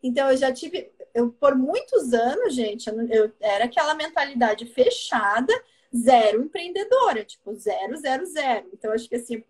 Então 0.03 0.29
eu 0.29 0.37
já 0.37 0.51
tive, 0.51 0.91
eu 1.13 1.31
por 1.31 1.55
muitos 1.55 2.13
anos, 2.13 2.53
gente, 2.53 2.87
eu, 2.87 3.01
eu 3.09 3.33
era 3.39 3.65
aquela 3.65 3.95
mentalidade 3.95 4.65
fechada, 4.65 5.53
zero 5.95 6.43
empreendedora, 6.43 7.23
tipo 7.23 7.53
zero, 7.55 7.95
zero, 7.97 8.25
zero. 8.25 8.69
Então 8.73 8.91
acho 8.91 9.07
que 9.07 9.15
assim, 9.15 9.43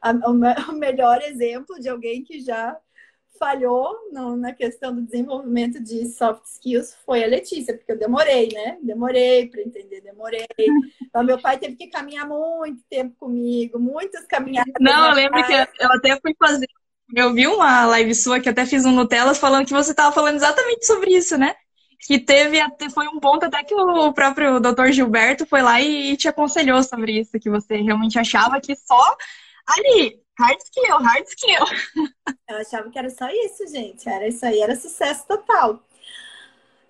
a, 0.00 0.10
a, 0.10 0.30
o 0.70 0.74
melhor 0.74 1.22
exemplo 1.22 1.78
de 1.80 1.88
alguém 1.88 2.22
que 2.22 2.40
já 2.40 2.78
falhou 3.38 4.10
no, 4.12 4.36
na 4.36 4.52
questão 4.52 4.94
do 4.94 5.02
desenvolvimento 5.02 5.82
de 5.82 6.06
soft 6.06 6.44
skills 6.46 6.96
foi 7.04 7.22
a 7.22 7.26
Letícia, 7.26 7.76
porque 7.76 7.92
eu 7.92 7.98
demorei, 7.98 8.48
né? 8.52 8.78
Demorei 8.82 9.48
para 9.48 9.62
entender, 9.62 10.00
demorei. 10.00 10.46
Então, 11.02 11.22
meu 11.22 11.38
pai 11.38 11.58
teve 11.58 11.76
que 11.76 11.88
caminhar 11.88 12.26
muito 12.26 12.82
tempo 12.88 13.14
comigo, 13.18 13.78
muitas 13.78 14.26
caminhadas. 14.26 14.72
Não, 14.80 15.10
eu 15.10 15.14
lembro 15.14 15.44
que 15.44 15.52
eu 15.52 15.92
até 15.92 16.18
fui 16.20 16.34
fazer. 16.38 16.66
Eu 17.14 17.32
vi 17.32 17.46
uma 17.46 17.86
live 17.86 18.14
sua 18.14 18.40
que 18.40 18.48
até 18.48 18.66
fiz 18.66 18.84
um 18.84 18.92
Nutelas 18.92 19.38
falando 19.38 19.66
que 19.66 19.72
você 19.72 19.90
estava 19.90 20.12
falando 20.12 20.36
exatamente 20.36 20.86
sobre 20.86 21.12
isso, 21.12 21.38
né? 21.38 21.54
Que 22.00 22.18
teve 22.18 22.60
até 22.60 22.90
foi 22.90 23.06
um 23.08 23.18
ponto 23.18 23.46
até 23.46 23.64
que 23.64 23.74
o 23.74 24.12
próprio 24.12 24.60
Dr. 24.60 24.90
Gilberto 24.90 25.46
foi 25.46 25.62
lá 25.62 25.80
e 25.80 26.16
te 26.16 26.28
aconselhou 26.28 26.82
sobre 26.82 27.20
isso, 27.20 27.38
que 27.40 27.50
você 27.50 27.76
realmente 27.76 28.18
achava 28.18 28.60
que 28.60 28.76
só 28.76 29.16
ali 29.66 30.20
Hard 30.38 30.58
skill, 30.60 30.98
hard 30.98 31.26
skill. 31.28 31.64
Eu 32.48 32.56
achava 32.58 32.90
que 32.90 32.98
era 32.98 33.08
só 33.08 33.26
isso, 33.30 33.66
gente. 33.68 34.06
Era 34.08 34.28
isso 34.28 34.44
aí, 34.44 34.60
era 34.60 34.76
sucesso 34.76 35.26
total. 35.26 35.82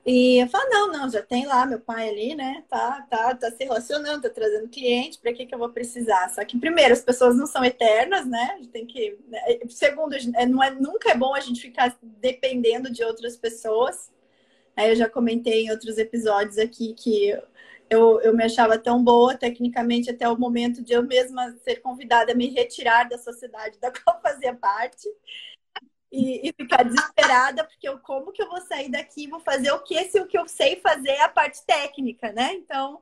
E 0.05 0.41
eu 0.41 0.49
falo, 0.49 0.69
não, 0.71 0.93
não, 0.93 1.11
já 1.11 1.21
tem 1.21 1.47
lá 1.47 1.67
meu 1.67 1.81
pai 1.81 2.09
ali, 2.09 2.35
né? 2.37 2.63
Tá, 2.69 3.05
tá, 3.11 3.35
tá 3.35 3.51
se 3.51 3.65
relacionando, 3.65 4.23
tá 4.23 4.31
trazendo 4.31 4.69
cliente, 4.69 5.19
para 5.19 5.33
que 5.33 5.47
que 5.47 5.53
eu 5.53 5.59
vou 5.59 5.71
precisar? 5.71 6.29
Só 6.29 6.45
que 6.45 6.57
primeiro, 6.57 6.93
as 6.93 7.01
pessoas 7.01 7.37
não 7.37 7.45
são 7.45 7.65
eternas, 7.65 8.25
né? 8.25 8.53
A 8.53 8.57
gente 8.59 8.69
tem 8.69 8.87
que, 8.87 9.19
né? 9.27 9.41
segundo, 9.69 10.15
é, 10.15 10.47
não 10.47 10.63
é 10.63 10.71
nunca 10.71 11.11
é 11.11 11.17
bom 11.17 11.35
a 11.35 11.41
gente 11.41 11.61
ficar 11.61 11.97
dependendo 12.01 12.89
de 12.89 13.03
outras 13.03 13.37
pessoas. 13.37 14.09
Eu 14.77 14.97
já 14.97 15.09
comentei 15.09 15.65
em 15.65 15.71
outros 15.71 15.99
episódios 15.99 16.59
aqui 16.59 16.95
que 16.95 17.31
eu, 17.89 18.21
eu 18.21 18.35
me 18.35 18.45
achava 18.45 18.79
tão 18.79 19.03
boa 19.03 19.37
tecnicamente 19.37 20.11
até 20.11 20.29
o 20.29 20.39
momento 20.39 20.83
de 20.83 20.93
eu 20.93 21.03
mesma 21.03 21.53
ser 21.65 21.77
convidada 21.77 22.33
a 22.33 22.35
me 22.35 22.49
retirar 22.49 23.09
da 23.09 23.19
sociedade 23.19 23.79
da 23.79 23.91
qual 24.03 24.21
fazia 24.21 24.55
parte 24.55 25.09
e, 26.11 26.49
e 26.49 26.53
ficar 26.53 26.83
desesperada 26.85 27.65
porque 27.65 27.89
eu 27.89 27.99
como 28.01 28.33
que 28.33 28.43
eu 28.43 28.49
vou 28.49 28.61
sair 28.63 28.91
daqui 28.91 29.29
vou 29.29 29.41
fazer 29.41 29.71
o 29.73 29.83
que 29.83 30.03
se 30.05 30.21
o 30.21 30.27
que 30.27 30.39
eu 30.39 30.49
sei 30.49 30.77
fazer 30.77 31.11
é 31.11 31.23
a 31.23 31.29
parte 31.29 31.65
técnica 31.65 32.33
né? 32.33 32.55
Então 32.55 33.01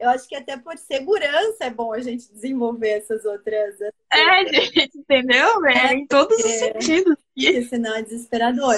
eu 0.00 0.08
acho 0.08 0.26
que 0.26 0.34
até 0.34 0.56
por 0.56 0.78
segurança 0.78 1.64
é 1.64 1.70
bom 1.70 1.92
a 1.92 2.00
gente 2.00 2.32
desenvolver 2.32 2.88
essas 2.88 3.24
outras. 3.26 3.78
É, 4.10 4.46
gente, 4.46 4.98
entendeu? 4.98 5.66
É, 5.66 5.88
é 5.88 5.94
em 5.94 6.06
todos 6.06 6.38
os 6.38 6.50
sentidos. 6.52 7.16
Porque 7.34 7.62
senão 7.64 7.94
é 7.94 8.02
desesperador. 8.02 8.76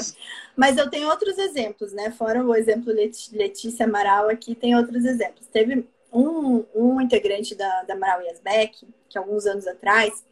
Mas 0.56 0.76
eu 0.76 0.90
tenho 0.90 1.08
outros 1.08 1.38
exemplos, 1.38 1.92
né? 1.92 2.10
Fora 2.10 2.44
o 2.44 2.54
exemplo 2.54 2.92
Letícia 2.92 3.86
Amaral 3.86 4.28
aqui, 4.28 4.54
tem 4.54 4.76
outros 4.76 5.04
exemplos. 5.04 5.46
Teve 5.46 5.86
um, 6.12 6.64
um 6.74 7.00
integrante 7.00 7.54
da, 7.54 7.84
da 7.84 7.94
Amaral 7.94 8.22
Yasbeck, 8.22 8.84
que 9.08 9.16
alguns 9.16 9.46
anos 9.46 9.66
atrás, 9.66 10.24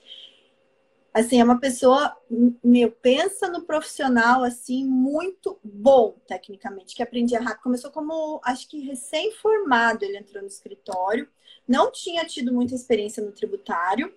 assim, 1.12 1.40
é 1.40 1.44
uma 1.44 1.58
pessoa, 1.58 2.16
meu, 2.62 2.90
pensa 2.90 3.48
no 3.48 3.62
profissional, 3.62 4.44
assim, 4.44 4.84
muito 4.86 5.58
bom, 5.62 6.16
tecnicamente, 6.26 6.94
que 6.94 7.02
aprendia 7.02 7.40
rápido. 7.40 7.62
Começou 7.62 7.90
como, 7.90 8.40
acho 8.44 8.68
que 8.68 8.80
recém-formado, 8.80 10.04
ele 10.04 10.18
entrou 10.18 10.42
no 10.42 10.48
escritório, 10.48 11.28
não 11.66 11.90
tinha 11.90 12.24
tido 12.24 12.52
muita 12.52 12.74
experiência 12.74 13.24
no 13.24 13.32
tributário, 13.32 14.14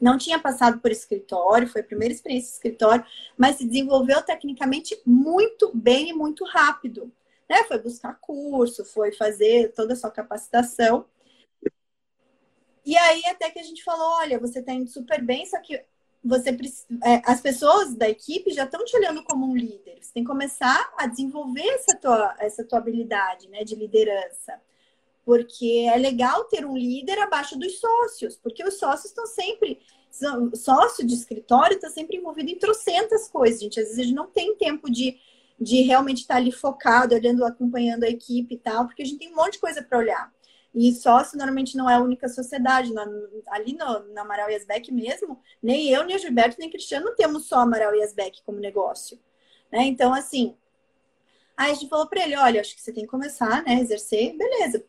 não 0.00 0.16
tinha 0.16 0.38
passado 0.38 0.80
por 0.80 0.90
escritório, 0.90 1.68
foi 1.68 1.82
a 1.82 1.84
primeira 1.84 2.14
experiência 2.14 2.48
de 2.48 2.54
escritório, 2.54 3.04
mas 3.36 3.56
se 3.56 3.66
desenvolveu 3.66 4.22
tecnicamente 4.22 5.00
muito 5.04 5.70
bem 5.74 6.10
e 6.10 6.12
muito 6.14 6.44
rápido. 6.44 7.12
Né? 7.48 7.64
Foi 7.64 7.78
buscar 7.78 8.14
curso, 8.14 8.84
foi 8.84 9.12
fazer 9.12 9.72
toda 9.72 9.92
a 9.92 9.96
sua 9.96 10.10
capacitação. 10.10 11.04
E 12.84 12.96
aí 12.96 13.22
até 13.26 13.50
que 13.50 13.58
a 13.58 13.62
gente 13.62 13.84
falou, 13.84 14.18
olha, 14.18 14.38
você 14.38 14.60
está 14.60 14.72
indo 14.72 14.88
super 14.88 15.22
bem, 15.22 15.44
só 15.44 15.60
que 15.60 15.84
você 16.22 16.50
é, 17.04 17.22
as 17.24 17.40
pessoas 17.40 17.94
da 17.94 18.08
equipe 18.08 18.52
já 18.52 18.64
estão 18.64 18.84
te 18.84 18.94
olhando 18.96 19.24
como 19.24 19.50
um 19.50 19.56
líder. 19.56 19.98
Você 20.00 20.12
tem 20.12 20.22
que 20.22 20.28
começar 20.28 20.92
a 20.98 21.06
desenvolver 21.06 21.66
essa 21.66 21.96
tua, 21.96 22.34
essa 22.38 22.64
tua 22.64 22.78
habilidade 22.78 23.48
né, 23.48 23.64
de 23.64 23.74
liderança. 23.74 24.60
Porque 25.24 25.88
é 25.92 25.96
legal 25.96 26.44
ter 26.44 26.64
um 26.64 26.76
líder 26.76 27.18
abaixo 27.18 27.58
dos 27.58 27.78
sócios, 27.78 28.36
porque 28.36 28.64
os 28.64 28.78
sócios 28.78 29.06
estão 29.06 29.26
sempre. 29.26 29.80
Sócio 30.54 31.06
de 31.06 31.14
escritório 31.14 31.76
está 31.76 31.88
sempre 31.88 32.16
envolvido 32.16 32.50
em 32.50 32.58
trocentas 32.58 33.28
coisas, 33.28 33.60
gente. 33.60 33.78
Às 33.78 33.86
vezes 33.86 33.98
a 34.00 34.02
gente 34.02 34.14
não 34.14 34.26
tem 34.26 34.56
tempo 34.56 34.90
de, 34.90 35.16
de 35.58 35.82
realmente 35.82 36.22
estar 36.22 36.36
ali 36.36 36.50
focado, 36.50 37.14
olhando, 37.14 37.44
acompanhando 37.44 38.04
a 38.04 38.08
equipe 38.08 38.54
e 38.54 38.58
tal, 38.58 38.86
porque 38.86 39.02
a 39.02 39.06
gente 39.06 39.20
tem 39.20 39.32
um 39.32 39.36
monte 39.36 39.52
de 39.52 39.60
coisa 39.60 39.82
para 39.82 39.98
olhar. 39.98 40.32
E 40.74 40.92
sócio 40.94 41.36
normalmente 41.36 41.76
não 41.76 41.90
é 41.90 41.94
a 41.94 42.02
única 42.02 42.28
sociedade. 42.28 42.92
Na, 42.92 43.04
ali 43.48 43.74
no, 43.74 44.12
na 44.12 44.22
Amaral 44.22 44.48
Asbeck 44.48 44.92
mesmo, 44.92 45.40
nem 45.62 45.88
eu, 45.88 46.04
nem 46.04 46.18
Gilberto, 46.18 46.56
nem 46.58 46.70
Cristiano 46.70 47.14
temos 47.16 47.46
só 47.46 47.60
Amaral 47.60 47.92
Asbeck 48.00 48.42
como 48.44 48.58
negócio. 48.58 49.18
Né? 49.70 49.84
Então, 49.84 50.14
assim, 50.14 50.56
aí 51.56 51.72
a 51.72 51.74
gente 51.74 51.88
falou 51.88 52.06
para 52.06 52.22
ele: 52.22 52.36
olha, 52.36 52.60
acho 52.60 52.74
que 52.74 52.80
você 52.80 52.92
tem 52.92 53.04
que 53.04 53.10
começar 53.10 53.64
né, 53.64 53.80
exercer. 53.80 54.36
Beleza. 54.36 54.84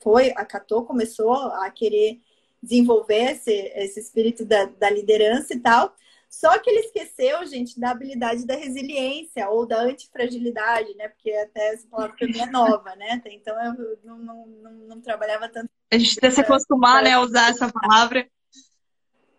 Foi, 0.00 0.32
acatou, 0.36 0.84
começou 0.84 1.34
a 1.34 1.70
querer 1.70 2.20
desenvolver 2.62 3.32
esse, 3.32 3.52
esse 3.74 4.00
espírito 4.00 4.44
da, 4.44 4.66
da 4.66 4.90
liderança 4.90 5.54
e 5.54 5.60
tal. 5.60 5.94
Só 6.40 6.58
que 6.58 6.68
ele 6.68 6.80
esqueceu, 6.80 7.46
gente, 7.46 7.78
da 7.78 7.90
habilidade 7.90 8.44
da 8.44 8.56
resiliência 8.56 9.48
ou 9.48 9.64
da 9.64 9.82
antifragilidade, 9.82 10.92
né? 10.96 11.08
Porque 11.08 11.30
até 11.30 11.74
essa 11.74 11.86
palavra 11.86 12.16
para 12.16 12.26
mim 12.26 12.40
é 12.40 12.46
nova, 12.46 12.96
né? 12.96 13.22
Então 13.26 13.54
eu 13.62 13.96
não, 14.02 14.18
não, 14.18 14.46
não, 14.46 14.72
não 14.72 15.00
trabalhava 15.00 15.48
tanto. 15.48 15.70
A 15.92 15.96
gente 15.96 16.16
tem 16.16 16.28
que 16.28 16.34
se 16.34 16.40
acostumar, 16.40 17.04
né, 17.04 17.12
a 17.12 17.20
usar 17.20 17.50
essa 17.50 17.72
palavra. 17.72 18.28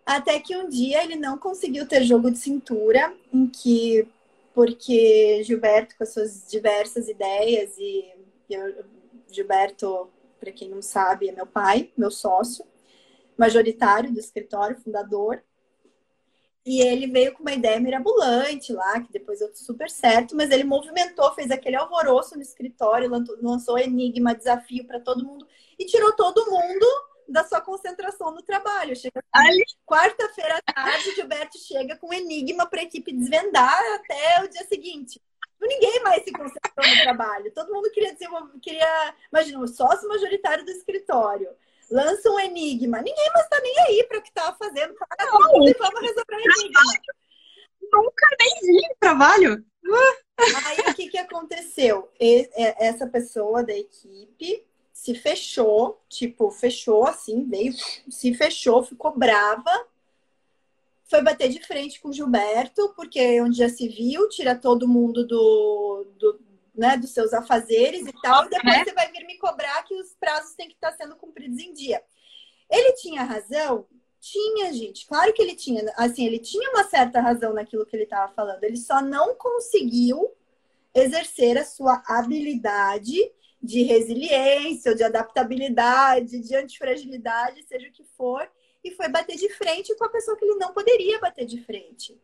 Até 0.06 0.40
que 0.40 0.56
um 0.56 0.70
dia 0.70 1.04
ele 1.04 1.18
não 1.18 1.38
conseguiu 1.38 1.86
ter 1.86 2.02
jogo 2.04 2.32
de 2.32 2.38
cintura, 2.38 3.14
em 3.34 3.46
que, 3.48 4.08
porque 4.54 5.44
Gilberto, 5.44 5.98
com 5.98 6.04
as 6.04 6.14
suas 6.14 6.50
diversas 6.50 7.10
ideias, 7.10 7.78
e 7.78 8.06
eu, 8.50 8.86
Gilberto, 9.30 10.10
para 10.40 10.52
quem 10.52 10.70
não 10.70 10.82
sabe, 10.82 11.28
é 11.28 11.34
meu 11.34 11.46
pai, 11.46 11.92
meu 11.98 12.10
sócio, 12.10 12.64
majoritário 13.38 14.14
do 14.14 14.20
escritório, 14.20 14.80
fundador. 14.80 15.44
E 16.66 16.82
ele 16.82 17.06
veio 17.06 17.32
com 17.34 17.44
uma 17.44 17.54
ideia 17.54 17.80
mirabolante 17.80 18.74
lá, 18.74 19.00
que 19.00 19.12
depois 19.12 19.38
deu 19.38 19.54
super 19.54 19.88
certo, 19.88 20.36
mas 20.36 20.50
ele 20.50 20.64
movimentou, 20.64 21.32
fez 21.34 21.52
aquele 21.52 21.76
alvoroço 21.76 22.36
no 22.36 22.42
escritório, 22.42 23.12
lançou 23.40 23.78
Enigma, 23.78 24.34
desafio 24.34 24.86
para 24.88 25.00
todo 25.00 25.24
mundo 25.24 25.48
e 25.78 25.86
tirou 25.86 26.12
todo 26.14 26.50
mundo 26.50 26.86
da 27.30 27.44
sua 27.44 27.62
concentração 27.62 28.32
no 28.32 28.42
trabalho. 28.42 28.96
Chega 28.96 29.24
quarta-feira 29.86 30.58
à 30.58 30.74
tarde, 30.74 31.14
Gilberto 31.14 31.60
chega 31.60 31.98
com 31.98 32.12
Enigma 32.12 32.66
para 32.68 32.80
a 32.80 32.84
equipe 32.84 33.14
desvendar 33.14 33.80
até 33.96 34.44
o 34.44 34.48
dia 34.48 34.66
seguinte. 34.66 35.22
Ninguém 35.62 36.02
mais 36.04 36.24
se 36.24 36.32
concentrou 36.32 36.88
no 36.88 37.02
trabalho. 37.04 37.54
Todo 37.54 37.74
mundo 37.74 37.92
queria 37.92 38.14
desenvolver, 38.14 38.60
queria, 38.60 39.16
imagina, 39.32 39.60
o 39.60 39.68
sócio 39.68 40.08
majoritário 40.08 40.66
do 40.66 40.72
escritório 40.72 41.50
lança 41.90 42.30
um 42.30 42.40
enigma. 42.40 43.02
Ninguém 43.02 43.32
mais 43.34 43.48
tá 43.48 43.60
nem 43.62 43.80
aí 43.80 44.04
para 44.08 44.20
o 44.20 44.22
que 44.22 44.32
tava 44.32 44.56
fazendo. 44.58 44.94
Para 44.96 45.26
não, 45.26 45.40
vamos 45.40 46.02
resolver 46.02 46.36
o 46.36 46.40
enigma. 46.40 46.82
Nunca 47.92 48.28
nem 48.40 48.60
vi 48.62 48.96
trabalho. 49.00 49.66
Aí 50.66 50.92
o 50.92 50.96
que, 50.96 51.10
que 51.10 51.18
aconteceu? 51.18 52.10
Essa 52.78 53.08
pessoa 53.08 53.64
da 53.64 53.74
equipe 53.74 54.66
se 54.92 55.14
fechou, 55.14 56.02
tipo, 56.10 56.50
fechou 56.50 57.06
assim, 57.06 57.44
veio, 57.44 57.74
se 58.10 58.34
fechou, 58.34 58.82
ficou 58.82 59.16
brava, 59.16 59.72
foi 61.04 61.22
bater 61.22 61.50
de 61.50 61.62
frente 61.66 62.02
com 62.02 62.10
o 62.10 62.14
Gilberto, 62.14 62.94
porque 62.96 63.20
é 63.20 63.44
onde 63.44 63.58
já 63.58 63.70
se 63.70 63.88
viu, 63.88 64.28
tira 64.30 64.56
todo 64.56 64.88
mundo 64.88 65.26
do, 65.28 66.08
do, 66.18 66.40
né, 66.78 66.98
dos 66.98 67.12
seus 67.12 67.34
afazeres 67.34 68.06
e 68.08 68.14
tal, 68.22 68.46
e 68.46 68.50
depois 68.50 68.84
você 68.84 68.94
vai 68.94 69.12
vir 69.12 69.26
me 69.26 69.38
cobrar 69.38 69.84
que 69.84 69.94
os 69.96 70.14
prazos 70.16 70.54
têm 70.56 70.68
que 70.68 70.76
estar 70.76 70.92
sendo 70.94 71.16
cumpridos 71.16 71.60
em 71.60 71.74
dia. 71.74 72.02
Ele 72.70 72.94
tinha 72.94 73.24
razão? 73.24 73.86
Tinha, 74.20 74.74
gente. 74.74 75.06
Claro 75.06 75.32
que 75.34 75.42
ele 75.42 75.56
tinha. 75.56 75.86
Assim, 75.98 76.26
ele 76.26 76.40
tinha 76.40 76.70
uma 76.72 76.84
certa 76.86 77.22
razão 77.22 77.54
naquilo 77.54 77.86
que 77.86 77.96
ele 77.96 78.04
estava 78.04 78.34
falando. 78.34 78.64
Ele 78.64 78.78
só 78.78 79.02
não 79.02 79.36
conseguiu 79.36 80.32
exercer 80.94 81.58
a 81.58 81.66
sua 81.66 82.02
habilidade 82.08 83.32
de 83.62 83.84
resiliência, 83.84 84.92
ou 84.92 84.98
de 84.98 85.04
adaptabilidade, 85.04 86.40
de 86.40 86.56
antifragilidade, 86.56 87.64
seja 87.64 87.88
o 87.88 87.92
que 87.92 88.04
for, 88.16 88.48
e 88.84 88.92
foi 88.92 89.10
bater 89.10 89.36
de 89.36 89.50
frente 89.50 89.96
com 89.96 90.06
a 90.06 90.10
pessoa 90.10 90.38
que 90.38 90.46
ele 90.46 90.56
não 90.56 90.72
poderia 90.72 91.20
bater 91.20 91.46
de 91.46 91.62
frente. 91.62 92.20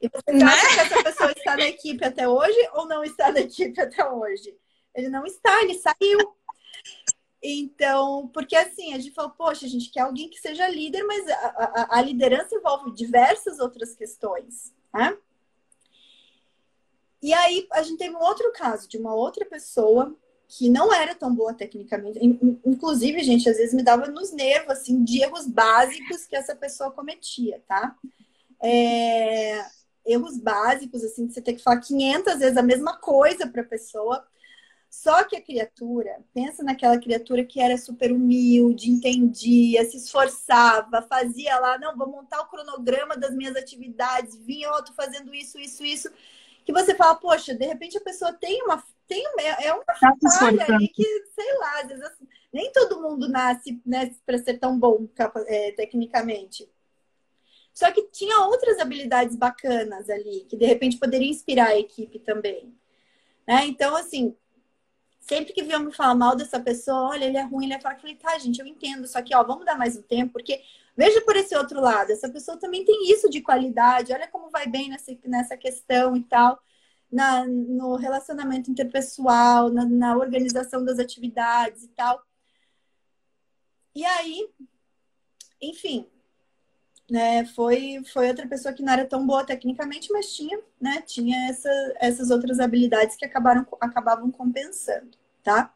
E 0.00 0.08
você 0.08 0.32
né? 0.32 0.44
acha 0.44 0.74
que 0.74 0.80
essa 0.80 1.02
pessoa 1.02 1.32
está 1.32 1.56
na 1.56 1.66
equipe 1.66 2.04
até 2.04 2.28
hoje 2.28 2.58
ou 2.74 2.86
não 2.86 3.02
está 3.02 3.32
na 3.32 3.40
equipe 3.40 3.80
até 3.80 4.08
hoje? 4.08 4.56
Ele 4.94 5.08
não 5.08 5.24
está, 5.26 5.62
ele 5.62 5.74
saiu. 5.74 6.36
Então, 7.42 8.28
porque 8.28 8.56
assim, 8.56 8.94
a 8.94 8.98
gente 8.98 9.14
falou, 9.14 9.30
poxa, 9.30 9.66
a 9.66 9.68
gente 9.68 9.90
quer 9.90 10.00
alguém 10.00 10.28
que 10.28 10.40
seja 10.40 10.68
líder, 10.68 11.04
mas 11.04 11.28
a, 11.28 11.34
a, 11.34 11.98
a 11.98 12.02
liderança 12.02 12.54
envolve 12.54 12.92
diversas 12.92 13.60
outras 13.60 13.94
questões, 13.94 14.72
né? 14.92 15.16
E 17.22 17.32
aí 17.32 17.66
a 17.72 17.82
gente 17.82 17.98
teve 17.98 18.14
um 18.14 18.22
outro 18.22 18.52
caso 18.52 18.88
de 18.88 18.96
uma 18.96 19.14
outra 19.14 19.44
pessoa 19.44 20.16
que 20.48 20.70
não 20.70 20.92
era 20.92 21.14
tão 21.14 21.34
boa 21.34 21.52
tecnicamente. 21.52 22.18
Inclusive, 22.64 23.22
gente, 23.22 23.48
às 23.48 23.56
vezes 23.56 23.74
me 23.74 23.82
dava 23.82 24.06
nos 24.06 24.32
nervos, 24.32 24.70
assim, 24.70 25.04
de 25.04 25.20
erros 25.22 25.46
básicos 25.46 26.26
que 26.26 26.34
essa 26.34 26.56
pessoa 26.56 26.90
cometia, 26.90 27.62
tá? 27.68 27.94
É... 28.62 29.62
Erros 30.08 30.38
básicos, 30.38 31.04
assim, 31.04 31.26
de 31.26 31.34
você 31.34 31.42
ter 31.42 31.54
que 31.54 31.62
falar 31.62 31.80
500 31.80 32.38
vezes 32.38 32.56
a 32.56 32.62
mesma 32.62 32.96
coisa 32.96 33.46
para 33.46 33.62
a 33.62 33.66
pessoa. 33.66 34.26
Só 34.90 35.22
que 35.24 35.36
a 35.36 35.42
criatura, 35.42 36.24
pensa 36.32 36.64
naquela 36.64 36.98
criatura 36.98 37.44
que 37.44 37.60
era 37.60 37.76
super 37.76 38.10
humilde, 38.10 38.90
entendia, 38.90 39.84
se 39.84 39.98
esforçava, 39.98 41.02
fazia 41.02 41.58
lá, 41.58 41.78
não, 41.78 41.94
vou 41.94 42.08
montar 42.08 42.40
o 42.40 42.48
cronograma 42.48 43.14
das 43.14 43.34
minhas 43.34 43.54
atividades, 43.54 44.38
vinha, 44.38 44.70
ó, 44.70 44.80
tô 44.80 44.94
fazendo 44.94 45.34
isso, 45.34 45.58
isso, 45.58 45.84
isso 45.84 46.08
que 46.68 46.72
você 46.72 46.94
fala, 46.94 47.14
poxa, 47.14 47.54
de 47.54 47.64
repente 47.64 47.96
a 47.96 48.02
pessoa 48.02 48.30
tem 48.34 48.62
uma. 48.62 48.84
Tem 49.06 49.26
uma, 49.26 49.42
é 49.42 49.72
uma 49.72 49.84
tá 49.84 50.14
falha 50.38 50.66
ali 50.68 50.86
que, 50.88 51.02
sei 51.34 51.58
lá, 51.58 51.80
às 51.80 51.88
vezes 51.88 52.04
assim, 52.04 52.28
nem 52.52 52.70
todo 52.72 53.00
mundo 53.00 53.26
nasce 53.26 53.80
né, 53.86 54.14
para 54.26 54.36
ser 54.36 54.58
tão 54.58 54.78
bom 54.78 55.08
é, 55.46 55.72
tecnicamente. 55.72 56.70
Só 57.78 57.92
que 57.92 58.02
tinha 58.10 58.46
outras 58.46 58.78
habilidades 58.78 59.36
bacanas 59.36 60.10
ali, 60.10 60.46
que 60.48 60.56
de 60.56 60.66
repente 60.66 60.98
poderia 60.98 61.28
inspirar 61.28 61.68
a 61.68 61.78
equipe 61.78 62.18
também. 62.18 62.74
Né? 63.46 63.66
Então, 63.66 63.94
assim, 63.94 64.34
sempre 65.20 65.52
que 65.52 65.62
viam 65.62 65.80
me 65.80 65.92
falar 65.92 66.14
mal 66.14 66.34
dessa 66.34 66.58
pessoa, 66.58 67.10
olha, 67.10 67.24
ele 67.24 67.36
é 67.36 67.42
ruim, 67.42 67.66
ele 67.66 67.74
é 67.74 67.80
fraco, 67.80 67.98
eu 67.98 68.00
falei, 68.00 68.16
tá, 68.16 68.38
gente, 68.38 68.60
eu 68.60 68.66
entendo, 68.66 69.06
só 69.06 69.22
que, 69.22 69.34
ó, 69.34 69.44
vamos 69.44 69.64
dar 69.64 69.76
mais 69.76 69.96
um 69.96 70.02
tempo, 70.02 70.32
porque 70.32 70.60
Veja 70.98 71.20
por 71.20 71.36
esse 71.36 71.56
outro 71.56 71.80
lado, 71.80 72.10
essa 72.10 72.28
pessoa 72.28 72.56
também 72.56 72.84
tem 72.84 73.08
isso 73.12 73.30
de 73.30 73.40
qualidade, 73.40 74.12
olha 74.12 74.26
como 74.26 74.50
vai 74.50 74.66
bem 74.66 74.88
nessa, 74.88 75.16
nessa 75.26 75.56
questão 75.56 76.16
e 76.16 76.24
tal, 76.24 76.60
na, 77.08 77.46
no 77.46 77.94
relacionamento 77.94 78.68
interpessoal, 78.68 79.70
na, 79.70 79.84
na 79.84 80.16
organização 80.16 80.84
das 80.84 80.98
atividades 80.98 81.84
e 81.84 81.88
tal. 81.90 82.20
E 83.94 84.04
aí, 84.04 84.50
enfim, 85.62 86.04
né, 87.10 87.44
foi, 87.46 88.02
foi 88.12 88.28
outra 88.28 88.46
pessoa 88.46 88.74
que 88.74 88.82
não 88.82 88.92
era 88.92 89.06
tão 89.06 89.26
boa 89.26 89.44
tecnicamente, 89.44 90.12
mas 90.12 90.34
tinha, 90.34 90.60
né, 90.80 91.02
tinha 91.02 91.48
essa, 91.48 91.70
essas 91.98 92.30
outras 92.30 92.60
habilidades 92.60 93.16
que 93.16 93.24
acabaram, 93.24 93.66
acabavam 93.80 94.30
compensando, 94.30 95.10
tá? 95.42 95.74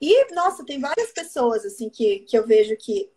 E, 0.00 0.32
nossa, 0.34 0.64
tem 0.64 0.80
várias 0.80 1.10
pessoas, 1.12 1.64
assim, 1.64 1.88
que, 1.88 2.20
que 2.20 2.36
eu 2.38 2.46
vejo 2.46 2.76
que 2.76 3.10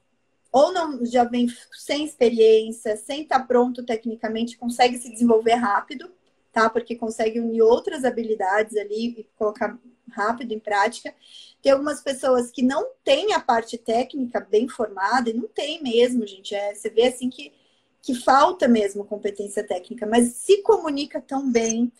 ou 0.51 0.73
não 0.73 1.05
já 1.05 1.23
vem 1.23 1.47
sem 1.71 2.03
experiência, 2.03 2.97
sem 2.97 3.21
estar 3.23 3.39
tá 3.39 3.45
pronto 3.45 3.86
tecnicamente, 3.86 4.57
consegue 4.57 4.97
se 4.97 5.09
desenvolver 5.09 5.53
rápido, 5.53 6.11
tá? 6.52 6.70
Porque 6.70 6.95
consegue 6.95 7.39
unir 7.39 7.62
outras 7.62 8.04
habilidades 8.04 8.76
ali 8.76 9.20
e 9.20 9.24
colocar 9.38 9.80
rápido 10.12 10.52
em 10.52 10.60
prática. 10.60 11.14
Tem 11.62 11.72
algumas 11.72 12.02
pessoas 12.02 12.52
que 12.52 12.62
não 12.62 12.89
têm 13.04 13.34
a 13.34 13.39
parte 13.39 13.78
técnica 13.78 14.39
bem 14.39 14.68
formada, 14.68 15.30
e 15.30 15.34
não 15.34 15.47
tem 15.47 15.82
mesmo, 15.82 16.26
gente. 16.28 16.54
É, 16.54 16.76
você 16.76 16.89
vê 16.89 17.04
assim 17.08 17.30
que, 17.30 17.54
que 18.02 18.16
falta 18.16 18.68
mesmo 18.68 19.06
competência 19.06 19.66
técnica, 19.66 20.06
mas 20.06 20.34
se 20.36 20.62
comunica 20.64 21.22
tão 21.22 21.52
bem, 21.52 21.91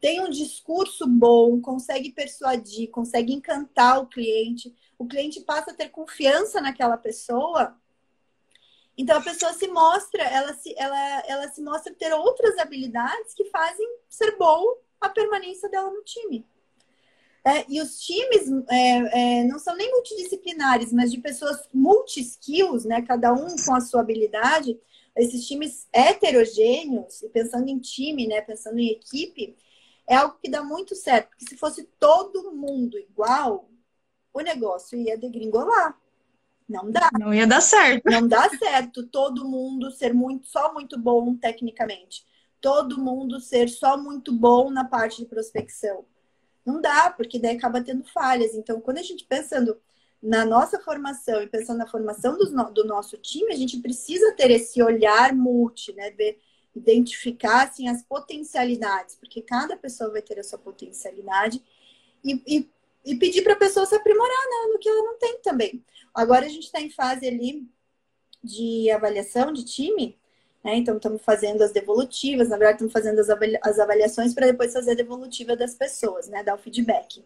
tem 0.00 0.20
um 0.20 0.30
discurso 0.30 1.06
bom, 1.06 1.60
consegue 1.60 2.10
persuadir, 2.10 2.90
consegue 2.90 3.34
encantar 3.34 4.00
o 4.00 4.06
cliente, 4.06 4.74
o 4.98 5.06
cliente 5.06 5.40
passa 5.40 5.70
a 5.70 5.74
ter 5.74 5.90
confiança 5.90 6.60
naquela 6.60 6.96
pessoa. 6.96 7.76
Então 9.00 9.16
a 9.16 9.22
pessoa 9.22 9.54
se 9.54 9.66
mostra, 9.66 10.22
ela 10.22 10.52
se, 10.52 10.74
ela, 10.76 11.22
ela 11.26 11.48
se 11.48 11.62
mostra 11.62 11.90
ter 11.94 12.12
outras 12.12 12.58
habilidades 12.58 13.32
que 13.32 13.46
fazem 13.46 13.88
ser 14.10 14.36
bom 14.36 14.62
a 15.00 15.08
permanência 15.08 15.70
dela 15.70 15.90
no 15.90 16.02
time. 16.04 16.46
É, 17.42 17.64
e 17.66 17.80
os 17.80 17.98
times 17.98 18.46
é, 18.68 19.38
é, 19.40 19.44
não 19.44 19.58
são 19.58 19.74
nem 19.74 19.90
multidisciplinares, 19.90 20.92
mas 20.92 21.10
de 21.10 21.18
pessoas 21.18 21.66
multi-skills, 21.72 22.84
né? 22.84 23.00
Cada 23.00 23.32
um 23.32 23.56
com 23.64 23.74
a 23.74 23.80
sua 23.80 24.02
habilidade. 24.02 24.78
Esses 25.16 25.46
times 25.48 25.88
heterogêneos, 25.90 27.22
e 27.22 27.30
pensando 27.30 27.70
em 27.70 27.78
time, 27.78 28.26
né? 28.26 28.42
Pensando 28.42 28.78
em 28.78 28.90
equipe, 28.90 29.56
é 30.06 30.16
algo 30.16 30.36
que 30.42 30.50
dá 30.50 30.62
muito 30.62 30.94
certo. 30.94 31.30
Porque 31.30 31.46
se 31.48 31.56
fosse 31.56 31.84
todo 31.98 32.52
mundo 32.52 32.98
igual, 32.98 33.70
o 34.34 34.40
negócio 34.42 34.98
ia 34.98 35.16
degringolar. 35.16 35.98
Não 36.70 36.88
dá. 36.88 37.10
Não 37.18 37.34
ia 37.34 37.48
dar 37.48 37.60
certo. 37.60 38.04
Não 38.08 38.28
dá 38.28 38.48
certo 38.50 39.04
todo 39.06 39.44
mundo 39.44 39.90
ser 39.90 40.14
muito 40.14 40.46
só 40.46 40.72
muito 40.72 40.96
bom 40.96 41.34
tecnicamente. 41.34 42.24
Todo 42.60 43.02
mundo 43.02 43.40
ser 43.40 43.68
só 43.68 43.96
muito 43.96 44.32
bom 44.32 44.70
na 44.70 44.84
parte 44.84 45.22
de 45.22 45.28
prospecção. 45.28 46.04
Não 46.64 46.80
dá, 46.80 47.10
porque 47.10 47.40
daí 47.40 47.56
acaba 47.56 47.82
tendo 47.82 48.04
falhas. 48.04 48.54
Então, 48.54 48.80
quando 48.80 48.98
a 48.98 49.02
gente 49.02 49.24
pensando 49.24 49.76
na 50.22 50.44
nossa 50.44 50.78
formação 50.78 51.42
e 51.42 51.48
pensando 51.48 51.78
na 51.78 51.88
formação 51.88 52.38
do, 52.38 52.44
do 52.72 52.84
nosso 52.84 53.16
time, 53.16 53.52
a 53.52 53.56
gente 53.56 53.78
precisa 53.78 54.32
ter 54.36 54.50
esse 54.52 54.80
olhar 54.80 55.34
multi, 55.34 55.92
né? 55.92 56.10
Ver 56.10 56.38
identificar 56.76 57.64
assim, 57.64 57.88
as 57.88 58.04
potencialidades, 58.04 59.16
porque 59.16 59.42
cada 59.42 59.76
pessoa 59.76 60.12
vai 60.12 60.22
ter 60.22 60.38
a 60.38 60.44
sua 60.44 60.58
potencialidade 60.58 61.60
e, 62.24 62.40
e, 62.46 62.70
e 63.04 63.14
pedir 63.16 63.42
para 63.42 63.54
a 63.54 63.58
pessoa 63.58 63.86
se 63.86 63.94
aprimorar 63.94 64.28
né, 64.28 64.72
no 64.72 64.78
que 64.78 64.88
ela 64.88 65.02
não 65.02 65.18
tem 65.18 65.40
também. 65.42 65.84
Agora 66.14 66.46
a 66.46 66.48
gente 66.48 66.64
está 66.64 66.80
em 66.80 66.90
fase 66.90 67.26
ali 67.26 67.66
de 68.42 68.90
avaliação 68.90 69.52
de 69.52 69.64
time, 69.64 70.18
né? 70.64 70.76
Então 70.76 70.96
estamos 70.96 71.22
fazendo 71.22 71.62
as 71.62 71.72
devolutivas, 71.72 72.48
na 72.48 72.56
verdade 72.56 72.76
estamos 72.76 72.92
fazendo 72.92 73.20
as 73.62 73.78
avaliações 73.78 74.34
para 74.34 74.46
depois 74.46 74.72
fazer 74.72 74.92
a 74.92 74.94
devolutiva 74.94 75.56
das 75.56 75.74
pessoas, 75.74 76.28
né? 76.28 76.42
Dar 76.42 76.54
o 76.54 76.58
feedback. 76.58 77.24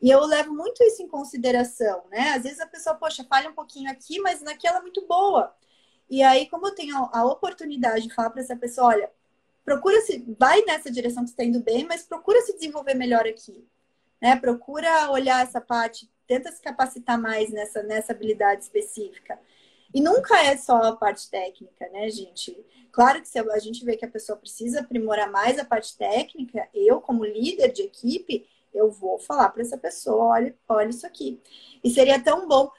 E 0.00 0.10
eu 0.10 0.24
levo 0.26 0.54
muito 0.54 0.82
isso 0.84 1.02
em 1.02 1.08
consideração, 1.08 2.04
né? 2.10 2.30
Às 2.30 2.42
vezes 2.42 2.60
a 2.60 2.66
pessoa, 2.66 2.96
poxa, 2.96 3.24
falha 3.24 3.50
um 3.50 3.54
pouquinho 3.54 3.90
aqui, 3.90 4.20
mas 4.20 4.42
naquela 4.42 4.78
é 4.78 4.82
muito 4.82 5.06
boa. 5.06 5.54
E 6.08 6.22
aí, 6.22 6.48
como 6.48 6.68
eu 6.68 6.74
tenho 6.74 6.96
a 7.12 7.24
oportunidade 7.24 8.06
de 8.06 8.14
falar 8.14 8.30
para 8.30 8.40
essa 8.42 8.56
pessoa, 8.56 8.88
olha, 8.88 9.10
procura 9.64 10.00
se 10.02 10.24
vai 10.38 10.62
nessa 10.62 10.90
direção 10.90 11.24
que 11.24 11.30
está 11.30 11.42
indo 11.42 11.60
bem, 11.60 11.84
mas 11.84 12.04
procura 12.04 12.40
se 12.42 12.54
desenvolver 12.54 12.94
melhor 12.94 13.26
aqui, 13.26 13.66
né? 14.20 14.36
Procura 14.36 15.10
olhar 15.10 15.42
essa 15.42 15.60
parte, 15.60 16.10
tenta 16.26 16.50
se 16.50 16.60
capacitar 16.60 17.20
mais 17.20 17.50
nessa 17.50 17.82
nessa 17.82 18.12
habilidade 18.12 18.64
específica. 18.64 19.38
E 19.94 20.00
nunca 20.00 20.36
é 20.44 20.56
só 20.56 20.76
a 20.82 20.96
parte 20.96 21.30
técnica, 21.30 21.88
né, 21.90 22.08
gente? 22.10 22.56
Claro 22.92 23.20
que 23.20 23.28
se 23.28 23.38
a 23.38 23.58
gente 23.58 23.84
vê 23.84 23.96
que 23.96 24.04
a 24.04 24.10
pessoa 24.10 24.38
precisa 24.38 24.80
aprimorar 24.80 25.30
mais 25.30 25.58
a 25.58 25.64
parte 25.64 25.96
técnica, 25.96 26.68
eu 26.74 27.00
como 27.00 27.24
líder 27.24 27.72
de 27.72 27.82
equipe, 27.82 28.46
eu 28.74 28.90
vou 28.90 29.18
falar 29.18 29.48
para 29.50 29.62
essa 29.62 29.78
pessoa, 29.78 30.24
olha, 30.24 30.54
olha 30.68 30.88
isso 30.88 31.06
aqui. 31.06 31.40
E 31.84 31.90
seria 31.90 32.22
tão 32.22 32.48
bom 32.48 32.70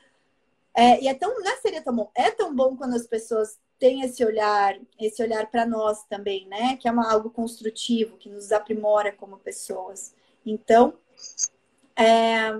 é, 0.77 1.01
e 1.01 1.07
é 1.07 1.13
tão, 1.15 1.33
não 1.39 1.51
é 1.51 1.55
seria 1.55 1.81
tão 1.81 1.95
bom, 1.95 2.11
é 2.13 2.29
tão 2.29 2.55
bom 2.55 2.77
quando 2.77 2.93
as 2.93 3.07
pessoas 3.07 3.57
têm 3.79 4.01
esse 4.03 4.23
olhar, 4.23 4.79
esse 4.99 5.23
olhar 5.23 5.49
para 5.49 5.65
nós 5.65 6.03
também, 6.03 6.47
né? 6.47 6.77
Que 6.77 6.87
é 6.87 6.91
uma, 6.91 7.11
algo 7.11 7.31
construtivo, 7.31 8.15
que 8.15 8.29
nos 8.29 8.51
aprimora 8.51 9.11
como 9.11 9.39
pessoas. 9.39 10.13
Então, 10.45 10.93
é, 11.95 12.53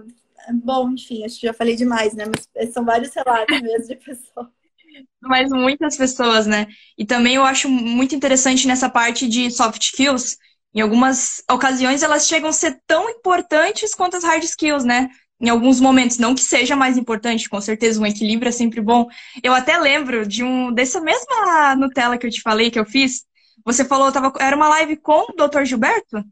Bom, 0.54 0.92
enfim, 0.92 1.26
acho 1.26 1.40
que 1.40 1.48
já 1.48 1.54
falei 1.54 1.76
demais, 1.76 2.14
né? 2.14 2.26
Mas 2.26 2.74
são 2.74 2.86
vários 2.86 3.14
relatos 3.14 3.62
mesmo 3.62 3.88
de 3.88 3.96
pessoas. 3.96 4.48
Mas 5.22 5.50
muitas 5.50 5.98
pessoas, 5.98 6.48
né? 6.48 6.68
E 6.98 7.06
também 7.06 7.36
eu 7.36 7.44
acho 7.44 7.70
muito 7.70 8.16
interessante 8.16 8.68
nessa 8.68 8.90
parte 8.90 9.28
de 9.28 9.52
soft 9.52 9.82
skills. 9.82 10.38
Em 10.74 10.82
algumas 10.82 11.44
ocasiões, 11.52 12.02
elas 12.04 12.28
chegam 12.28 12.50
a 12.50 12.54
ser 12.54 12.80
tão 12.86 13.10
importantes 13.10 13.94
quanto 13.94 14.18
as 14.18 14.24
hard 14.24 14.44
skills, 14.44 14.84
né? 14.84 15.10
Em 15.40 15.50
alguns 15.50 15.80
momentos, 15.80 16.18
não 16.18 16.34
que 16.34 16.42
seja 16.42 16.76
mais 16.76 16.98
importante, 16.98 17.50
com 17.50 17.62
certeza 17.62 18.02
um 18.02 18.06
equilíbrio 18.06 18.50
é 18.50 18.52
sempre 18.52 18.82
bom. 18.82 19.08
Eu 19.44 19.54
até 19.54 19.78
lembro 19.78 20.26
de 20.26 20.44
um 20.44 20.72
dessa 20.72 21.00
mesma 21.00 21.76
Nutella 21.76 22.18
que 22.18 22.26
eu 22.26 22.32
te 22.32 22.42
falei 22.42 22.72
que 22.72 22.80
eu 22.80 22.86
fiz. 22.86 23.24
Você 23.66 23.86
falou, 23.86 24.12
tava, 24.12 24.34
era 24.40 24.56
uma 24.56 24.70
live 24.70 24.98
com 24.98 25.28
o 25.30 25.48
Dr. 25.48 25.64
Gilberto? 25.64 26.24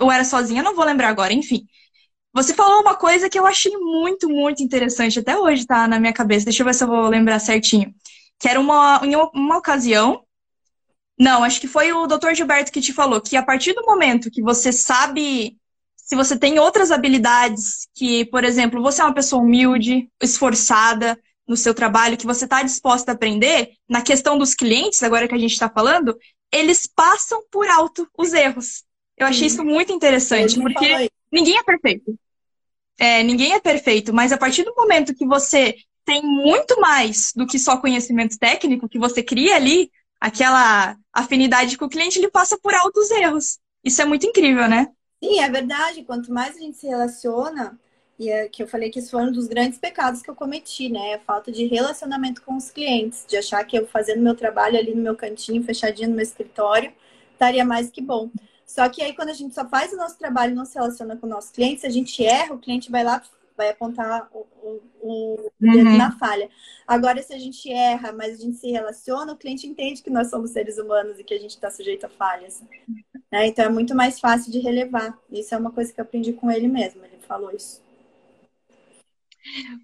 Ou 0.00 0.10
era 0.12 0.24
sozinha? 0.24 0.62
Não 0.62 0.74
vou 0.74 0.84
lembrar 0.84 1.08
agora, 1.08 1.32
enfim. 1.32 1.66
Você 2.32 2.52
falou 2.54 2.82
uma 2.82 2.94
coisa 2.94 3.30
que 3.30 3.38
eu 3.38 3.46
achei 3.46 3.76
muito, 3.76 4.28
muito 4.28 4.62
interessante, 4.62 5.18
até 5.18 5.38
hoje 5.38 5.66
tá 5.66 5.88
na 5.88 5.98
minha 5.98 6.12
cabeça. 6.12 6.44
Deixa 6.44 6.62
eu 6.62 6.66
ver 6.66 6.74
se 6.74 6.84
eu 6.84 6.88
vou 6.88 7.08
lembrar 7.08 7.38
certinho. 7.38 7.94
Que 8.38 8.48
era 8.48 8.60
uma, 8.60 9.00
em 9.02 9.16
uma 9.16 9.56
ocasião. 9.56 10.22
Não, 11.18 11.42
acho 11.42 11.60
que 11.60 11.68
foi 11.68 11.92
o 11.92 12.06
Dr. 12.06 12.34
Gilberto 12.34 12.70
que 12.70 12.80
te 12.80 12.92
falou 12.92 13.22
que 13.22 13.36
a 13.36 13.42
partir 13.42 13.72
do 13.72 13.86
momento 13.86 14.30
que 14.30 14.42
você 14.42 14.70
sabe 14.70 15.56
se 16.06 16.14
você 16.14 16.38
tem 16.38 16.58
outras 16.60 16.92
habilidades, 16.92 17.88
que, 17.92 18.24
por 18.26 18.44
exemplo, 18.44 18.80
você 18.80 19.02
é 19.02 19.04
uma 19.04 19.14
pessoa 19.14 19.42
humilde, 19.42 20.08
esforçada 20.22 21.18
no 21.48 21.56
seu 21.56 21.74
trabalho, 21.74 22.16
que 22.16 22.26
você 22.26 22.44
está 22.44 22.62
disposta 22.62 23.10
a 23.10 23.14
aprender, 23.14 23.72
na 23.88 24.00
questão 24.00 24.38
dos 24.38 24.54
clientes, 24.54 25.02
agora 25.02 25.26
que 25.26 25.34
a 25.34 25.38
gente 25.38 25.52
está 25.52 25.68
falando, 25.68 26.16
eles 26.52 26.86
passam 26.86 27.42
por 27.50 27.68
alto 27.68 28.08
os 28.16 28.32
erros. 28.32 28.84
Eu 29.16 29.26
achei 29.26 29.46
isso 29.46 29.64
muito 29.64 29.92
interessante, 29.92 30.60
porque 30.60 31.10
ninguém 31.32 31.56
é 31.56 31.62
perfeito. 31.62 32.18
É, 32.98 33.22
ninguém 33.22 33.52
é 33.52 33.60
perfeito, 33.60 34.12
mas 34.12 34.32
a 34.32 34.38
partir 34.38 34.62
do 34.64 34.74
momento 34.74 35.14
que 35.14 35.26
você 35.26 35.74
tem 36.04 36.22
muito 36.22 36.80
mais 36.80 37.32
do 37.34 37.46
que 37.46 37.58
só 37.58 37.76
conhecimento 37.76 38.38
técnico, 38.38 38.88
que 38.88 38.98
você 38.98 39.22
cria 39.22 39.56
ali 39.56 39.90
aquela 40.20 40.96
afinidade 41.12 41.76
com 41.76 41.86
o 41.86 41.90
cliente, 41.90 42.18
ele 42.18 42.30
passa 42.30 42.58
por 42.58 42.74
altos 42.74 43.10
erros. 43.10 43.58
Isso 43.84 44.00
é 44.00 44.04
muito 44.04 44.26
incrível, 44.26 44.68
né? 44.68 44.88
Sim, 45.22 45.40
é 45.40 45.50
verdade. 45.50 46.04
Quanto 46.04 46.32
mais 46.32 46.56
a 46.56 46.60
gente 46.60 46.76
se 46.76 46.86
relaciona, 46.86 47.78
e 48.18 48.30
é 48.30 48.48
que 48.48 48.62
eu 48.62 48.68
falei 48.68 48.90
que 48.90 48.98
isso 48.98 49.10
foi 49.10 49.22
um 49.22 49.32
dos 49.32 49.46
grandes 49.46 49.78
pecados 49.78 50.22
que 50.22 50.30
eu 50.30 50.34
cometi, 50.34 50.88
né? 50.88 51.14
A 51.14 51.20
falta 51.20 51.52
de 51.52 51.66
relacionamento 51.66 52.42
com 52.42 52.56
os 52.56 52.70
clientes, 52.70 53.24
de 53.28 53.36
achar 53.36 53.62
que 53.64 53.78
eu 53.78 53.86
fazendo 53.86 54.22
meu 54.22 54.34
trabalho 54.34 54.78
ali 54.78 54.94
no 54.94 55.02
meu 55.02 55.14
cantinho, 55.14 55.62
fechadinho 55.62 56.08
no 56.08 56.16
meu 56.16 56.22
escritório, 56.22 56.92
estaria 57.32 57.64
mais 57.64 57.90
que 57.90 58.00
bom. 58.00 58.30
Só 58.66 58.88
que 58.88 59.00
aí, 59.00 59.14
quando 59.14 59.28
a 59.28 59.34
gente 59.34 59.54
só 59.54 59.66
faz 59.68 59.92
o 59.92 59.96
nosso 59.96 60.18
trabalho 60.18 60.52
e 60.52 60.54
não 60.54 60.64
se 60.64 60.74
relaciona 60.74 61.16
com 61.16 61.26
nossos 61.26 61.50
clientes, 61.50 61.84
a 61.84 61.88
gente 61.88 62.24
erra, 62.24 62.54
o 62.54 62.58
cliente 62.58 62.90
vai 62.90 63.04
lá, 63.04 63.22
vai 63.56 63.70
apontar 63.70 64.28
o, 64.32 64.44
o, 64.60 64.80
o 65.00 65.50
dedo 65.58 65.88
uhum. 65.88 65.96
na 65.96 66.10
falha. 66.18 66.50
Agora, 66.86 67.22
se 67.22 67.32
a 67.32 67.38
gente 67.38 67.70
erra, 67.70 68.12
mas 68.12 68.34
a 68.34 68.42
gente 68.42 68.58
se 68.58 68.70
relaciona, 68.70 69.32
o 69.32 69.36
cliente 69.36 69.66
entende 69.66 70.02
que 70.02 70.10
nós 70.10 70.28
somos 70.28 70.50
seres 70.50 70.78
humanos 70.78 71.18
e 71.18 71.24
que 71.24 71.32
a 71.32 71.38
gente 71.38 71.50
está 71.50 71.70
sujeito 71.70 72.06
a 72.06 72.08
falhas. 72.08 72.60
Né? 73.30 73.46
Então, 73.46 73.64
é 73.64 73.68
muito 73.68 73.94
mais 73.94 74.18
fácil 74.18 74.50
de 74.50 74.58
relevar. 74.58 75.16
Isso 75.30 75.54
é 75.54 75.58
uma 75.58 75.70
coisa 75.70 75.92
que 75.92 76.00
eu 76.00 76.04
aprendi 76.04 76.32
com 76.32 76.50
ele 76.50 76.66
mesmo, 76.66 77.04
ele 77.04 77.18
falou 77.26 77.52
isso. 77.52 77.80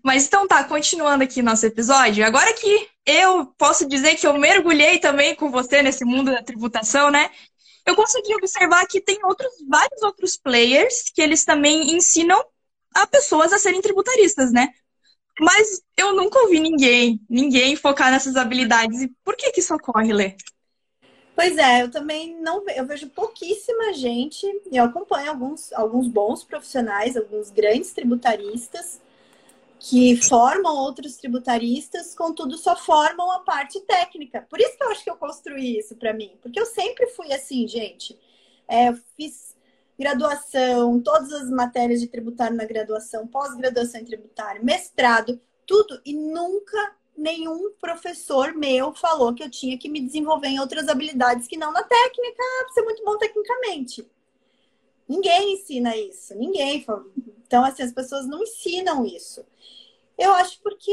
Mas 0.02 0.26
então 0.26 0.46
tá, 0.46 0.64
continuando 0.64 1.22
aqui 1.22 1.40
nosso 1.40 1.64
episódio. 1.64 2.26
Agora 2.26 2.52
que 2.54 2.88
eu 3.06 3.46
posso 3.56 3.86
dizer 3.86 4.16
que 4.16 4.26
eu 4.26 4.36
mergulhei 4.38 4.98
também 4.98 5.34
com 5.34 5.50
você 5.50 5.82
nesse 5.82 6.04
mundo 6.04 6.32
da 6.32 6.42
tributação, 6.42 7.10
né? 7.10 7.30
Eu 7.86 7.96
consegui 7.96 8.34
observar 8.34 8.86
que 8.86 9.00
tem 9.00 9.18
outros, 9.24 9.52
vários 9.68 10.02
outros 10.02 10.36
players 10.36 11.10
que 11.14 11.20
eles 11.20 11.44
também 11.44 11.94
ensinam 11.94 12.42
a 12.94 13.06
pessoas 13.06 13.52
a 13.52 13.58
serem 13.58 13.80
tributaristas, 13.80 14.52
né? 14.52 14.68
Mas 15.40 15.82
eu 15.96 16.14
nunca 16.14 16.38
ouvi 16.40 16.60
ninguém, 16.60 17.20
ninguém 17.28 17.74
focar 17.74 18.10
nessas 18.10 18.36
habilidades. 18.36 19.02
E 19.02 19.08
por 19.24 19.36
que 19.36 19.50
que 19.50 19.60
isso 19.60 19.74
ocorre, 19.74 20.12
Lê? 20.12 20.36
Pois 21.34 21.56
é, 21.56 21.82
eu 21.82 21.90
também 21.90 22.38
não 22.40 22.62
eu 22.68 22.86
vejo 22.86 23.08
pouquíssima 23.08 23.94
gente, 23.94 24.46
eu 24.70 24.84
acompanho 24.84 25.30
alguns, 25.30 25.72
alguns 25.72 26.06
bons 26.06 26.44
profissionais, 26.44 27.16
alguns 27.16 27.50
grandes 27.50 27.92
tributaristas, 27.92 29.00
que 29.84 30.16
formam 30.22 30.76
outros 30.76 31.16
tributaristas, 31.16 32.14
contudo 32.14 32.56
só 32.56 32.76
formam 32.76 33.32
a 33.32 33.40
parte 33.40 33.80
técnica. 33.80 34.46
Por 34.48 34.60
isso 34.60 34.76
que 34.76 34.84
eu 34.84 34.90
acho 34.90 35.02
que 35.02 35.10
eu 35.10 35.16
construí 35.16 35.76
isso 35.76 35.96
para 35.96 36.12
mim, 36.12 36.30
porque 36.40 36.60
eu 36.60 36.66
sempre 36.66 37.08
fui 37.08 37.32
assim, 37.32 37.66
gente. 37.66 38.16
É, 38.68 38.90
eu 38.90 38.98
fiz 39.16 39.56
graduação, 39.98 41.00
todas 41.00 41.32
as 41.32 41.50
matérias 41.50 42.00
de 42.00 42.06
tributário 42.06 42.56
na 42.56 42.64
graduação, 42.64 43.26
pós-graduação 43.26 44.00
em 44.00 44.04
tributário, 44.04 44.64
mestrado, 44.64 45.40
tudo, 45.66 46.00
e 46.06 46.14
nunca 46.14 46.94
nenhum 47.16 47.72
professor 47.80 48.54
meu 48.54 48.94
falou 48.94 49.34
que 49.34 49.42
eu 49.42 49.50
tinha 49.50 49.76
que 49.76 49.88
me 49.88 50.00
desenvolver 50.00 50.46
em 50.46 50.60
outras 50.60 50.88
habilidades 50.88 51.48
que 51.48 51.56
não 51.56 51.72
na 51.72 51.82
técnica, 51.82 52.42
para 52.64 52.72
ser 52.72 52.82
muito 52.82 53.04
bom 53.04 53.18
tecnicamente. 53.18 54.08
Ninguém 55.08 55.54
ensina 55.54 55.96
isso, 55.96 56.36
ninguém. 56.36 56.86
Então, 57.52 57.66
assim, 57.66 57.82
as 57.82 57.92
pessoas 57.92 58.26
não 58.26 58.42
ensinam 58.42 59.04
isso. 59.04 59.44
Eu 60.16 60.32
acho 60.32 60.58
porque, 60.62 60.90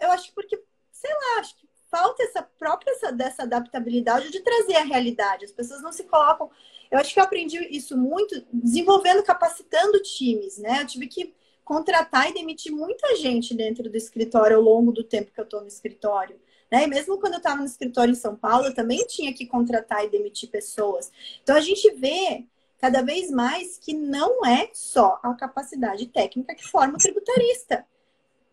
eu 0.00 0.08
acho 0.12 0.32
porque, 0.32 0.62
sei 0.92 1.10
lá, 1.10 1.40
acho 1.40 1.56
que 1.56 1.66
falta 1.90 2.22
essa 2.22 2.44
própria 2.44 2.92
essa, 2.92 3.10
dessa 3.10 3.42
adaptabilidade 3.42 4.30
de 4.30 4.38
trazer 4.38 4.76
a 4.76 4.84
realidade. 4.84 5.44
As 5.44 5.50
pessoas 5.50 5.82
não 5.82 5.90
se 5.90 6.04
colocam. 6.04 6.48
Eu 6.92 7.00
acho 7.00 7.12
que 7.12 7.18
eu 7.18 7.24
aprendi 7.24 7.58
isso 7.76 7.96
muito 7.96 8.40
desenvolvendo, 8.52 9.24
capacitando 9.24 10.00
times, 10.00 10.58
né? 10.58 10.82
Eu 10.82 10.86
tive 10.86 11.08
que 11.08 11.34
contratar 11.64 12.30
e 12.30 12.34
demitir 12.34 12.70
muita 12.70 13.16
gente 13.16 13.52
dentro 13.52 13.90
do 13.90 13.96
escritório 13.96 14.56
ao 14.56 14.62
longo 14.62 14.92
do 14.92 15.02
tempo 15.02 15.32
que 15.32 15.40
eu 15.40 15.44
estou 15.44 15.60
no 15.60 15.66
escritório. 15.66 16.40
Né? 16.70 16.84
E 16.84 16.86
mesmo 16.86 17.18
quando 17.18 17.32
eu 17.32 17.38
estava 17.38 17.56
no 17.56 17.66
escritório 17.66 18.12
em 18.12 18.16
São 18.16 18.36
Paulo, 18.36 18.66
eu 18.66 18.74
também 18.74 19.04
tinha 19.08 19.34
que 19.34 19.44
contratar 19.44 20.04
e 20.04 20.08
demitir 20.08 20.50
pessoas. 20.50 21.10
Então 21.42 21.56
a 21.56 21.60
gente 21.60 21.90
vê 21.90 22.46
cada 22.84 23.00
vez 23.00 23.30
mais 23.30 23.78
que 23.78 23.94
não 23.94 24.44
é 24.44 24.68
só 24.74 25.18
a 25.22 25.32
capacidade 25.32 26.04
técnica 26.04 26.54
que 26.54 26.68
forma 26.68 26.96
o 26.96 26.98
tributarista. 26.98 27.86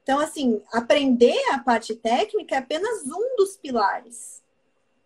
Então, 0.02 0.20
assim, 0.20 0.64
aprender 0.72 1.38
a 1.52 1.60
parte 1.60 1.94
técnica 1.98 2.56
é 2.56 2.60
apenas 2.60 3.08
um 3.08 3.36
dos 3.36 3.58
pilares. 3.58 4.42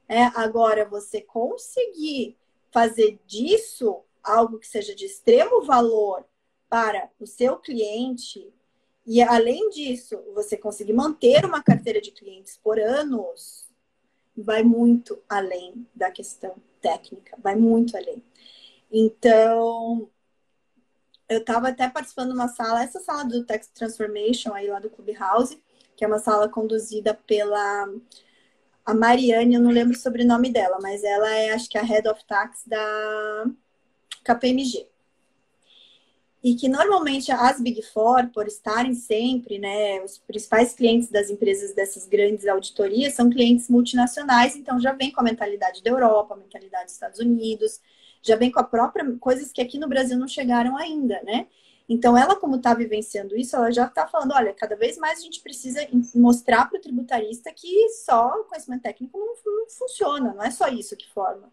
É, 0.07 0.25
agora, 0.35 0.87
você 0.87 1.21
conseguir 1.21 2.37
fazer 2.69 3.19
disso 3.25 4.03
algo 4.23 4.59
que 4.59 4.67
seja 4.67 4.93
de 4.93 5.05
extremo 5.05 5.63
valor 5.63 6.23
para 6.69 7.09
o 7.19 7.25
seu 7.25 7.57
cliente, 7.57 8.53
e 9.07 9.23
além 9.23 9.71
disso, 9.71 10.21
você 10.35 10.55
conseguir 10.55 10.93
manter 10.93 11.43
uma 11.45 11.63
carteira 11.63 11.99
de 11.99 12.11
clientes 12.11 12.59
por 12.63 12.79
anos, 12.79 13.67
vai 14.37 14.61
muito 14.61 15.17
além 15.27 15.87
da 15.95 16.11
questão 16.11 16.55
técnica, 16.79 17.35
vai 17.41 17.55
muito 17.55 17.97
além. 17.97 18.21
Então, 18.97 20.09
eu 21.27 21.39
estava 21.39 21.67
até 21.67 21.89
participando 21.89 22.29
de 22.29 22.35
uma 22.35 22.47
sala, 22.47 22.81
essa 22.81 23.01
sala 23.01 23.25
do 23.25 23.43
Text 23.43 23.73
Transformation 23.73 24.53
aí 24.53 24.67
lá 24.67 24.79
do 24.79 24.89
Clubhouse, 24.89 25.61
que 25.97 26.05
é 26.05 26.07
uma 26.07 26.17
sala 26.17 26.47
conduzida 26.47 27.13
pela 27.13 27.89
a 28.85 28.93
Mariane, 28.93 29.55
eu 29.55 29.61
não 29.61 29.71
lembro 29.71 29.93
o 29.93 29.99
sobrenome 29.99 30.49
dela, 30.49 30.77
mas 30.81 31.03
ela 31.03 31.29
é, 31.29 31.51
acho 31.51 31.67
que, 31.67 31.77
a 31.77 31.81
Head 31.81 32.07
of 32.07 32.23
Tax 32.25 32.63
da 32.65 33.45
KPMG. 34.23 34.87
E 36.41 36.55
que 36.55 36.69
normalmente 36.69 37.31
as 37.33 37.59
Big 37.59 37.81
Four, 37.81 38.29
por 38.31 38.47
estarem 38.47 38.93
sempre, 38.93 39.59
né, 39.59 39.99
os 40.05 40.19
principais 40.19 40.73
clientes 40.73 41.09
das 41.09 41.29
empresas 41.29 41.73
dessas 41.73 42.07
grandes 42.07 42.47
auditorias 42.47 43.13
são 43.13 43.29
clientes 43.29 43.67
multinacionais, 43.67 44.55
então 44.55 44.79
já 44.79 44.93
vem 44.93 45.11
com 45.11 45.19
a 45.19 45.23
mentalidade 45.23 45.83
da 45.83 45.89
Europa, 45.89 46.33
a 46.33 46.37
mentalidade 46.37 46.85
dos 46.85 46.93
Estados 46.93 47.19
Unidos, 47.19 47.81
já 48.25 48.35
vem 48.35 48.51
com 48.51 48.59
a 48.59 48.63
própria 48.63 49.05
coisas 49.19 49.51
que 49.51 49.61
aqui 49.61 49.77
no 49.77 49.87
Brasil 49.87 50.17
não 50.17 50.27
chegaram 50.27 50.75
ainda, 50.77 51.21
né? 51.23 51.47
Então, 51.87 52.17
ela, 52.17 52.35
como 52.35 52.55
está 52.55 52.73
vivenciando 52.73 53.37
isso, 53.37 53.55
ela 53.55 53.71
já 53.71 53.85
está 53.85 54.07
falando: 54.07 54.33
olha, 54.33 54.53
cada 54.53 54.75
vez 54.75 54.97
mais 54.97 55.19
a 55.19 55.21
gente 55.21 55.41
precisa 55.41 55.87
mostrar 56.15 56.67
para 56.67 56.79
o 56.79 56.81
tributarista 56.81 57.51
que 57.53 57.89
só 57.89 58.43
conhecimento 58.45 58.81
técnico 58.81 59.17
não, 59.17 59.35
não, 59.45 59.69
funciona, 59.69 60.33
não 60.33 60.43
é 60.43 60.49
só 60.49 60.67
isso 60.67 60.97
que 60.97 61.07
forma. 61.07 61.51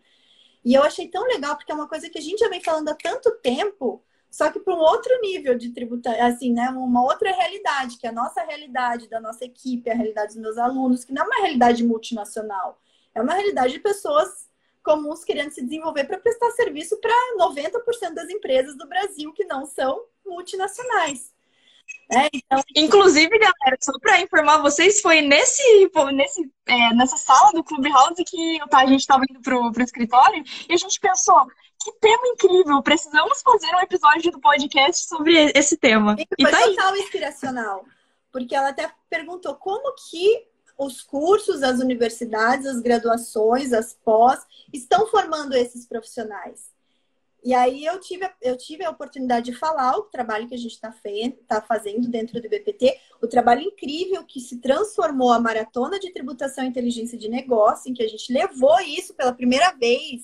E 0.65 0.75
eu 0.75 0.83
achei 0.83 1.09
tão 1.09 1.25
legal, 1.25 1.57
porque 1.57 1.73
é 1.73 1.75
uma 1.75 1.89
coisa 1.89 2.09
que 2.09 2.19
a 2.19 2.23
gente 2.23 2.39
já 2.39 2.49
vem 2.49 2.63
falando 2.63 2.89
há 2.89 2.95
tanto 2.95 3.31
tempo, 3.43 4.03
só 4.31 4.51
que 4.51 4.61
para 4.61 4.75
um 4.75 4.79
outro 4.79 5.21
nível 5.21 5.59
de 5.59 5.71
tributário, 5.71 6.25
assim, 6.25 6.53
né? 6.53 6.71
Uma 6.71 7.03
outra 7.05 7.31
realidade, 7.31 7.99
que 7.99 8.07
é 8.07 8.11
a 8.11 8.13
nossa 8.13 8.43
realidade, 8.43 9.09
da 9.11 9.21
nossa 9.21 9.45
equipe, 9.45 9.91
a 9.91 9.95
realidade 9.95 10.35
dos 10.35 10.43
meus 10.43 10.57
alunos, 10.57 11.05
que 11.05 11.13
não 11.13 11.23
é 11.25 11.27
uma 11.27 11.41
realidade 11.43 11.85
multinacional, 11.85 12.81
é 13.15 13.21
uma 13.21 13.35
realidade 13.35 13.75
de 13.75 13.81
pessoas 13.81 14.42
comuns 14.83 15.25
querendo 15.25 15.53
se 15.53 15.63
desenvolver 15.63 16.05
para 16.05 16.19
prestar 16.19 16.51
serviço 16.51 16.99
para 17.01 17.15
90% 17.39 18.15
das 18.15 18.29
empresas 18.29 18.77
do 18.77 18.89
Brasil 18.89 19.33
que 19.33 19.45
não 19.45 19.65
são 19.65 20.05
multinacionais. 20.27 21.33
É, 22.11 22.29
então... 22.33 22.63
Inclusive, 22.77 23.39
galera, 23.39 23.77
só 23.81 23.93
para 23.99 24.21
informar 24.21 24.59
vocês, 24.59 25.01
foi 25.01 25.21
nesse, 25.21 25.63
nesse, 26.13 26.51
é, 26.67 26.95
nessa 26.95 27.17
sala 27.17 27.53
do 27.53 27.65
Clubhouse 27.65 28.23
que 28.25 28.59
tá, 28.69 28.79
a 28.79 28.87
gente 28.87 29.01
estava 29.01 29.25
indo 29.29 29.41
pro, 29.41 29.73
pro 29.73 29.83
escritório 29.83 30.45
e 30.69 30.73
a 30.73 30.77
gente 30.77 31.01
pensou, 31.01 31.47
que 31.83 31.93
tema 32.01 32.29
incrível! 32.29 32.83
Precisamos 32.83 33.43
fazer 33.43 33.75
um 33.75 33.81
episódio 33.81 34.31
do 34.31 34.41
podcast 34.41 35.07
sobre 35.07 35.53
esse 35.55 35.77
tema. 35.77 36.17
E, 36.19 36.27
e 36.39 36.43
foi 36.43 36.51
tá 36.51 36.63
total 36.63 36.93
aí. 36.93 37.01
inspiracional. 37.01 37.85
Porque 38.31 38.55
ela 38.55 38.69
até 38.69 38.91
perguntou 39.11 39.55
como 39.57 39.95
que 39.95 40.47
os 40.79 41.03
cursos, 41.03 41.63
as 41.63 41.81
universidades, 41.81 42.67
as 42.67 42.81
graduações, 42.81 43.73
as 43.73 43.95
pós, 43.95 44.41
estão 44.73 45.07
formando 45.07 45.55
esses 45.55 45.87
profissionais. 45.87 46.73
E 47.45 47.55
aí 47.55 47.85
eu 47.85 47.99
tive, 47.99 48.31
eu 48.41 48.57
tive 48.57 48.85
a 48.85 48.91
oportunidade 48.91 49.51
de 49.51 49.59
falar 49.59 49.97
o 49.97 50.03
trabalho 50.03 50.47
que 50.47 50.55
a 50.55 50.59
gente 50.59 50.73
está 50.73 50.95
tá 51.49 51.61
fazendo 51.61 52.07
dentro 52.09 52.41
do 52.41 52.49
BPT, 52.49 52.97
o 53.21 53.27
trabalho 53.27 53.63
incrível 53.63 54.25
que 54.25 54.41
se 54.41 54.59
transformou 54.59 55.33
a 55.33 55.41
maratona 55.41 55.99
de 55.99 56.13
tributação 56.13 56.65
e 56.65 56.69
inteligência 56.69 57.19
de 57.19 57.29
negócio, 57.29 57.91
em 57.91 57.95
que 57.95 58.03
a 58.03 58.09
gente 58.09 58.33
levou 58.33 58.79
isso 58.81 59.13
pela 59.15 59.33
primeira 59.33 59.73
vez, 59.73 60.23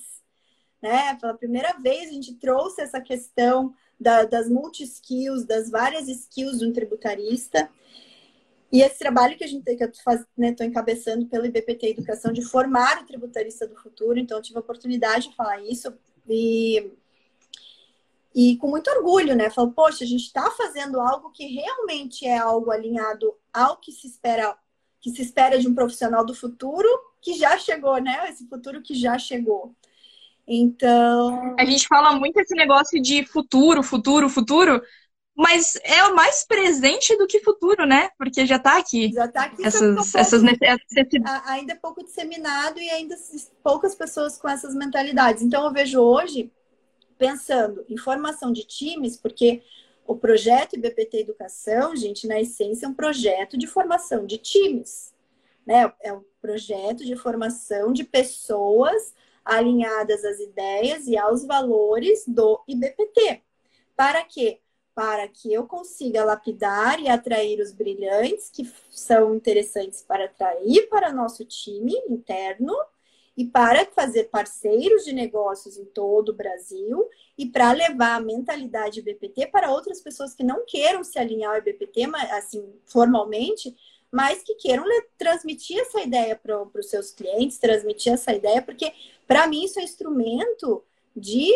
né? 0.81 1.17
Pela 1.17 1.35
primeira 1.35 1.73
vez 1.81 2.09
a 2.09 2.13
gente 2.13 2.35
trouxe 2.35 2.83
essa 2.83 3.01
questão 3.01 3.75
da, 3.99 4.25
das 4.25 4.49
multi-skills, 4.49 5.45
das 5.45 5.69
várias 5.69 6.07
skills 6.09 6.61
de 6.61 6.67
um 6.67 6.73
tributarista. 6.73 7.69
E 8.71 8.83
esse 8.83 8.99
trabalho 8.99 9.37
que 9.37 9.45
a 9.45 9.47
gente 9.47 9.65
que 9.77 9.83
eu 9.83 9.89
estou 9.89 10.15
né, 10.37 10.55
encabeçando 10.61 11.27
pelo 11.27 11.47
IBPT 11.47 11.89
Educação 11.89 12.33
de 12.33 12.43
formar 12.43 13.03
o 13.03 13.07
tributarista 13.07 13.67
do 13.67 13.77
futuro, 13.77 14.19
então 14.19 14.37
eu 14.37 14.43
tive 14.43 14.59
a 14.59 14.61
oportunidade 14.61 15.29
de 15.29 15.35
falar 15.35 15.61
isso 15.63 15.93
e 16.29 16.93
e 18.35 18.57
com 18.59 18.69
muito 18.69 18.89
orgulho, 18.91 19.35
né? 19.35 19.51
Falo, 19.51 19.73
poxa, 19.73 20.05
a 20.05 20.07
gente 20.07 20.25
está 20.25 20.49
fazendo 20.53 21.01
algo 21.01 21.31
que 21.31 21.47
realmente 21.47 22.27
é 22.27 22.39
algo 22.39 22.71
alinhado 22.71 23.35
ao 23.53 23.79
que 23.79 23.91
se 23.91 24.07
espera, 24.07 24.57
que 25.01 25.11
se 25.11 25.23
espera 25.23 25.59
de 25.59 25.67
um 25.67 25.75
profissional 25.75 26.25
do 26.25 26.35
futuro 26.35 26.89
que 27.21 27.35
já 27.35 27.59
chegou, 27.59 27.99
né? 27.99 28.29
Esse 28.31 28.47
futuro 28.47 28.83
que 28.83 28.95
já 28.95 29.19
chegou. 29.19 29.75
Então. 30.47 31.57
A 31.59 31.65
gente 31.65 31.87
fala 31.89 32.13
muito 32.13 32.39
esse 32.39 32.55
negócio 32.55 33.01
de 33.03 33.27
futuro, 33.27 33.83
futuro, 33.83 34.29
futuro, 34.29 34.81
mas 35.39 35.79
é 35.85 36.03
o 36.03 36.17
mais 36.17 36.45
presente 36.45 37.17
do 37.17 37.25
que 37.25 37.39
futuro, 37.39 37.87
né? 37.87 38.11
Porque 38.19 38.45
já 38.45 38.57
está 38.57 38.77
aqui. 38.77 39.13
Já 39.13 39.27
está 39.27 39.45
aqui. 39.45 39.65
Essas, 39.65 40.13
essas 40.13 40.43
Ainda 41.47 41.75
é 41.75 41.77
pouco 41.77 42.03
disseminado 42.03 42.81
e 42.81 42.91
ainda 42.91 43.17
poucas 43.63 43.95
pessoas 43.95 44.37
com 44.37 44.49
essas 44.49 44.75
mentalidades. 44.75 45.41
Então 45.41 45.65
eu 45.65 45.73
vejo 45.73 46.01
hoje 46.01 46.53
pensando 47.17 47.85
em 47.89 47.97
formação 47.97 48.53
de 48.53 48.65
times, 48.65 49.17
porque 49.17 49.63
o 50.05 50.17
projeto 50.17 50.75
IBPT 50.75 51.19
Educação, 51.19 51.95
gente, 51.95 52.27
na 52.27 52.41
essência 52.41 52.87
é 52.87 52.89
um 52.89 52.95
projeto 52.95 53.57
de 53.57 53.69
formação 53.69 54.27
de 54.27 54.39
times, 54.39 55.15
né? 55.65 55.93
É 56.01 56.13
um 56.13 56.25
projeto 56.43 57.05
de 57.05 57.15
formação 57.15 57.93
de 57.93 58.03
pessoas 58.03 59.15
alinhadas 59.45 60.25
às 60.25 60.41
ideias 60.41 61.07
e 61.07 61.17
aos 61.17 61.47
valores 61.47 62.25
do 62.27 62.61
IBPT. 62.67 63.41
Para 63.95 64.25
quê? 64.25 64.59
Para 64.99 65.29
que 65.29 65.53
eu 65.53 65.65
consiga 65.65 66.25
lapidar 66.25 67.01
e 67.01 67.09
atrair 67.09 67.61
os 67.61 67.71
brilhantes 67.71 68.51
que 68.51 68.69
são 68.91 69.33
interessantes 69.33 70.03
para 70.03 70.25
atrair 70.25 70.89
para 70.89 71.13
nosso 71.13 71.45
time 71.45 71.95
interno 72.09 72.75
e 73.37 73.45
para 73.45 73.87
fazer 73.87 74.25
parceiros 74.25 75.05
de 75.05 75.13
negócios 75.13 75.79
em 75.79 75.85
todo 75.85 76.31
o 76.31 76.35
Brasil 76.35 77.09
e 77.39 77.47
para 77.47 77.71
levar 77.71 78.17
a 78.17 78.21
mentalidade 78.21 79.01
BPT 79.01 79.47
para 79.47 79.71
outras 79.71 80.01
pessoas 80.01 80.35
que 80.35 80.43
não 80.43 80.67
queiram 80.67 81.05
se 81.05 81.17
alinhar 81.17 81.55
ao 81.55 81.63
BPT, 81.63 82.07
assim, 82.33 82.69
formalmente, 82.85 83.77
mas 84.11 84.43
que 84.43 84.57
queiram 84.57 84.85
transmitir 85.17 85.79
essa 85.79 86.01
ideia 86.01 86.35
para 86.35 86.61
os 86.61 86.91
seus 86.91 87.13
clientes, 87.13 87.57
transmitir 87.59 88.15
essa 88.15 88.33
ideia, 88.33 88.61
porque 88.61 88.93
para 89.29 89.47
mim 89.47 89.63
isso 89.63 89.79
é 89.79 89.85
instrumento 89.85 90.83
de 91.15 91.53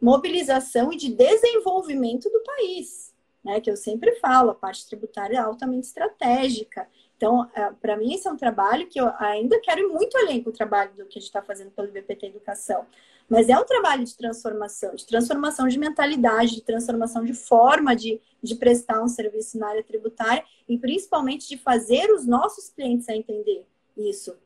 mobilização 0.00 0.92
e 0.92 0.96
de 0.96 1.12
desenvolvimento 1.14 2.28
do 2.30 2.42
país, 2.42 3.14
né? 3.44 3.60
Que 3.60 3.70
eu 3.70 3.76
sempre 3.76 4.16
falo, 4.16 4.50
a 4.50 4.54
parte 4.54 4.86
tributária 4.86 5.36
é 5.36 5.40
altamente 5.40 5.86
estratégica. 5.86 6.86
Então, 7.16 7.48
é, 7.54 7.70
para 7.70 7.96
mim, 7.96 8.12
esse 8.12 8.28
é 8.28 8.30
um 8.30 8.36
trabalho 8.36 8.86
que 8.88 9.00
eu 9.00 9.10
ainda 9.18 9.58
quero 9.60 9.80
ir 9.80 9.88
muito 9.88 10.16
além 10.18 10.42
do 10.42 10.52
trabalho 10.52 10.92
do 10.92 11.06
que 11.06 11.18
a 11.18 11.20
gente 11.20 11.28
está 11.28 11.40
fazendo 11.40 11.70
pelo 11.70 11.88
BPT 11.88 12.26
Educação. 12.26 12.84
Mas 13.28 13.48
é 13.48 13.58
um 13.58 13.64
trabalho 13.64 14.04
de 14.04 14.16
transformação, 14.16 14.94
de 14.94 15.04
transformação 15.06 15.66
de 15.66 15.78
mentalidade, 15.78 16.54
de 16.54 16.60
transformação 16.60 17.24
de 17.24 17.34
forma 17.34 17.96
de, 17.96 18.20
de 18.42 18.54
prestar 18.54 19.02
um 19.02 19.08
serviço 19.08 19.58
na 19.58 19.68
área 19.68 19.82
tributária 19.82 20.44
e 20.68 20.78
principalmente 20.78 21.48
de 21.48 21.56
fazer 21.56 22.10
os 22.12 22.26
nossos 22.26 22.68
clientes 22.68 23.08
a 23.08 23.16
entender 23.16 23.66
isso. 23.96 24.36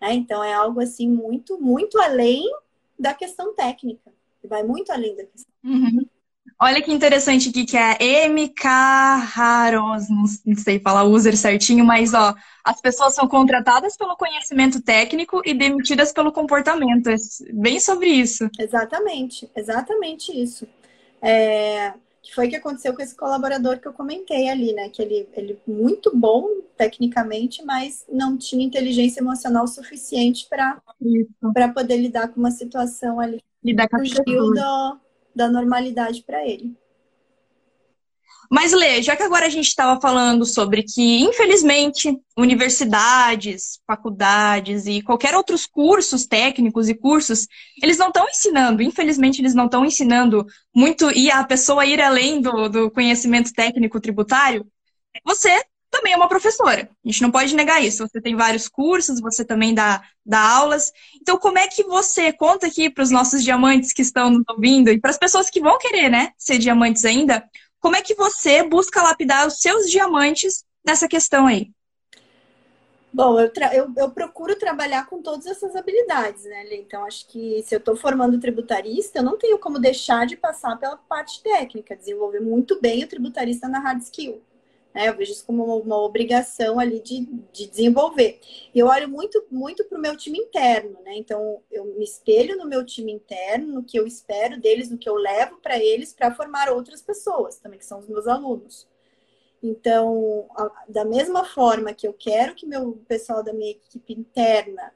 Né? 0.00 0.14
Então, 0.14 0.42
é 0.42 0.54
algo 0.54 0.80
assim 0.80 1.08
muito, 1.08 1.60
muito 1.60 1.98
além 1.98 2.44
da 2.98 3.12
questão 3.12 3.54
técnica. 3.54 4.12
Vai 4.44 4.62
muito 4.62 4.92
além 4.92 5.16
da 5.16 5.24
questão. 5.24 5.52
Uhum. 5.64 6.06
Olha 6.60 6.80
que 6.80 6.92
interessante 6.92 7.48
aqui 7.48 7.64
que 7.64 7.76
é 7.76 8.28
MK 8.28 8.68
Haros, 9.36 10.08
não 10.08 10.56
sei 10.56 10.78
falar 10.78 11.02
o 11.02 11.10
user 11.10 11.36
certinho, 11.36 11.84
mas 11.84 12.14
ó, 12.14 12.34
as 12.62 12.80
pessoas 12.80 13.14
são 13.14 13.26
contratadas 13.26 13.96
pelo 13.96 14.16
conhecimento 14.16 14.80
técnico 14.80 15.42
e 15.44 15.54
demitidas 15.54 16.12
pelo 16.12 16.30
comportamento. 16.30 17.08
É 17.08 17.16
bem 17.52 17.80
sobre 17.80 18.08
isso. 18.08 18.48
Exatamente, 18.58 19.50
exatamente 19.56 20.40
isso. 20.40 20.66
É, 21.20 21.94
que 22.22 22.32
foi 22.32 22.46
o 22.46 22.50
que 22.50 22.56
aconteceu 22.56 22.94
com 22.94 23.02
esse 23.02 23.16
colaborador 23.16 23.80
que 23.80 23.88
eu 23.88 23.92
comentei 23.92 24.48
ali, 24.48 24.72
né? 24.72 24.88
Que 24.88 25.02
ele, 25.02 25.28
ele 25.34 25.58
muito 25.66 26.16
bom 26.16 26.46
tecnicamente, 26.76 27.64
mas 27.64 28.04
não 28.08 28.38
tinha 28.38 28.64
inteligência 28.64 29.20
emocional 29.20 29.66
suficiente 29.66 30.48
para 30.48 30.80
poder 31.74 31.96
lidar 31.96 32.28
com 32.28 32.38
uma 32.38 32.52
situação 32.52 33.18
ali. 33.18 33.42
Lidar 33.64 33.88
com 33.88 33.96
a 33.96 34.00
do, 34.00 35.00
da 35.34 35.48
normalidade 35.48 36.22
para 36.22 36.46
ele. 36.46 36.76
Mas, 38.54 38.70
Lê, 38.72 39.00
já 39.00 39.16
que 39.16 39.22
agora 39.22 39.46
a 39.46 39.48
gente 39.48 39.68
estava 39.68 39.98
falando 39.98 40.44
sobre 40.44 40.82
que, 40.82 41.20
infelizmente, 41.22 42.14
universidades, 42.36 43.80
faculdades 43.86 44.86
e 44.86 45.00
qualquer 45.00 45.34
outros 45.34 45.66
cursos 45.66 46.26
técnicos 46.26 46.86
e 46.86 46.94
cursos, 46.94 47.46
eles 47.82 47.96
não 47.96 48.08
estão 48.08 48.28
ensinando, 48.28 48.82
infelizmente, 48.82 49.40
eles 49.40 49.54
não 49.54 49.64
estão 49.64 49.86
ensinando 49.86 50.44
muito 50.74 51.10
e 51.12 51.30
a 51.30 51.42
pessoa 51.44 51.86
ir 51.86 52.02
além 52.02 52.42
do, 52.42 52.68
do 52.68 52.90
conhecimento 52.90 53.54
técnico 53.54 53.98
tributário, 53.98 54.66
você 55.24 55.64
também 55.92 56.14
é 56.14 56.16
uma 56.16 56.28
professora. 56.28 56.88
A 57.04 57.08
gente 57.08 57.20
não 57.20 57.30
pode 57.30 57.54
negar 57.54 57.84
isso. 57.84 58.08
Você 58.08 58.20
tem 58.20 58.34
vários 58.34 58.66
cursos, 58.66 59.20
você 59.20 59.44
também 59.44 59.74
dá, 59.74 60.02
dá 60.24 60.40
aulas. 60.40 60.90
Então, 61.20 61.38
como 61.38 61.58
é 61.58 61.68
que 61.68 61.84
você 61.84 62.32
conta 62.32 62.66
aqui 62.66 62.88
para 62.88 63.04
os 63.04 63.10
nossos 63.10 63.44
diamantes 63.44 63.92
que 63.92 64.00
estão 64.00 64.30
nos 64.30 64.42
ouvindo 64.48 64.90
e 64.90 64.98
para 64.98 65.10
as 65.10 65.18
pessoas 65.18 65.50
que 65.50 65.60
vão 65.60 65.78
querer, 65.78 66.08
né, 66.08 66.30
ser 66.38 66.58
diamantes 66.58 67.04
ainda? 67.04 67.44
Como 67.78 67.94
é 67.94 68.00
que 68.00 68.14
você 68.14 68.62
busca 68.62 69.02
lapidar 69.02 69.46
os 69.46 69.60
seus 69.60 69.90
diamantes 69.90 70.64
nessa 70.84 71.06
questão 71.06 71.46
aí? 71.46 71.70
Bom, 73.12 73.38
eu, 73.38 73.52
eu, 73.74 73.92
eu, 73.94 74.10
procuro 74.10 74.56
trabalhar 74.56 75.06
com 75.06 75.20
todas 75.20 75.44
essas 75.44 75.76
habilidades, 75.76 76.44
né, 76.44 76.62
Lê? 76.62 76.76
Então, 76.76 77.04
acho 77.04 77.28
que 77.28 77.62
se 77.62 77.74
eu 77.74 77.78
estou 77.78 77.94
formando 77.94 78.40
tributarista, 78.40 79.18
eu 79.18 79.22
não 79.22 79.36
tenho 79.36 79.58
como 79.58 79.78
deixar 79.78 80.24
de 80.24 80.34
passar 80.34 80.78
pela 80.78 80.96
parte 80.96 81.42
técnica, 81.42 81.94
desenvolver 81.94 82.40
muito 82.40 82.80
bem 82.80 83.04
o 83.04 83.08
tributarista 83.08 83.68
na 83.68 83.80
hard 83.80 84.00
skill. 84.00 84.40
Né? 84.94 85.08
Eu 85.08 85.16
vejo 85.16 85.32
isso 85.32 85.46
como 85.46 85.64
uma, 85.64 85.74
uma 85.76 86.02
obrigação 86.02 86.78
ali 86.78 87.00
de, 87.00 87.26
de 87.52 87.66
desenvolver. 87.66 88.40
E 88.74 88.78
eu 88.78 88.86
olho 88.86 89.08
muito, 89.08 89.44
muito 89.50 89.84
para 89.84 89.98
o 89.98 90.00
meu 90.00 90.16
time 90.16 90.38
interno, 90.38 90.98
né? 91.02 91.16
Então, 91.16 91.62
eu 91.70 91.84
me 91.84 92.04
espelho 92.04 92.56
no 92.56 92.66
meu 92.66 92.84
time 92.84 93.12
interno, 93.12 93.74
no 93.74 93.84
que 93.84 93.98
eu 93.98 94.06
espero 94.06 94.60
deles, 94.60 94.90
no 94.90 94.98
que 94.98 95.08
eu 95.08 95.14
levo 95.14 95.58
para 95.58 95.78
eles, 95.78 96.12
para 96.12 96.34
formar 96.34 96.70
outras 96.70 97.00
pessoas 97.02 97.58
também, 97.58 97.78
que 97.78 97.86
são 97.86 97.98
os 97.98 98.08
meus 98.08 98.26
alunos. 98.26 98.86
Então, 99.62 100.48
da 100.88 101.04
mesma 101.04 101.44
forma 101.44 101.94
que 101.94 102.06
eu 102.06 102.12
quero 102.12 102.54
que 102.54 102.66
meu 102.66 103.00
pessoal 103.06 103.44
da 103.44 103.52
minha 103.52 103.70
equipe 103.70 104.12
interna 104.12 104.92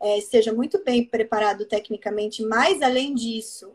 é, 0.00 0.18
esteja 0.18 0.52
muito 0.52 0.82
bem 0.82 1.04
preparado 1.04 1.64
tecnicamente, 1.64 2.42
mas 2.42 2.82
além 2.82 3.14
disso, 3.14 3.72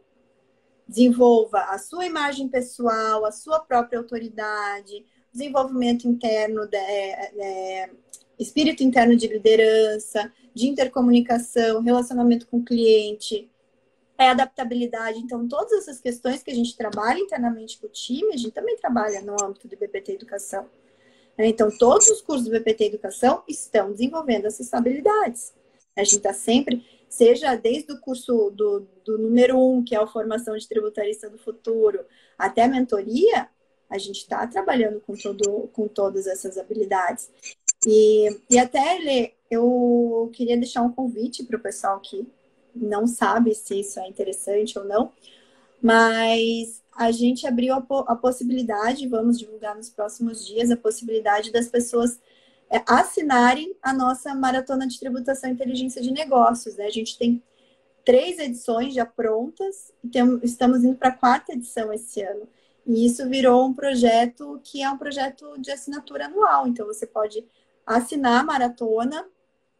desenvolva 0.87 1.59
a 1.69 1.77
sua 1.77 2.05
imagem 2.05 2.49
pessoal, 2.49 3.25
a 3.25 3.31
sua 3.31 3.59
própria 3.59 3.97
autoridade, 3.97 5.05
desenvolvimento 5.35 6.07
interno, 6.07 6.65
de, 6.65 6.77
é, 6.77 7.89
espírito 8.39 8.83
interno 8.83 9.15
de 9.17 9.27
liderança, 9.27 10.31
de 10.53 10.67
intercomunicação, 10.67 11.81
relacionamento 11.81 12.47
com 12.47 12.57
o 12.57 12.63
cliente, 12.63 13.49
é 14.17 14.29
adaptabilidade. 14.29 15.19
Então, 15.19 15.45
todas 15.45 15.73
essas 15.73 15.99
questões 15.99 16.41
que 16.41 16.49
a 16.49 16.55
gente 16.55 16.77
trabalha 16.77 17.19
internamente 17.19 17.77
com 17.77 17.87
o 17.87 17.89
time, 17.89 18.33
a 18.33 18.37
gente 18.37 18.51
também 18.51 18.77
trabalha 18.77 19.21
no 19.21 19.35
âmbito 19.43 19.67
do 19.67 19.75
BPT 19.75 20.13
Educação. 20.13 20.69
Né? 21.37 21.47
Então, 21.47 21.69
todos 21.77 22.07
os 22.09 22.21
cursos 22.21 22.45
do 22.45 22.51
BPT 22.51 22.85
Educação 22.85 23.43
estão 23.45 23.91
desenvolvendo 23.91 24.45
essas 24.45 24.73
habilidades. 24.73 25.53
A 25.97 26.03
gente 26.03 26.17
está 26.17 26.33
sempre, 26.33 26.85
seja 27.09 27.55
desde 27.55 27.91
o 27.91 27.99
curso 27.99 28.51
do, 28.51 28.87
do 29.03 29.17
número 29.17 29.59
um, 29.59 29.83
que 29.83 29.93
é 29.93 29.97
a 29.97 30.07
formação 30.07 30.55
de 30.55 30.67
tributarista 30.67 31.29
do 31.29 31.37
futuro, 31.37 32.05
até 32.37 32.63
a 32.63 32.67
mentoria, 32.69 33.49
a 33.89 33.97
gente 33.97 34.17
está 34.17 34.45
trabalhando 34.47 34.99
com, 35.01 35.15
todo, 35.15 35.69
com 35.73 35.87
todas 35.87 36.27
essas 36.27 36.57
habilidades. 36.57 37.29
E, 37.85 38.39
e 38.49 38.57
até, 38.57 38.97
Lê, 38.99 39.33
eu 39.49 40.29
queria 40.33 40.57
deixar 40.57 40.81
um 40.81 40.91
convite 40.91 41.43
para 41.43 41.57
o 41.57 41.61
pessoal 41.61 41.99
que 41.99 42.27
não 42.75 43.07
sabe 43.07 43.53
se 43.55 43.79
isso 43.79 43.99
é 43.99 44.07
interessante 44.07 44.77
ou 44.77 44.85
não, 44.85 45.11
mas 45.81 46.81
a 46.95 47.11
gente 47.11 47.45
abriu 47.45 47.73
a, 47.73 47.85
a 48.07 48.15
possibilidade, 48.15 49.07
vamos 49.07 49.37
divulgar 49.37 49.75
nos 49.75 49.89
próximos 49.89 50.45
dias, 50.45 50.71
a 50.71 50.77
possibilidade 50.77 51.51
das 51.51 51.67
pessoas 51.67 52.19
é, 52.69 52.81
assinarem 52.87 53.75
a 53.81 53.93
nossa 53.93 54.33
maratona 54.33 54.87
de 54.87 54.99
tributação 54.99 55.49
e 55.49 55.53
inteligência 55.53 56.01
de 56.01 56.11
negócios. 56.11 56.75
Né? 56.75 56.85
A 56.85 56.91
gente 56.91 57.17
tem 57.17 57.41
três 58.03 58.39
edições 58.39 58.93
já 58.93 59.05
prontas 59.05 59.91
e 60.03 60.07
tem, 60.07 60.39
estamos 60.43 60.83
indo 60.83 60.97
para 60.97 61.09
a 61.09 61.17
quarta 61.17 61.53
edição 61.53 61.91
esse 61.93 62.21
ano. 62.21 62.47
E 62.85 63.05
isso 63.05 63.27
virou 63.27 63.65
um 63.65 63.73
projeto 63.73 64.59
que 64.63 64.81
é 64.81 64.89
um 64.89 64.97
projeto 64.97 65.59
de 65.59 65.71
assinatura 65.71 66.25
anual. 66.25 66.67
Então 66.67 66.85
você 66.85 67.07
pode 67.07 67.45
assinar 67.85 68.41
a 68.41 68.43
maratona, 68.43 69.27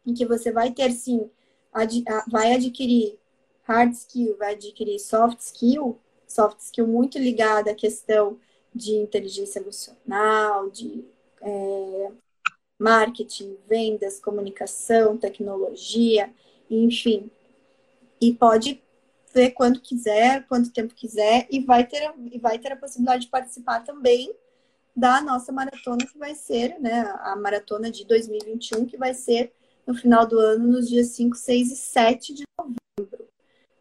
em 0.04 0.14
que 0.14 0.24
você 0.26 0.52
vai 0.52 0.72
ter 0.72 0.90
sim, 0.92 1.28
ad, 1.72 2.04
vai 2.30 2.54
adquirir 2.54 3.18
hard 3.64 3.92
skill, 3.92 4.36
vai 4.36 4.54
adquirir 4.54 4.98
soft 4.98 5.40
skill, 5.40 5.98
soft 6.26 6.60
skill 6.60 6.86
muito 6.86 7.18
ligada 7.18 7.70
à 7.70 7.74
questão 7.74 8.38
de 8.74 8.94
inteligência 8.94 9.58
emocional, 9.58 10.70
de 10.70 11.04
é, 11.40 12.10
marketing, 12.78 13.56
vendas, 13.66 14.20
comunicação, 14.20 15.16
tecnologia, 15.16 16.32
enfim. 16.70 17.30
E 18.20 18.32
pode 18.32 18.82
ver 19.36 19.50
quando 19.50 19.80
quiser, 19.80 20.46
quanto 20.48 20.72
tempo 20.72 20.94
quiser, 20.94 21.46
e 21.50 21.60
vai 21.60 21.86
ter, 21.86 22.10
e 22.32 22.38
vai 22.38 22.58
ter 22.58 22.72
a 22.72 22.76
possibilidade 22.76 23.26
de 23.26 23.30
participar 23.30 23.80
também 23.80 24.34
da 24.96 25.20
nossa 25.20 25.52
maratona, 25.52 26.06
que 26.06 26.16
vai 26.16 26.34
ser 26.34 26.80
né, 26.80 27.02
a 27.20 27.36
maratona 27.36 27.90
de 27.90 28.06
2021, 28.06 28.86
que 28.86 28.96
vai 28.96 29.12
ser 29.12 29.52
no 29.86 29.94
final 29.94 30.26
do 30.26 30.38
ano, 30.38 30.66
nos 30.66 30.88
dias 30.88 31.08
5, 31.08 31.36
6 31.36 31.70
e 31.70 31.76
7 31.76 32.34
de 32.34 32.44
novembro. 32.58 33.28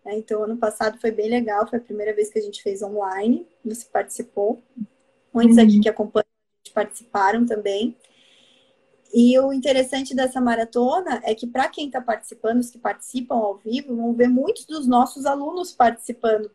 É, 0.04 0.18
então, 0.18 0.44
ano 0.44 0.58
passado 0.58 1.00
foi 1.00 1.12
bem 1.12 1.30
legal, 1.30 1.66
foi 1.68 1.80
a 1.80 1.82
primeira 1.82 2.14
vez 2.14 2.30
que 2.30 2.38
a 2.38 2.42
gente 2.42 2.62
fez 2.62 2.82
online, 2.82 3.48
você 3.64 3.86
participou. 3.86 4.62
Muitos 5.34 5.58
aqui 5.58 5.78
uhum. 5.78 5.82
que 5.82 5.90
acompanham 5.90 6.26
participaram 6.74 7.46
também. 7.46 7.96
E 9.14 9.38
o 9.40 9.54
interessante 9.54 10.16
dessa 10.16 10.42
maratona 10.42 11.22
é 11.24 11.34
que, 11.34 11.48
para 11.48 11.70
quem 11.70 11.88
está 11.88 12.02
participando, 12.02 12.60
os 12.60 12.70
que 12.70 12.78
participam 12.78 13.36
ao 13.36 13.56
vivo, 13.56 13.96
vão 13.96 14.14
ver 14.14 14.28
muitos 14.28 14.66
dos 14.66 14.88
nossos 14.88 15.26
alunos 15.26 15.72
participando, 15.72 16.52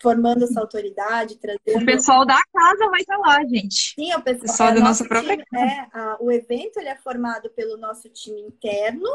formando 0.00 0.44
essa 0.44 0.60
autoridade, 0.60 1.36
trazendo. 1.36 1.82
O 1.82 1.86
pessoal 1.86 2.26
da 2.26 2.40
casa 2.52 2.88
vai 2.90 3.00
estar 3.00 3.16
tá 3.16 3.20
lá, 3.20 3.44
gente. 3.44 3.94
Sim, 3.94 4.12
o 4.14 4.22
pessoal, 4.22 4.40
pessoal 4.40 4.68
é, 4.70 4.74
do 4.74 4.80
nosso 4.80 5.06
próprio. 5.06 5.36
Time, 5.36 5.46
é, 5.54 5.86
a, 5.92 6.16
o 6.20 6.32
evento 6.32 6.78
ele 6.78 6.88
é 6.88 6.96
formado 6.96 7.50
pelo 7.50 7.76
nosso 7.76 8.08
time 8.08 8.40
interno, 8.40 9.08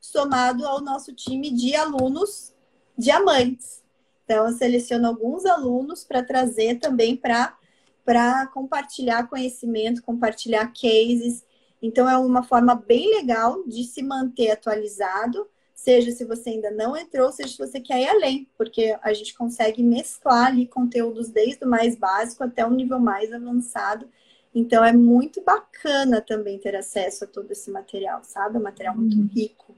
somado 0.00 0.66
ao 0.66 0.80
nosso 0.80 1.12
time 1.12 1.50
de 1.50 1.76
alunos 1.76 2.54
diamantes. 2.96 3.82
Então, 4.24 4.46
eu 4.46 4.52
seleciono 4.54 5.06
alguns 5.06 5.44
alunos 5.44 6.04
para 6.04 6.22
trazer 6.22 6.78
também 6.78 7.14
para 7.14 8.46
compartilhar 8.46 9.28
conhecimento, 9.28 10.02
compartilhar 10.02 10.68
cases 10.68 11.43
então, 11.86 12.08
é 12.08 12.16
uma 12.16 12.42
forma 12.42 12.74
bem 12.74 13.14
legal 13.14 13.62
de 13.66 13.84
se 13.84 14.02
manter 14.02 14.50
atualizado, 14.50 15.46
seja 15.74 16.10
se 16.12 16.24
você 16.24 16.48
ainda 16.48 16.70
não 16.70 16.96
entrou, 16.96 17.30
seja 17.30 17.50
se 17.50 17.58
você 17.58 17.78
quer 17.78 18.00
ir 18.00 18.08
além, 18.08 18.48
porque 18.56 18.96
a 19.02 19.12
gente 19.12 19.34
consegue 19.34 19.82
mesclar 19.82 20.46
ali 20.46 20.66
conteúdos 20.66 21.28
desde 21.28 21.62
o 21.62 21.68
mais 21.68 21.94
básico 21.94 22.42
até 22.42 22.64
o 22.64 22.70
nível 22.70 22.98
mais 22.98 23.30
avançado. 23.30 24.08
Então, 24.54 24.82
é 24.82 24.94
muito 24.94 25.42
bacana 25.42 26.22
também 26.22 26.58
ter 26.58 26.74
acesso 26.74 27.24
a 27.24 27.26
todo 27.26 27.50
esse 27.50 27.70
material, 27.70 28.20
sabe? 28.22 28.56
É 28.56 28.58
um 28.58 28.62
material 28.62 28.96
muito 28.96 29.18
uhum. 29.18 29.28
rico. 29.30 29.76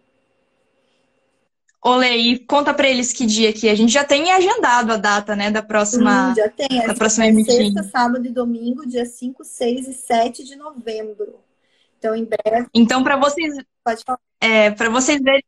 Olê, 1.82 2.16
e 2.16 2.38
conta 2.38 2.72
para 2.72 2.88
eles 2.88 3.12
que 3.12 3.26
dia 3.26 3.52
que 3.52 3.68
a 3.68 3.74
gente 3.74 3.92
já 3.92 4.04
tem 4.04 4.30
agendado 4.30 4.92
a 4.92 4.96
data, 4.96 5.34
né, 5.34 5.50
da 5.50 5.62
próxima. 5.62 6.30
Hum, 6.30 6.34
já 6.36 6.48
tem, 6.50 6.86
da 6.86 6.94
próxima 6.94 7.26
é 7.26 7.34
sexta, 7.42 7.82
sábado 7.82 8.24
e 8.24 8.30
domingo, 8.30 8.86
dia 8.86 9.04
5, 9.04 9.42
6 9.42 9.88
e 9.88 9.92
7 9.92 10.44
de 10.44 10.54
novembro. 10.54 11.44
Então, 12.06 12.16
em 12.16 12.24
breve. 12.24 12.68
Então, 12.74 13.02
para 13.02 13.16
vocês. 13.16 13.54
Pode 13.84 14.02
falar. 14.04 14.18
É, 14.40 14.70
para 14.70 14.88
vocês 14.88 15.20
verem. 15.20 15.44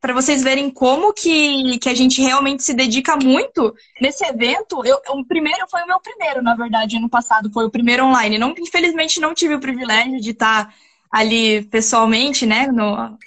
Para 0.00 0.14
vocês 0.14 0.42
verem 0.42 0.70
como 0.70 1.12
que, 1.12 1.78
que 1.78 1.88
a 1.90 1.94
gente 1.94 2.22
realmente 2.22 2.62
se 2.62 2.72
dedica 2.72 3.18
muito 3.18 3.74
nesse 4.00 4.24
evento, 4.24 4.82
eu, 4.82 4.98
o 5.10 5.26
primeiro 5.26 5.68
foi 5.70 5.82
o 5.82 5.86
meu 5.86 6.00
primeiro, 6.00 6.40
na 6.40 6.56
verdade, 6.56 6.96
ano 6.96 7.10
passado, 7.10 7.52
foi 7.52 7.66
o 7.66 7.70
primeiro 7.70 8.06
online. 8.06 8.38
Não, 8.38 8.54
infelizmente 8.58 9.20
não 9.20 9.34
tive 9.34 9.56
o 9.56 9.60
privilégio 9.60 10.18
de 10.18 10.30
estar 10.30 10.74
ali 11.12 11.66
pessoalmente, 11.66 12.46
né, 12.46 12.68
no, 12.68 13.18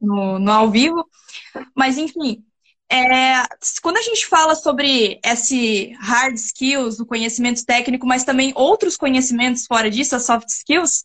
no, 0.00 0.38
no 0.38 0.50
ao 0.50 0.70
vivo. 0.70 1.06
Mas, 1.76 1.98
enfim, 1.98 2.42
é, 2.90 3.42
quando 3.82 3.98
a 3.98 4.02
gente 4.02 4.26
fala 4.26 4.54
sobre 4.54 5.20
esse 5.22 5.94
hard 6.00 6.36
skills, 6.36 6.98
o 6.98 7.04
conhecimento 7.04 7.62
técnico, 7.66 8.06
mas 8.06 8.24
também 8.24 8.54
outros 8.54 8.96
conhecimentos 8.96 9.66
fora 9.66 9.90
disso, 9.90 10.16
as 10.16 10.24
soft 10.24 10.48
skills, 10.48 11.04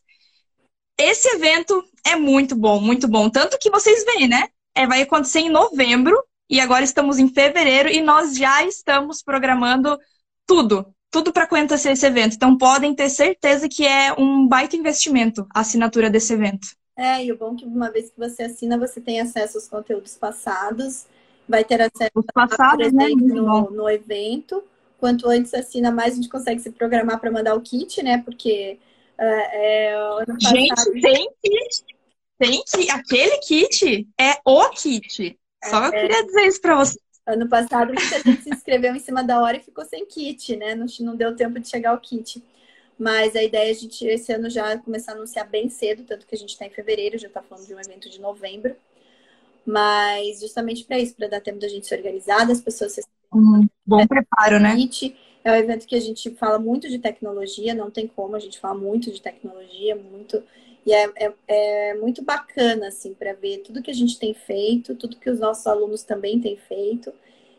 esse 0.97 1.27
evento 1.35 1.83
é 2.05 2.15
muito 2.15 2.55
bom, 2.55 2.79
muito 2.81 3.07
bom. 3.07 3.29
Tanto 3.29 3.57
que 3.59 3.69
vocês 3.69 4.03
veem, 4.05 4.27
né? 4.27 4.47
É, 4.75 4.87
vai 4.87 5.01
acontecer 5.01 5.39
em 5.39 5.49
novembro 5.49 6.17
e 6.49 6.59
agora 6.59 6.83
estamos 6.83 7.19
em 7.19 7.27
fevereiro 7.27 7.89
e 7.89 8.01
nós 8.01 8.35
já 8.35 8.63
estamos 8.65 9.21
programando 9.21 9.97
tudo, 10.45 10.93
tudo 11.11 11.33
para 11.33 11.43
acontecer 11.43 11.91
esse 11.91 12.05
evento. 12.05 12.35
Então 12.35 12.57
podem 12.57 12.95
ter 12.95 13.09
certeza 13.09 13.67
que 13.67 13.85
é 13.85 14.13
um 14.13 14.47
baita 14.47 14.75
investimento 14.75 15.45
a 15.53 15.61
assinatura 15.61 16.09
desse 16.09 16.33
evento. 16.33 16.67
É, 16.95 17.23
e 17.23 17.31
o 17.31 17.37
bom 17.37 17.53
é 17.53 17.57
que 17.57 17.65
uma 17.65 17.91
vez 17.91 18.09
que 18.09 18.17
você 18.17 18.43
assina, 18.43 18.77
você 18.77 18.99
tem 18.99 19.19
acesso 19.19 19.57
aos 19.57 19.67
conteúdos 19.67 20.15
passados, 20.15 21.05
vai 21.47 21.63
ter 21.63 21.79
acesso 21.79 22.11
Os 22.15 22.25
passados, 22.33 22.91
né? 22.91 23.07
no, 23.09 23.69
no 23.69 23.89
evento. 23.89 24.63
Quanto 24.97 25.29
antes 25.29 25.53
assina, 25.53 25.91
mais 25.91 26.13
a 26.13 26.15
gente 26.15 26.29
consegue 26.29 26.59
se 26.59 26.71
programar 26.71 27.19
para 27.19 27.29
mandar 27.29 27.53
o 27.53 27.61
kit, 27.61 28.01
né? 28.01 28.17
Porque 28.23 28.79
é, 29.19 29.93
é 29.93 30.25
Gente, 30.39 31.01
tem 31.01 31.29
kit. 31.43 31.97
Tem 32.37 32.63
que 32.63 32.91
aquele 32.91 33.37
kit 33.39 34.07
é 34.19 34.39
o 34.45 34.69
kit. 34.69 35.39
Só 35.63 35.85
é, 35.85 35.87
eu 35.87 35.91
queria 35.91 36.25
dizer 36.25 36.47
isso 36.47 36.61
para 36.61 36.75
você. 36.75 36.99
Ano 37.25 37.49
passado, 37.49 37.93
muita 37.93 38.21
gente 38.21 38.43
se 38.43 38.49
inscreveu 38.49 38.95
em 38.95 38.99
cima 38.99 39.23
da 39.23 39.41
hora 39.41 39.57
e 39.57 39.63
ficou 39.63 39.83
sem 39.83 40.05
kit, 40.05 40.55
né? 40.55 40.75
Não, 40.75 40.85
não 41.01 41.15
deu 41.15 41.35
tempo 41.35 41.59
de 41.59 41.67
chegar 41.67 41.93
o 41.93 41.99
kit. 41.99 42.41
Mas 42.97 43.35
a 43.35 43.43
ideia 43.43 43.67
é 43.67 43.71
a 43.71 43.75
gente, 43.75 44.05
esse 44.05 44.31
ano, 44.33 44.49
já 44.49 44.77
começar 44.77 45.11
a 45.11 45.15
anunciar 45.15 45.47
bem 45.47 45.69
cedo, 45.69 46.03
tanto 46.03 46.25
que 46.25 46.33
a 46.33 46.37
gente 46.37 46.49
está 46.49 46.65
em 46.65 46.69
fevereiro, 46.69 47.17
já 47.17 47.27
está 47.27 47.41
falando 47.41 47.67
de 47.67 47.75
um 47.75 47.79
evento 47.79 48.09
de 48.09 48.19
novembro. 48.19 48.75
Mas 49.65 50.39
justamente 50.39 50.83
para 50.85 50.97
isso, 50.97 51.15
para 51.15 51.27
dar 51.27 51.41
tempo 51.41 51.59
da 51.59 51.67
gente 51.67 51.85
se 51.85 51.93
organizar, 51.93 52.47
das 52.47 52.61
pessoas 52.61 52.93
se. 52.93 53.01
Hum, 53.33 53.67
bom 53.85 54.07
preparo, 54.07 54.59
né? 54.59 54.75
Kit, 54.75 55.15
é 55.47 55.51
um 55.51 55.55
evento 55.55 55.87
que 55.87 55.95
a 55.95 55.99
gente 55.99 56.29
fala 56.31 56.59
muito 56.59 56.89
de 56.89 56.99
tecnologia, 56.99 57.73
não 57.73 57.89
tem 57.89 58.07
como, 58.07 58.35
a 58.35 58.39
gente 58.39 58.59
fala 58.59 58.75
muito 58.75 59.11
de 59.11 59.21
tecnologia, 59.21 59.95
muito. 59.95 60.43
E 60.85 60.93
é, 60.93 61.09
é, 61.15 61.33
é 61.47 61.93
muito 61.95 62.23
bacana, 62.23 62.87
assim, 62.87 63.13
para 63.13 63.33
ver 63.33 63.59
tudo 63.59 63.81
que 63.81 63.91
a 63.91 63.93
gente 63.93 64.19
tem 64.19 64.33
feito, 64.33 64.95
tudo 64.95 65.17
que 65.17 65.29
os 65.29 65.39
nossos 65.39 65.65
alunos 65.65 66.03
também 66.03 66.39
têm 66.39 66.57
feito 66.57 67.13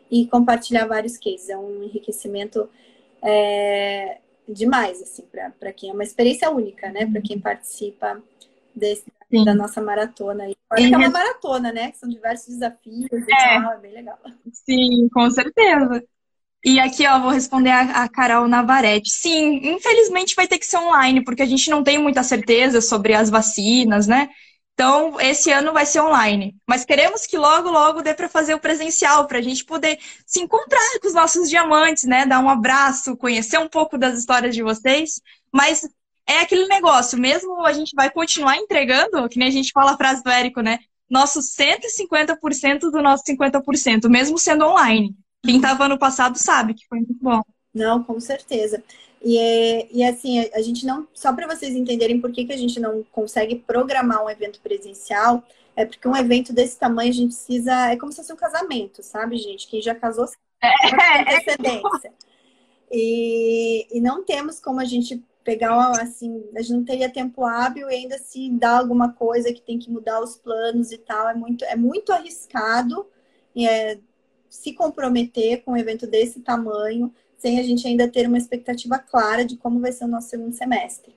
e 0.09 0.27
compartilhar 0.27 0.85
vários 0.85 1.17
cases. 1.17 1.49
É 1.49 1.57
um 1.57 1.83
enriquecimento 1.83 2.69
é, 3.23 4.19
demais, 4.47 5.01
assim, 5.01 5.23
para 5.59 5.73
quem 5.73 5.89
é 5.89 5.93
uma 5.93 6.03
experiência 6.03 6.49
única, 6.51 6.91
né? 6.91 7.05
Para 7.05 7.21
quem 7.21 7.39
participa 7.39 8.21
desse, 8.75 9.05
da 9.45 9.53
nossa 9.53 9.81
maratona 9.81 10.47
que 10.47 10.93
é 10.93 10.97
uma 10.97 11.09
maratona, 11.09 11.71
né? 11.71 11.91
Que 11.91 11.97
são 11.97 12.07
diversos 12.07 12.53
desafios 12.53 13.07
e 13.11 13.33
é. 13.33 13.61
tal, 13.61 13.73
é 13.73 13.77
bem 13.79 13.93
legal. 13.93 14.19
Sim, 14.53 15.09
com 15.11 15.29
certeza. 15.31 16.03
E 16.63 16.79
aqui, 16.79 17.07
ó, 17.07 17.19
vou 17.19 17.31
responder 17.31 17.69
a, 17.69 18.03
a 18.03 18.09
Carol 18.09 18.47
Navarrete. 18.47 19.09
Sim, 19.09 19.61
infelizmente 19.63 20.35
vai 20.35 20.47
ter 20.47 20.57
que 20.57 20.65
ser 20.65 20.77
online, 20.77 21.23
porque 21.23 21.41
a 21.41 21.45
gente 21.45 21.69
não 21.69 21.83
tem 21.83 21.97
muita 21.97 22.21
certeza 22.21 22.81
sobre 22.81 23.13
as 23.13 23.29
vacinas, 23.29 24.07
né? 24.07 24.29
Então, 24.73 25.19
esse 25.19 25.51
ano 25.51 25.73
vai 25.73 25.85
ser 25.85 25.99
online. 26.01 26.55
Mas 26.67 26.85
queremos 26.85 27.25
que 27.25 27.37
logo, 27.37 27.69
logo 27.69 28.01
dê 28.01 28.13
para 28.13 28.29
fazer 28.29 28.53
o 28.53 28.59
presencial, 28.59 29.27
para 29.27 29.39
a 29.39 29.41
gente 29.41 29.65
poder 29.65 29.99
se 30.25 30.41
encontrar 30.41 30.99
com 31.01 31.07
os 31.07 31.13
nossos 31.13 31.49
diamantes, 31.49 32.03
né? 32.05 32.25
Dar 32.25 32.39
um 32.39 32.49
abraço, 32.49 33.17
conhecer 33.17 33.57
um 33.57 33.67
pouco 33.67 33.97
das 33.97 34.17
histórias 34.17 34.55
de 34.55 34.63
vocês. 34.63 35.21
Mas 35.53 35.87
é 36.25 36.39
aquele 36.39 36.67
negócio, 36.67 37.19
mesmo 37.19 37.65
a 37.65 37.73
gente 37.73 37.93
vai 37.95 38.09
continuar 38.09 38.55
entregando, 38.57 39.27
que 39.27 39.39
nem 39.39 39.47
a 39.47 39.51
gente 39.51 39.71
fala 39.73 39.93
a 39.93 39.97
frase 39.97 40.23
do 40.23 40.29
Érico, 40.29 40.61
né? 40.61 40.79
Nosso 41.09 41.41
150% 41.41 42.91
do 42.91 43.01
nosso 43.01 43.23
50%, 43.25 44.07
mesmo 44.07 44.37
sendo 44.37 44.65
online. 44.65 45.15
Quem 45.43 45.57
estava 45.57 45.85
ano 45.85 45.97
passado 45.97 46.37
sabe 46.37 46.73
que 46.73 46.87
foi 46.87 46.99
muito 46.99 47.15
bom. 47.21 47.41
Não, 47.73 48.03
com 48.03 48.19
certeza. 48.19 48.83
E, 49.21 49.37
é, 49.37 49.87
e 49.91 50.03
assim, 50.03 50.39
a 50.53 50.61
gente 50.61 50.85
não. 50.85 51.07
Só 51.13 51.33
para 51.33 51.47
vocês 51.47 51.75
entenderem 51.75 52.19
por 52.19 52.31
que, 52.31 52.45
que 52.45 52.53
a 52.53 52.57
gente 52.57 52.79
não 52.79 53.03
consegue 53.11 53.55
programar 53.55 54.23
um 54.23 54.29
evento 54.29 54.59
presencial, 54.61 55.43
é 55.75 55.85
porque 55.85 56.07
um 56.07 56.15
evento 56.15 56.53
desse 56.53 56.77
tamanho 56.77 57.09
a 57.09 57.13
gente 57.13 57.35
precisa. 57.35 57.91
É 57.91 57.97
como 57.97 58.11
se 58.11 58.17
fosse 58.17 58.33
um 58.33 58.37
casamento, 58.37 59.03
sabe, 59.03 59.37
gente? 59.37 59.67
Quem 59.67 59.81
já 59.81 59.95
casou 59.95 60.27
sabe. 60.27 60.39
É, 60.61 61.21
antecedência. 61.21 62.13
E, 62.91 63.87
e 63.91 64.01
não 64.01 64.23
temos 64.23 64.59
como 64.59 64.79
a 64.79 64.85
gente 64.85 65.23
pegar 65.43 65.91
assim, 66.01 66.43
a 66.55 66.61
gente 66.61 66.73
não 66.73 66.83
teria 66.83 67.09
tempo 67.09 67.45
hábil 67.45 67.89
e 67.89 67.95
ainda 67.95 68.17
se 68.17 68.49
dá 68.51 68.77
alguma 68.77 69.13
coisa 69.13 69.53
que 69.53 69.61
tem 69.61 69.79
que 69.79 69.89
mudar 69.89 70.21
os 70.21 70.35
planos 70.35 70.91
e 70.91 70.97
tal, 70.97 71.29
é 71.29 71.33
muito, 71.33 71.63
é 71.65 71.75
muito 71.75 72.11
arriscado. 72.11 73.07
E 73.55 73.67
é, 73.67 73.99
se 74.49 74.73
comprometer 74.73 75.63
com 75.63 75.71
um 75.71 75.77
evento 75.77 76.07
desse 76.07 76.39
tamanho 76.39 77.13
sem 77.37 77.59
a 77.59 77.63
gente 77.63 77.87
ainda 77.87 78.07
ter 78.07 78.27
uma 78.27 78.37
expectativa 78.37 78.99
clara 78.99 79.45
de 79.45 79.55
como 79.55 79.79
vai 79.79 79.91
ser 79.91 80.05
o 80.05 80.07
nosso 80.09 80.29
segundo 80.29 80.53
semestre. 80.53 81.15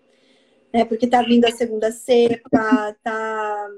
Né? 0.73 0.85
Porque 0.85 1.07
tá 1.07 1.23
vindo 1.23 1.45
a 1.45 1.51
segunda 1.51 1.91
cepa, 1.91 2.97
tá... 3.03 3.69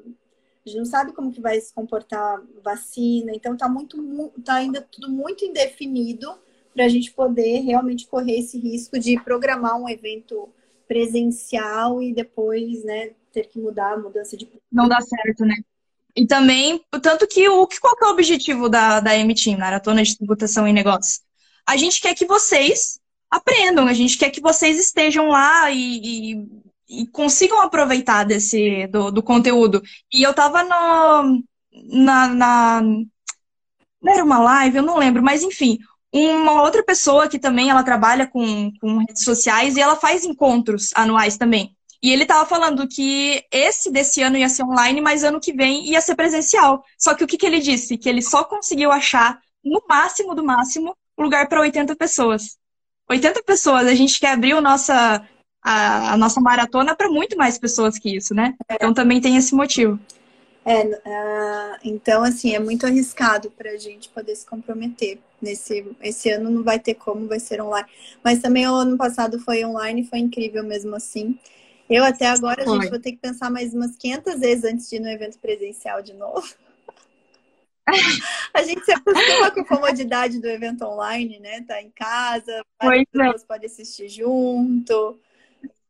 A 0.64 0.68
gente 0.68 0.78
não 0.78 0.86
sabe 0.86 1.12
como 1.12 1.30
que 1.30 1.40
vai 1.40 1.60
se 1.60 1.74
comportar 1.74 2.42
vacina, 2.62 3.32
então 3.34 3.54
tá 3.54 3.68
muito, 3.68 4.32
tá 4.42 4.54
ainda 4.54 4.80
tudo 4.80 5.10
muito 5.10 5.44
indefinido 5.44 6.34
para 6.72 6.86
a 6.86 6.88
gente 6.88 7.12
poder 7.12 7.60
realmente 7.60 8.06
correr 8.06 8.38
esse 8.38 8.58
risco 8.58 8.98
de 8.98 9.20
programar 9.22 9.78
um 9.78 9.88
evento 9.88 10.48
presencial 10.88 12.02
e 12.02 12.14
depois, 12.14 12.82
né, 12.82 13.10
ter 13.32 13.46
que 13.46 13.58
mudar 13.58 13.92
a 13.92 13.98
mudança 13.98 14.36
de. 14.36 14.48
Não 14.72 14.88
dá 14.88 15.00
certo, 15.00 15.44
né? 15.44 15.56
E 16.16 16.26
também, 16.26 16.80
tanto 17.02 17.26
que 17.26 17.48
o 17.48 17.66
qual 17.80 17.96
que 17.96 18.04
é 18.04 18.08
o 18.08 18.12
objetivo 18.12 18.68
da, 18.68 19.00
da 19.00 19.16
M-Team, 19.16 19.58
Maratona 19.58 20.02
de 20.02 20.16
Tributação 20.16 20.66
em 20.66 20.72
Negócios? 20.72 21.20
A 21.66 21.76
gente 21.76 22.00
quer 22.00 22.14
que 22.14 22.24
vocês 22.24 23.00
aprendam, 23.30 23.88
a 23.88 23.92
gente 23.92 24.16
quer 24.16 24.30
que 24.30 24.40
vocês 24.40 24.78
estejam 24.78 25.28
lá 25.28 25.70
e, 25.70 26.36
e, 26.88 27.02
e 27.02 27.06
consigam 27.08 27.60
aproveitar 27.60 28.24
desse 28.24 28.86
do, 28.86 29.10
do, 29.10 29.22
conteúdo. 29.22 29.82
E 30.12 30.22
eu 30.22 30.32
tava 30.32 30.62
no, 30.62 31.42
na, 31.90 32.28
na. 32.28 32.80
Não 32.80 34.12
era 34.12 34.22
uma 34.22 34.38
live, 34.38 34.76
eu 34.76 34.82
não 34.82 34.98
lembro, 34.98 35.22
mas 35.22 35.42
enfim, 35.42 35.78
uma 36.12 36.62
outra 36.62 36.82
pessoa 36.84 37.28
que 37.28 37.38
também 37.40 37.70
ela 37.70 37.82
trabalha 37.82 38.26
com, 38.26 38.70
com 38.80 38.98
redes 38.98 39.24
sociais 39.24 39.76
e 39.76 39.80
ela 39.80 39.96
faz 39.96 40.24
encontros 40.24 40.92
anuais 40.94 41.36
também. 41.36 41.74
E 42.04 42.12
ele 42.12 42.24
estava 42.24 42.44
falando 42.44 42.86
que 42.86 43.42
esse 43.50 43.90
desse 43.90 44.20
ano 44.20 44.36
ia 44.36 44.50
ser 44.50 44.62
online, 44.62 45.00
mas 45.00 45.24
ano 45.24 45.40
que 45.40 45.54
vem 45.54 45.88
ia 45.88 46.02
ser 46.02 46.14
presencial. 46.14 46.84
Só 46.98 47.14
que 47.14 47.24
o 47.24 47.26
que, 47.26 47.38
que 47.38 47.46
ele 47.46 47.60
disse? 47.60 47.96
Que 47.96 48.10
ele 48.10 48.20
só 48.20 48.44
conseguiu 48.44 48.92
achar, 48.92 49.40
no 49.64 49.82
máximo 49.88 50.34
do 50.34 50.44
máximo, 50.44 50.94
lugar 51.16 51.48
para 51.48 51.62
80 51.62 51.96
pessoas. 51.96 52.58
80 53.08 53.42
pessoas, 53.44 53.86
a 53.86 53.94
gente 53.94 54.20
quer 54.20 54.32
abrir 54.32 54.52
a 54.52 54.60
nossa, 54.60 55.26
a, 55.62 56.12
a 56.12 56.16
nossa 56.18 56.42
maratona 56.42 56.94
para 56.94 57.08
muito 57.08 57.38
mais 57.38 57.56
pessoas 57.56 57.98
que 57.98 58.14
isso, 58.14 58.34
né? 58.34 58.54
Então 58.70 58.92
também 58.92 59.18
tem 59.18 59.38
esse 59.38 59.54
motivo. 59.54 59.98
É, 60.62 60.84
uh, 60.84 61.78
então, 61.82 62.22
assim, 62.22 62.54
é 62.54 62.58
muito 62.58 62.84
arriscado 62.84 63.50
para 63.50 63.70
a 63.70 63.78
gente 63.78 64.10
poder 64.10 64.36
se 64.36 64.44
comprometer. 64.44 65.18
Nesse 65.40 65.86
esse 66.02 66.28
ano 66.28 66.50
não 66.50 66.62
vai 66.62 66.78
ter 66.78 66.96
como, 66.96 67.26
vai 67.26 67.40
ser 67.40 67.62
online. 67.62 67.88
Mas 68.22 68.40
também 68.40 68.68
o 68.68 68.74
ano 68.74 68.98
passado 68.98 69.38
foi 69.40 69.64
online, 69.64 70.04
foi 70.04 70.18
incrível 70.18 70.62
mesmo 70.62 70.94
assim. 70.94 71.38
Eu 71.88 72.04
até 72.04 72.26
agora, 72.26 72.62
a 72.62 72.66
gente, 72.66 72.90
vou 72.90 72.98
ter 72.98 73.12
que 73.12 73.18
pensar 73.18 73.50
mais 73.50 73.74
umas 73.74 73.96
500 73.96 74.40
vezes 74.40 74.64
antes 74.64 74.88
de 74.88 74.96
ir 74.96 75.00
no 75.00 75.08
evento 75.08 75.38
presencial 75.38 76.02
de 76.02 76.14
novo. 76.14 76.46
a 78.54 78.62
gente 78.62 78.84
se 78.84 78.92
acostuma 78.92 79.50
com 79.50 79.60
a 79.60 79.64
comodidade 79.64 80.40
do 80.40 80.48
evento 80.48 80.84
online, 80.84 81.38
né? 81.38 81.62
Tá 81.62 81.82
em 81.82 81.90
casa, 81.90 82.64
várias 82.82 83.06
é. 83.14 83.18
pessoas 83.18 83.44
podem 83.44 83.66
assistir 83.66 84.08
junto. 84.08 85.20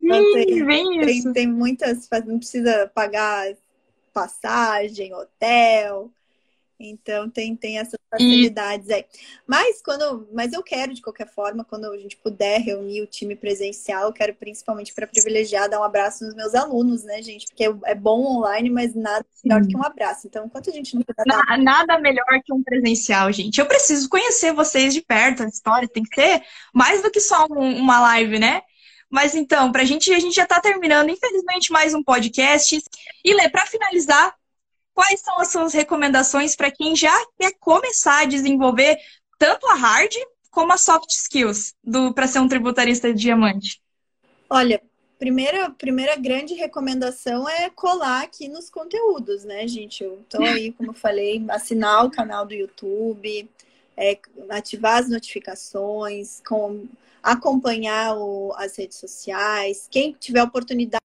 Então, 0.02 0.32
tem, 0.32 0.66
tem, 1.00 1.32
tem, 1.32 1.46
muitas, 1.46 2.08
não 2.26 2.38
precisa 2.38 2.90
pagar 2.94 3.54
passagem, 4.12 5.14
hotel. 5.14 6.10
Então 6.78 7.30
tem, 7.30 7.54
tem 7.54 7.78
essas 7.78 7.98
facilidades 8.10 8.90
aí. 8.90 9.04
Mas 9.46 9.80
quando, 9.82 10.28
mas 10.32 10.52
eu 10.52 10.62
quero 10.62 10.92
de 10.92 11.00
qualquer 11.00 11.28
forma, 11.28 11.64
quando 11.64 11.90
a 11.90 11.98
gente 11.98 12.16
puder 12.16 12.60
reunir 12.60 13.02
o 13.02 13.06
time 13.06 13.36
presencial, 13.36 14.04
eu 14.04 14.12
quero 14.12 14.34
principalmente 14.34 14.92
para 14.92 15.06
privilegiar 15.06 15.68
dar 15.68 15.80
um 15.80 15.84
abraço 15.84 16.24
nos 16.24 16.34
meus 16.34 16.54
alunos, 16.54 17.04
né, 17.04 17.22
gente? 17.22 17.46
Porque 17.46 17.64
é 17.84 17.94
bom 17.94 18.24
online, 18.24 18.70
mas 18.70 18.94
nada 18.94 19.24
melhor 19.44 19.66
que 19.66 19.76
um 19.76 19.84
abraço. 19.84 20.26
Então, 20.26 20.46
enquanto 20.46 20.70
a 20.70 20.72
gente 20.72 20.94
não 20.94 21.02
puder 21.02 21.24
dar... 21.24 21.58
nada 21.58 21.98
melhor 21.98 22.26
que 22.44 22.52
um 22.52 22.62
presencial, 22.62 23.30
gente. 23.32 23.58
Eu 23.58 23.66
preciso 23.66 24.08
conhecer 24.08 24.52
vocês 24.52 24.92
de 24.92 25.00
perto, 25.00 25.42
a 25.42 25.48
história 25.48 25.88
tem 25.88 26.02
que 26.02 26.14
ser 26.14 26.42
mais 26.72 27.02
do 27.02 27.10
que 27.10 27.20
só 27.20 27.46
um, 27.50 27.76
uma 27.76 28.00
live, 28.00 28.38
né? 28.38 28.62
Mas 29.10 29.34
então, 29.36 29.70
pra 29.70 29.84
gente, 29.84 30.12
a 30.12 30.18
gente 30.18 30.34
já 30.34 30.42
está 30.42 30.60
terminando, 30.60 31.08
infelizmente, 31.08 31.70
mais 31.70 31.94
um 31.94 32.02
podcast. 32.02 32.82
E 33.24 33.34
Lê, 33.34 33.48
para 33.48 33.64
finalizar, 33.64 34.34
quais 34.94 35.20
são 35.20 35.38
as 35.40 35.48
suas 35.48 35.74
recomendações 35.74 36.56
para 36.56 36.70
quem 36.70 36.94
já 36.94 37.12
quer 37.38 37.52
começar 37.58 38.22
a 38.22 38.26
desenvolver 38.26 38.96
tanto 39.38 39.66
a 39.66 39.74
hard 39.74 40.14
como 40.50 40.72
a 40.72 40.78
soft 40.78 41.10
skills 41.10 41.74
para 42.14 42.28
ser 42.28 42.38
um 42.38 42.48
tributarista 42.48 43.12
de 43.12 43.20
diamante? 43.20 43.82
Olha, 44.48 44.80
primeira, 45.18 45.68
primeira 45.70 46.16
grande 46.16 46.54
recomendação 46.54 47.48
é 47.48 47.68
colar 47.68 48.22
aqui 48.22 48.48
nos 48.48 48.70
conteúdos, 48.70 49.44
né, 49.44 49.66
gente? 49.66 50.04
Eu 50.04 50.24
aí, 50.40 50.72
como 50.78 50.90
eu 50.90 50.94
falei, 50.94 51.44
assinar 51.50 52.04
o 52.04 52.10
canal 52.10 52.46
do 52.46 52.54
YouTube, 52.54 53.50
é, 53.96 54.18
ativar 54.50 54.98
as 54.98 55.08
notificações, 55.08 56.40
com, 56.46 56.86
acompanhar 57.22 58.16
o, 58.16 58.52
as 58.56 58.76
redes 58.76 58.98
sociais. 58.98 59.88
Quem 59.90 60.12
tiver 60.12 60.42
oportunidade 60.42 61.03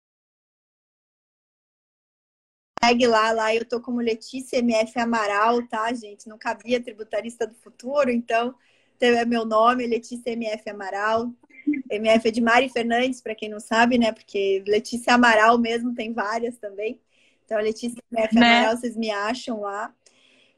segue 2.86 3.08
lá, 3.08 3.32
lá 3.32 3.54
eu 3.54 3.66
tô 3.66 3.82
como 3.82 4.00
Letícia 4.00 4.60
MF 4.60 5.00
Amaral, 5.00 5.66
tá, 5.68 5.92
gente? 5.94 6.30
Não 6.30 6.38
cabia 6.38 6.82
tributarista 6.82 7.48
do 7.48 7.56
futuro, 7.56 8.12
então 8.12 8.54
é 9.00 9.26
meu 9.26 9.46
nome, 9.46 9.88
Letícia 9.88 10.32
MF 10.32 10.70
Amaral. 10.70 11.32
MF 11.90 12.28
é 12.28 12.32
de 12.32 12.42
Mari 12.42 12.70
Fernandes, 12.70 13.22
para 13.22 13.36
quem 13.36 13.50
não 13.50 13.60
sabe, 13.60 13.98
né? 13.98 14.12
Porque 14.12 14.64
Letícia 14.68 15.14
Amaral 15.14 15.58
mesmo 15.58 15.96
tem 15.96 16.14
várias 16.14 16.58
também. 16.58 17.00
Então, 17.44 17.60
Letícia 17.60 18.02
MF 18.12 18.36
né? 18.36 18.60
Amaral, 18.60 18.78
vocês 18.78 18.96
me 18.96 19.10
acham 19.10 19.62
lá. 19.62 19.94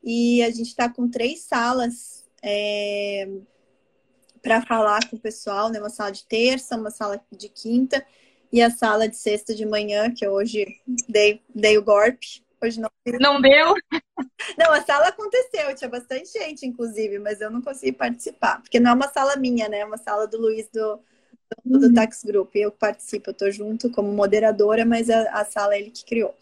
E 0.03 0.43
a 0.43 0.49
gente 0.49 0.67
está 0.67 0.89
com 0.89 1.09
três 1.09 1.41
salas 1.41 2.25
é, 2.43 3.27
para 4.41 4.61
falar 4.61 5.07
com 5.09 5.15
o 5.15 5.19
pessoal, 5.19 5.69
né? 5.69 5.79
Uma 5.79 5.89
sala 5.89 6.11
de 6.11 6.25
terça, 6.25 6.75
uma 6.75 6.91
sala 6.91 7.21
de 7.31 7.49
quinta 7.49 8.05
e 8.51 8.61
a 8.61 8.69
sala 8.69 9.07
de 9.07 9.17
sexta 9.17 9.53
de 9.53 9.65
manhã, 9.65 10.13
que 10.13 10.25
eu 10.25 10.31
hoje 10.31 10.65
dei, 11.07 11.41
dei 11.53 11.77
o 11.77 11.83
golpe. 11.83 12.43
Hoje 12.61 12.79
não. 12.79 12.89
Não 13.19 13.41
deu? 13.41 13.75
Não, 14.57 14.71
a 14.71 14.81
sala 14.83 15.09
aconteceu, 15.09 15.75
tinha 15.75 15.89
bastante 15.89 16.31
gente, 16.31 16.65
inclusive, 16.65 17.19
mas 17.19 17.39
eu 17.39 17.51
não 17.51 17.61
consegui 17.61 17.91
participar, 17.91 18.61
porque 18.61 18.79
não 18.79 18.91
é 18.91 18.93
uma 18.93 19.07
sala 19.07 19.35
minha, 19.35 19.69
né? 19.69 19.79
É 19.79 19.85
uma 19.85 19.97
sala 19.97 20.27
do 20.27 20.39
Luiz 20.41 20.67
do, 20.69 20.99
do, 21.63 21.79
do 21.79 21.87
uhum. 21.87 21.93
Tax 21.93 22.23
Group. 22.23 22.55
Eu 22.55 22.71
participo, 22.71 23.29
eu 23.29 23.33
tô 23.33 23.51
junto 23.51 23.91
como 23.91 24.11
moderadora, 24.11 24.85
mas 24.85 25.09
a, 25.09 25.21
a 25.31 25.45
sala 25.45 25.75
é 25.75 25.79
ele 25.79 25.91
que 25.91 26.03
criou. 26.03 26.33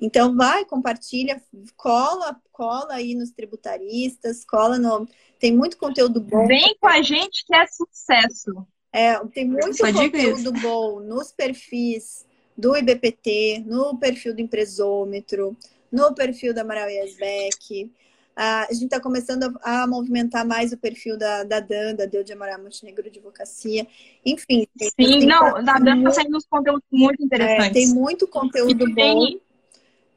Então 0.00 0.36
vai, 0.36 0.64
compartilha, 0.64 1.42
cola, 1.76 2.36
cola 2.52 2.94
aí 2.94 3.14
nos 3.14 3.30
tributaristas, 3.30 4.44
cola 4.44 4.78
no. 4.78 5.08
Tem 5.38 5.54
muito 5.54 5.76
conteúdo 5.76 6.20
bom. 6.20 6.46
Vem 6.46 6.76
com 6.80 6.88
a 6.88 7.00
gente 7.02 7.44
que 7.46 7.54
é 7.54 7.66
sucesso. 7.66 8.66
É, 8.96 9.18
tem 9.26 9.44
muito 9.44 9.76
conteúdo 9.76 10.52
bom 10.52 11.00
nos 11.00 11.30
perfis 11.30 12.24
do 12.56 12.74
IBPT, 12.74 13.62
no 13.66 13.98
perfil 13.98 14.34
do 14.34 14.40
Empresômetro, 14.40 15.54
no 15.92 16.14
perfil 16.14 16.54
da 16.54 16.62
Amaral 16.62 16.88
Yasbeck. 16.88 17.92
a 18.34 18.66
gente 18.72 18.86
está 18.86 18.98
começando 18.98 19.54
a, 19.62 19.82
a, 19.82 19.86
movimentar 19.86 20.46
mais 20.46 20.72
o 20.72 20.78
perfil 20.78 21.18
da, 21.18 21.44
da 21.44 21.60
Dan, 21.60 21.94
da 21.94 22.06
Deu 22.06 22.24
de 22.24 22.32
Amaral 22.32 22.58
Montenegro 22.58 23.06
Advocacia. 23.06 23.86
Enfim. 24.24 24.66
Sim, 24.78 24.90
tem, 24.96 25.26
não, 25.26 25.62
da 25.62 25.74
Dan 25.74 25.98
está 25.98 26.12
saindo 26.12 26.34
uns 26.34 26.46
conteúdos 26.46 26.86
muito 26.90 27.22
interessantes. 27.22 27.66
É, 27.66 27.70
tem 27.74 27.88
muito 27.88 28.26
conteúdo 28.26 28.90
bom. 28.94 29.26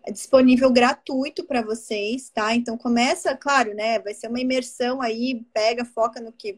É 0.06 0.12
disponível 0.14 0.72
gratuito 0.72 1.44
para 1.44 1.62
vocês, 1.62 2.30
tá? 2.30 2.56
Então 2.56 2.78
começa, 2.78 3.36
claro, 3.36 3.74
né? 3.74 4.00
Vai 4.00 4.14
ser 4.14 4.30
uma 4.30 4.40
imersão 4.40 5.02
aí, 5.02 5.44
pega, 5.54 5.84
foca 5.84 6.22
no 6.22 6.32
que 6.32 6.58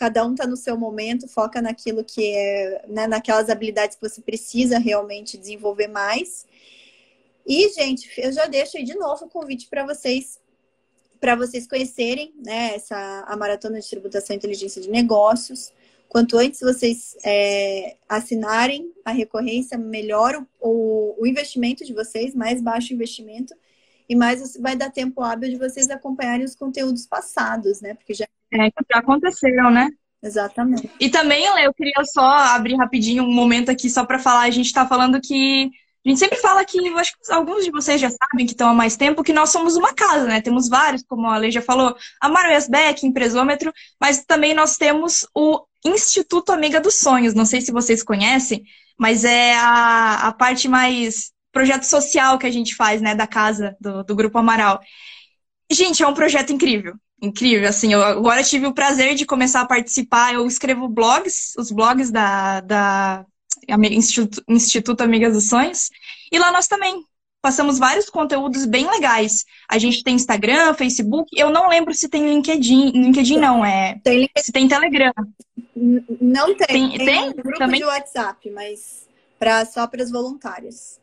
cada 0.00 0.26
um 0.26 0.32
está 0.32 0.46
no 0.46 0.56
seu 0.56 0.78
momento, 0.78 1.28
foca 1.28 1.60
naquilo 1.60 2.02
que 2.02 2.34
é, 2.34 2.86
né, 2.88 3.06
naquelas 3.06 3.50
habilidades 3.50 3.96
que 3.96 4.08
você 4.08 4.22
precisa 4.22 4.78
realmente 4.78 5.36
desenvolver 5.36 5.88
mais. 5.88 6.46
E, 7.46 7.68
gente, 7.74 8.10
eu 8.16 8.32
já 8.32 8.46
deixo 8.46 8.78
aí 8.78 8.82
de 8.82 8.94
novo 8.94 9.26
o 9.26 9.28
convite 9.28 9.68
para 9.68 9.84
vocês 9.84 10.40
para 11.20 11.36
vocês 11.36 11.66
conhecerem 11.66 12.32
né, 12.42 12.76
essa, 12.76 12.96
a 13.28 13.36
Maratona 13.36 13.78
de 13.78 13.90
Tributação 13.90 14.32
e 14.32 14.38
Inteligência 14.38 14.80
de 14.80 14.88
Negócios. 14.88 15.70
Quanto 16.08 16.38
antes 16.38 16.60
vocês 16.60 17.14
é, 17.22 17.98
assinarem 18.08 18.90
a 19.04 19.10
recorrência, 19.12 19.76
melhor 19.76 20.42
o, 20.58 21.14
o, 21.18 21.26
investimento 21.26 21.84
de 21.84 21.92
vocês, 21.92 22.34
mais 22.34 22.62
baixo 22.62 22.92
o 22.92 22.94
investimento, 22.94 23.54
e 24.08 24.16
mais 24.16 24.56
vai 24.56 24.74
dar 24.74 24.90
tempo 24.90 25.20
hábil 25.20 25.50
de 25.50 25.56
vocês 25.56 25.90
acompanharem 25.90 26.46
os 26.46 26.56
conteúdos 26.56 27.04
passados, 27.04 27.82
né? 27.82 27.92
Porque 27.92 28.14
já 28.14 28.26
é, 28.52 28.70
que 28.70 28.84
já 28.92 28.98
aconteceram, 28.98 29.70
né? 29.70 29.88
Exatamente. 30.22 30.90
E 31.00 31.08
também, 31.08 31.44
eu 31.62 31.72
queria 31.72 32.04
só 32.04 32.24
abrir 32.24 32.76
rapidinho 32.76 33.24
um 33.24 33.32
momento 33.32 33.70
aqui 33.70 33.88
só 33.88 34.04
para 34.04 34.18
falar. 34.18 34.42
A 34.42 34.50
gente 34.50 34.66
está 34.66 34.86
falando 34.86 35.20
que. 35.20 35.70
A 36.04 36.08
gente 36.08 36.18
sempre 36.18 36.38
fala 36.38 36.64
que, 36.64 36.78
eu 36.78 36.96
acho 36.96 37.12
que 37.12 37.30
alguns 37.30 37.62
de 37.62 37.70
vocês 37.70 38.00
já 38.00 38.08
sabem 38.08 38.46
que 38.46 38.52
estão 38.52 38.70
há 38.70 38.74
mais 38.74 38.96
tempo, 38.96 39.22
que 39.22 39.34
nós 39.34 39.50
somos 39.50 39.76
uma 39.76 39.92
casa, 39.92 40.24
né? 40.24 40.40
Temos 40.40 40.66
vários, 40.66 41.02
como 41.06 41.26
a 41.26 41.36
Lei 41.36 41.50
já 41.50 41.60
falou, 41.60 41.94
a 42.18 42.28
Maroiasbeck, 42.28 43.06
Empresômetro, 43.06 43.70
mas 44.00 44.24
também 44.24 44.54
nós 44.54 44.78
temos 44.78 45.26
o 45.34 45.62
Instituto 45.84 46.52
Amiga 46.52 46.80
dos 46.80 46.94
Sonhos. 46.94 47.34
Não 47.34 47.44
sei 47.44 47.60
se 47.60 47.70
vocês 47.70 48.02
conhecem, 48.02 48.62
mas 48.98 49.24
é 49.24 49.54
a, 49.56 50.28
a 50.28 50.32
parte 50.32 50.68
mais 50.68 51.32
projeto 51.52 51.82
social 51.82 52.38
que 52.38 52.46
a 52.46 52.50
gente 52.50 52.74
faz, 52.74 53.02
né, 53.02 53.14
da 53.14 53.26
casa 53.26 53.76
do, 53.78 54.02
do 54.02 54.16
Grupo 54.16 54.38
Amaral. 54.38 54.80
Gente, 55.70 56.02
é 56.02 56.06
um 56.06 56.14
projeto 56.14 56.50
incrível. 56.50 56.94
Incrível. 57.20 57.68
Assim, 57.68 57.92
eu 57.92 58.02
agora 58.02 58.42
tive 58.42 58.66
o 58.66 58.74
prazer 58.74 59.14
de 59.14 59.26
começar 59.26 59.60
a 59.60 59.66
participar. 59.66 60.34
Eu 60.34 60.46
escrevo 60.46 60.88
blogs, 60.88 61.54
os 61.56 61.70
blogs 61.70 62.10
da, 62.10 62.60
da 62.60 63.26
Instituto, 63.68 64.42
Instituto 64.48 65.02
Amigas 65.02 65.34
dos 65.34 65.46
Sonhos, 65.46 65.90
e 66.32 66.38
lá 66.38 66.50
nós 66.50 66.66
também 66.66 67.04
passamos 67.42 67.78
vários 67.78 68.10
conteúdos 68.10 68.66
bem 68.66 68.88
legais. 68.88 69.44
A 69.68 69.78
gente 69.78 70.02
tem 70.02 70.14
Instagram, 70.14 70.74
Facebook, 70.74 71.30
eu 71.36 71.50
não 71.50 71.68
lembro 71.68 71.94
se 71.94 72.08
tem 72.08 72.28
LinkedIn, 72.28 72.90
LinkedIn 72.90 73.38
não, 73.38 73.64
é. 73.64 73.98
Tem 74.04 74.28
se 74.36 74.52
tem 74.52 74.68
Telegram. 74.68 75.12
Não 75.74 76.54
tem. 76.54 76.66
Tem, 76.66 76.90
tem, 76.90 77.06
tem 77.06 77.28
um 77.28 77.32
grupo 77.32 77.58
também? 77.58 77.80
de 77.80 77.86
WhatsApp, 77.86 78.50
mas 78.50 79.08
pra, 79.38 79.64
só 79.64 79.86
para 79.86 80.02
as 80.02 80.10
voluntárias. 80.10 81.00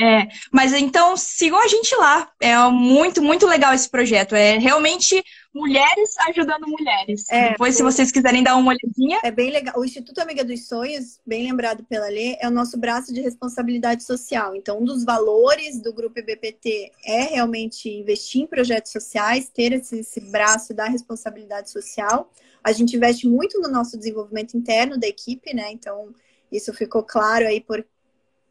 É, 0.00 0.26
mas 0.50 0.72
então 0.72 1.16
sigam 1.16 1.60
a 1.62 1.68
gente 1.68 1.94
lá. 1.96 2.30
É 2.40 2.56
muito, 2.68 3.22
muito 3.22 3.46
legal 3.46 3.74
esse 3.74 3.88
projeto. 3.88 4.34
É 4.34 4.58
realmente 4.58 5.22
mulheres 5.54 6.16
ajudando 6.28 6.66
mulheres. 6.66 7.28
É, 7.30 7.50
Depois, 7.50 7.76
se 7.76 7.82
vocês 7.82 8.10
quiserem 8.10 8.42
dar 8.42 8.56
uma 8.56 8.72
olhadinha. 8.72 9.20
É 9.22 9.30
bem 9.30 9.50
legal. 9.50 9.78
O 9.78 9.84
Instituto 9.84 10.18
Amiga 10.20 10.42
dos 10.44 10.66
Sonhos, 10.66 11.20
bem 11.26 11.46
lembrado 11.46 11.84
pela 11.84 12.08
Lê, 12.08 12.36
é 12.40 12.48
o 12.48 12.50
nosso 12.50 12.78
braço 12.78 13.12
de 13.12 13.20
responsabilidade 13.20 14.02
social. 14.02 14.56
Então, 14.56 14.80
um 14.80 14.84
dos 14.84 15.04
valores 15.04 15.80
do 15.80 15.92
Grupo 15.92 16.18
IBPT 16.18 16.90
é 17.04 17.22
realmente 17.34 17.88
investir 17.90 18.42
em 18.42 18.46
projetos 18.46 18.92
sociais, 18.92 19.50
ter 19.50 19.72
esse, 19.72 20.00
esse 20.00 20.20
braço 20.20 20.72
da 20.72 20.86
responsabilidade 20.86 21.70
social. 21.70 22.30
A 22.64 22.72
gente 22.72 22.96
investe 22.96 23.28
muito 23.28 23.60
no 23.60 23.68
nosso 23.68 23.98
desenvolvimento 23.98 24.56
interno 24.56 24.98
da 24.98 25.06
equipe, 25.06 25.54
né? 25.54 25.70
Então, 25.70 26.14
isso 26.50 26.72
ficou 26.72 27.02
claro 27.02 27.46
aí 27.46 27.60
por 27.60 27.84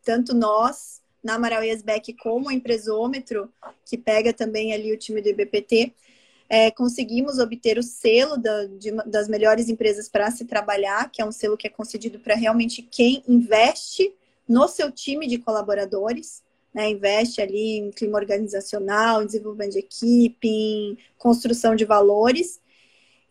tanto 0.03 0.33
nós 0.33 1.00
na 1.23 1.35
Amaral 1.35 1.63
Yesbeck 1.63 2.13
como 2.13 2.51
Empresômetro, 2.51 3.51
que 3.85 3.97
pega 3.97 4.33
também 4.33 4.73
ali 4.73 4.91
o 4.91 4.97
time 4.97 5.21
do 5.21 5.29
IBPT, 5.29 5.93
é, 6.49 6.69
conseguimos 6.69 7.39
obter 7.39 7.77
o 7.77 7.83
selo 7.83 8.35
da, 8.35 8.65
de, 8.65 8.91
das 9.05 9.29
melhores 9.29 9.69
empresas 9.69 10.09
para 10.09 10.29
se 10.31 10.43
trabalhar, 10.43 11.09
que 11.09 11.21
é 11.21 11.25
um 11.25 11.31
selo 11.31 11.55
que 11.55 11.65
é 11.65 11.69
concedido 11.69 12.19
para 12.19 12.35
realmente 12.35 12.81
quem 12.81 13.23
investe 13.25 14.13
no 14.45 14.67
seu 14.67 14.91
time 14.91 15.27
de 15.27 15.37
colaboradores, 15.37 16.43
né, 16.73 16.89
investe 16.89 17.41
ali 17.41 17.77
em 17.77 17.91
clima 17.91 18.17
organizacional, 18.17 19.23
em 19.23 19.25
desenvolvimento 19.25 19.71
de 19.71 19.79
equipe, 19.79 20.47
em 20.47 20.97
construção 21.17 21.73
de 21.73 21.85
valores. 21.85 22.59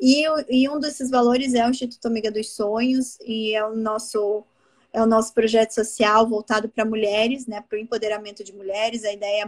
E, 0.00 0.24
e 0.48 0.66
um 0.68 0.80
desses 0.80 1.10
valores 1.10 1.52
é 1.52 1.66
o 1.66 1.70
Instituto 1.70 2.06
Amiga 2.06 2.30
dos 2.30 2.50
Sonhos, 2.50 3.18
e 3.20 3.54
é 3.54 3.62
o 3.62 3.76
nosso 3.76 4.44
é 4.92 5.02
o 5.02 5.06
nosso 5.06 5.32
projeto 5.32 5.72
social 5.72 6.28
voltado 6.28 6.68
para 6.68 6.84
mulheres, 6.84 7.46
né, 7.46 7.60
para 7.60 7.76
o 7.76 7.80
empoderamento 7.80 8.42
de 8.42 8.52
mulheres. 8.52 9.04
A 9.04 9.12
ideia 9.12 9.42
é 9.42 9.46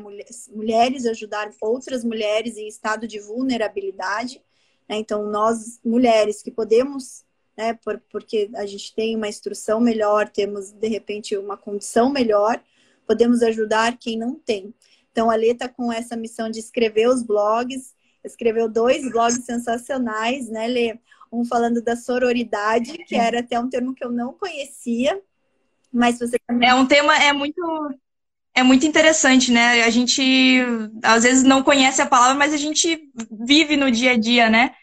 mulheres 0.55 1.05
ajudar 1.07 1.51
outras 1.61 2.05
mulheres 2.05 2.57
em 2.57 2.69
estado 2.69 3.09
de 3.09 3.19
vulnerabilidade. 3.19 4.41
Né? 4.89 4.97
Então, 4.97 5.27
nós, 5.27 5.81
mulheres 5.85 6.43
que 6.43 6.51
podemos, 6.51 7.25
né, 7.57 7.75
por, 7.75 8.01
porque 8.11 8.51
a 8.55 8.67
gente 8.67 8.95
tem 8.95 9.17
uma 9.17 9.29
instrução 9.29 9.81
melhor, 9.81 10.29
temos, 10.29 10.71
de 10.71 10.89
repente, 10.89 11.37
uma 11.37 11.57
condição 11.57 12.09
melhor, 12.09 12.63
podemos 13.07 13.43
ajudar 13.43 13.99
quem 13.99 14.17
não 14.17 14.37
tem. 14.37 14.73
Então, 15.11 15.29
a 15.29 15.35
Lê 15.35 15.51
está 15.51 15.69
com 15.69 15.93
essa 15.93 16.17
missão 16.17 16.49
de 16.49 16.61
escrever 16.61 17.09
os 17.09 17.23
blogs, 17.23 17.95
escreveu 18.25 18.69
dois 18.69 19.11
blogs 19.11 19.45
sensacionais, 19.45 20.49
né, 20.49 20.69
Lê? 20.69 20.99
Um 21.31 21.45
falando 21.45 21.83
da 21.83 21.97
sororidade, 21.97 22.99
que 23.05 23.17
era 23.17 23.41
até 23.41 23.59
um 23.59 23.69
termo 23.69 23.95
que 23.95 24.05
eu 24.05 24.11
não 24.11 24.35
conhecia, 24.35 25.21
mas 25.93 26.19
você 26.19 26.39
também... 26.47 26.69
É 26.69 26.75
um 26.75 26.87
tema 26.87 27.17
é 27.17 27.33
muito 27.33 27.61
é 28.55 28.63
muito 28.63 28.87
interessante, 28.87 29.51
né? 29.51 29.83
A 29.85 29.91
gente 29.91 30.61
às 31.03 31.23
vezes 31.23 31.43
não 31.43 31.63
conhece 31.63 32.03
a 32.03 32.07
palavra, 32.07 32.35
mas 32.35 32.53
a 32.53 32.57
gente 32.57 33.11
vive 33.31 33.77
no 33.77 33.91
dia 33.91 34.13
a 34.13 34.19
dia, 34.19 34.51
né? 34.51 34.75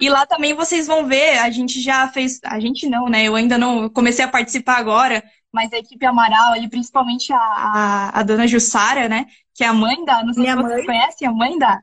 E 0.00 0.10
lá 0.10 0.26
também 0.26 0.54
vocês 0.54 0.86
vão 0.86 1.06
ver, 1.06 1.38
a 1.38 1.50
gente 1.50 1.80
já 1.80 2.08
fez, 2.08 2.40
a 2.44 2.58
gente 2.60 2.88
não, 2.88 3.08
né? 3.08 3.24
Eu 3.24 3.36
ainda 3.36 3.56
não 3.56 3.88
comecei 3.88 4.24
a 4.24 4.28
participar 4.28 4.76
agora, 4.76 5.22
mas 5.52 5.72
a 5.72 5.78
equipe 5.78 6.04
Amaral, 6.04 6.52
ali, 6.52 6.68
principalmente 6.68 7.32
a, 7.32 7.38
a, 7.38 8.20
a 8.20 8.22
dona 8.22 8.46
Jussara, 8.46 9.08
né? 9.08 9.26
Que 9.54 9.64
é 9.64 9.68
a 9.68 9.72
mãe 9.72 10.04
da, 10.04 10.22
não 10.24 10.32
sei 10.34 10.42
Minha 10.42 10.56
se 10.56 10.62
vocês 10.62 10.76
mãe. 10.78 10.86
conhecem, 10.86 11.28
a 11.28 11.32
mãe 11.32 11.58
da, 11.58 11.80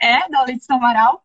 é, 0.00 0.28
da 0.28 0.42
Letícia 0.42 0.74
Amaral 0.74 1.21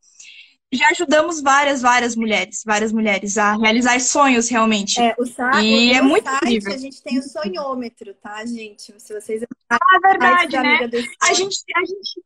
já 0.71 0.89
ajudamos 0.89 1.41
várias, 1.41 1.81
várias 1.81 2.15
mulheres, 2.15 2.63
várias 2.65 2.91
mulheres 2.91 3.37
a 3.37 3.55
realizar 3.55 3.99
sonhos 3.99 4.49
realmente. 4.49 4.99
É, 4.99 5.15
o 5.17 5.25
site, 5.25 5.65
e 5.65 5.93
é 5.93 6.01
muito 6.01 6.29
site, 6.29 6.43
incrível. 6.43 6.73
A 6.73 6.77
gente 6.77 7.01
tem 7.01 7.19
o 7.19 7.23
sonhômetro, 7.23 8.13
tá, 8.15 8.45
gente? 8.45 8.93
Se 8.97 9.13
vocês 9.13 9.43
Ah, 9.69 9.99
verdade, 10.01 10.57
né? 10.57 10.79
A 11.21 11.33
gente, 11.33 11.57
a 11.75 11.85
gente 11.85 12.21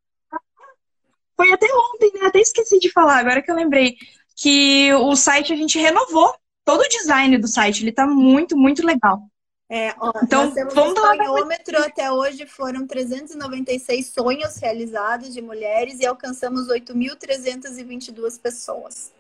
foi 1.36 1.52
até 1.54 1.68
ontem, 1.68 2.12
né? 2.14 2.28
Até 2.28 2.40
esqueci 2.40 2.80
de 2.80 2.92
falar, 2.92 3.20
agora 3.20 3.42
que 3.42 3.52
eu 3.52 3.56
lembrei 3.56 3.96
que 4.36 4.92
o 4.94 5.16
site 5.16 5.54
a 5.54 5.56
gente 5.56 5.78
renovou 5.78 6.34
todo 6.66 6.82
o 6.82 6.90
design 6.90 7.38
do 7.38 7.48
site, 7.48 7.84
ele 7.84 7.92
tá 7.92 8.08
muito, 8.08 8.58
muito 8.58 8.86
legal. 8.86 9.22
É, 9.74 9.96
ó, 10.02 10.12
então, 10.22 10.54
vamos 10.76 11.00
um 11.00 11.02
sonhômetro 11.02 11.78
até 11.82 12.12
hoje 12.12 12.46
foram 12.46 12.86
396 12.86 14.06
sonhos 14.08 14.58
realizados 14.58 15.34
de 15.34 15.42
mulheres 15.42 16.02
e 16.02 16.06
alcançamos 16.06 16.68
8.322 16.68 18.38
pessoas. 18.38 19.14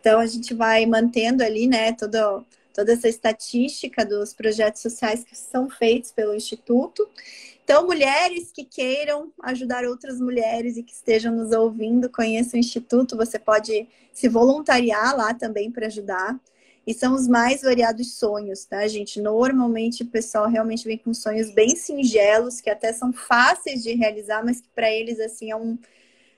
Então 0.00 0.18
a 0.18 0.24
gente 0.24 0.54
vai 0.54 0.86
mantendo 0.86 1.44
ali, 1.44 1.66
né, 1.66 1.92
toda, 1.92 2.42
toda 2.72 2.90
essa 2.90 3.06
estatística 3.06 4.02
dos 4.02 4.32
projetos 4.32 4.80
sociais 4.80 5.24
que 5.24 5.36
são 5.36 5.68
feitos 5.68 6.10
pelo 6.10 6.34
Instituto. 6.34 7.06
Então, 7.62 7.84
mulheres 7.84 8.50
que 8.50 8.64
queiram 8.64 9.30
ajudar 9.42 9.84
outras 9.84 10.18
mulheres 10.18 10.78
e 10.78 10.82
que 10.82 10.94
estejam 10.94 11.34
nos 11.34 11.52
ouvindo, 11.52 12.08
conheçam 12.08 12.54
o 12.54 12.60
Instituto, 12.60 13.14
você 13.14 13.38
pode 13.38 13.86
se 14.10 14.26
voluntariar 14.26 15.14
lá 15.14 15.34
também 15.34 15.70
para 15.70 15.86
ajudar. 15.86 16.40
E 16.86 16.92
são 16.92 17.14
os 17.14 17.28
mais 17.28 17.62
variados 17.62 18.14
sonhos, 18.14 18.64
tá, 18.64 18.86
gente? 18.88 19.20
Normalmente 19.20 20.02
o 20.02 20.06
pessoal 20.06 20.48
realmente 20.48 20.84
vem 20.84 20.98
com 20.98 21.14
sonhos 21.14 21.52
bem 21.52 21.76
singelos, 21.76 22.60
que 22.60 22.68
até 22.68 22.92
são 22.92 23.12
fáceis 23.12 23.82
de 23.82 23.94
realizar, 23.94 24.44
mas 24.44 24.60
que 24.60 24.68
para 24.74 24.90
eles, 24.90 25.20
assim, 25.20 25.50
é 25.50 25.56
um. 25.56 25.78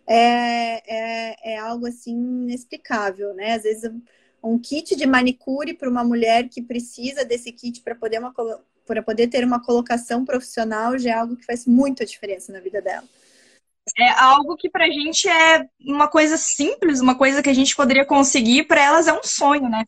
É, 0.06 0.82
é, 0.86 1.54
é 1.54 1.58
algo 1.58 1.86
assim 1.86 2.12
inexplicável, 2.12 3.32
né? 3.34 3.54
Às 3.54 3.62
vezes 3.62 3.90
um 4.42 4.58
kit 4.58 4.94
de 4.94 5.06
manicure 5.06 5.72
para 5.72 5.88
uma 5.88 6.04
mulher 6.04 6.48
que 6.50 6.60
precisa 6.60 7.24
desse 7.24 7.50
kit 7.50 7.80
para 7.80 7.94
poder, 7.94 8.18
uma, 8.18 8.34
para 8.86 9.02
poder 9.02 9.28
ter 9.28 9.42
uma 9.42 9.64
colocação 9.64 10.24
profissional 10.24 10.98
já 10.98 11.10
é 11.10 11.14
algo 11.14 11.36
que 11.36 11.46
faz 11.46 11.66
muita 11.66 12.04
diferença 12.04 12.52
na 12.52 12.60
vida 12.60 12.82
dela. 12.82 13.04
É 13.98 14.10
algo 14.10 14.56
que 14.56 14.68
pra 14.68 14.86
gente 14.86 15.28
é 15.28 15.66
uma 15.80 16.08
coisa 16.08 16.36
simples, 16.36 17.00
uma 17.00 17.16
coisa 17.16 17.42
que 17.42 17.50
a 17.50 17.54
gente 17.54 17.74
poderia 17.74 18.04
conseguir, 18.04 18.64
para 18.64 18.82
elas 18.82 19.06
é 19.06 19.12
um 19.12 19.22
sonho, 19.22 19.68
né? 19.68 19.84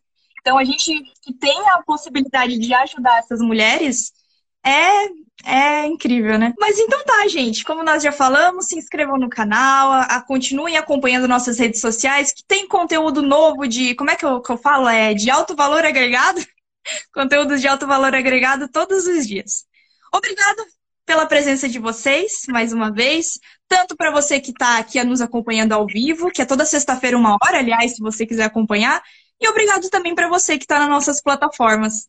Então, 0.46 0.58
a 0.58 0.62
gente 0.62 1.02
que 1.22 1.34
tem 1.34 1.68
a 1.70 1.82
possibilidade 1.82 2.56
de 2.56 2.72
ajudar 2.72 3.18
essas 3.18 3.40
mulheres 3.40 4.12
é, 4.64 5.08
é 5.44 5.86
incrível, 5.86 6.38
né? 6.38 6.54
Mas 6.56 6.78
então 6.78 7.02
tá, 7.04 7.26
gente. 7.26 7.64
Como 7.64 7.82
nós 7.82 8.00
já 8.00 8.12
falamos, 8.12 8.66
se 8.66 8.78
inscrevam 8.78 9.18
no 9.18 9.28
canal, 9.28 9.90
a, 9.90 10.02
a, 10.02 10.22
continuem 10.22 10.76
acompanhando 10.76 11.26
nossas 11.26 11.58
redes 11.58 11.80
sociais, 11.80 12.32
que 12.32 12.44
tem 12.46 12.68
conteúdo 12.68 13.22
novo 13.22 13.66
de. 13.66 13.96
Como 13.96 14.08
é 14.08 14.14
que 14.14 14.24
eu, 14.24 14.40
que 14.40 14.52
eu 14.52 14.56
falo? 14.56 14.88
É 14.88 15.14
de 15.14 15.28
alto 15.28 15.56
valor 15.56 15.84
agregado? 15.84 16.40
Conteúdos 17.12 17.60
de 17.60 17.66
alto 17.66 17.84
valor 17.84 18.14
agregado 18.14 18.68
todos 18.68 19.04
os 19.08 19.26
dias. 19.26 19.64
Obrigada 20.14 20.64
pela 21.04 21.26
presença 21.26 21.68
de 21.68 21.80
vocês, 21.80 22.44
mais 22.48 22.72
uma 22.72 22.92
vez. 22.92 23.40
Tanto 23.66 23.96
para 23.96 24.12
você 24.12 24.38
que 24.40 24.52
está 24.52 24.78
aqui 24.78 25.02
nos 25.02 25.20
acompanhando 25.20 25.72
ao 25.72 25.88
vivo, 25.88 26.30
que 26.30 26.40
é 26.40 26.46
toda 26.46 26.64
sexta-feira, 26.64 27.18
uma 27.18 27.36
hora, 27.42 27.58
aliás, 27.58 27.96
se 27.96 28.00
você 28.00 28.24
quiser 28.24 28.44
acompanhar, 28.44 29.02
e 29.40 29.48
obrigado 29.48 29.88
também 29.90 30.14
para 30.14 30.28
você 30.28 30.56
que 30.56 30.64
está 30.64 30.78
nas 30.78 30.88
nossas 30.88 31.20
plataformas. 31.20 32.08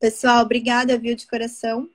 Pessoal, 0.00 0.44
obrigada, 0.44 0.98
viu, 0.98 1.14
de 1.14 1.26
coração. 1.26 1.88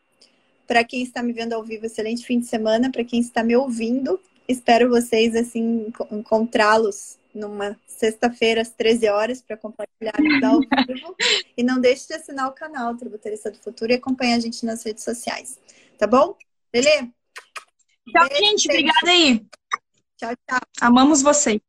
Para 0.68 0.84
quem 0.84 1.04
está 1.04 1.22
me 1.22 1.34
vendo 1.34 1.54
ao 1.54 1.64
vivo, 1.64 1.86
excelente 1.86 2.26
fim 2.26 2.40
de 2.40 2.46
semana. 2.46 2.92
Para 2.92 3.04
quem 3.04 3.20
está 3.20 3.44
me 3.44 3.56
ouvindo, 3.56 4.20
espero 4.48 4.90
vocês 4.90 5.36
assim 5.36 5.92
encontrá-los 6.12 7.18
numa 7.34 7.78
sexta-feira 7.88 8.62
às 8.62 8.70
13 8.70 9.08
horas 9.08 9.42
para 9.42 9.58
compartilhar 9.58 10.14
ao 10.44 10.60
vivo. 10.60 11.16
e 11.58 11.64
não 11.64 11.80
deixe 11.80 12.08
de 12.08 12.14
assinar 12.14 12.48
o 12.48 12.54
canal 12.54 12.96
Tributarista 12.96 13.50
do 13.52 13.58
Futuro 13.58 13.92
e 13.92 13.96
acompanhar 13.96 14.36
a 14.36 14.40
gente 14.40 14.66
nas 14.66 14.84
redes 14.84 15.04
sociais. 15.04 15.58
Tá 15.98 16.06
bom? 16.06 16.36
Beleza? 16.72 17.10
Tchau, 18.10 18.28
gente. 18.38 18.70
Obrigada 18.70 19.10
aí. 19.10 19.46
Tchau, 20.18 20.34
tchau. 20.48 20.62
Amamos 20.82 21.22
vocês. 21.22 21.62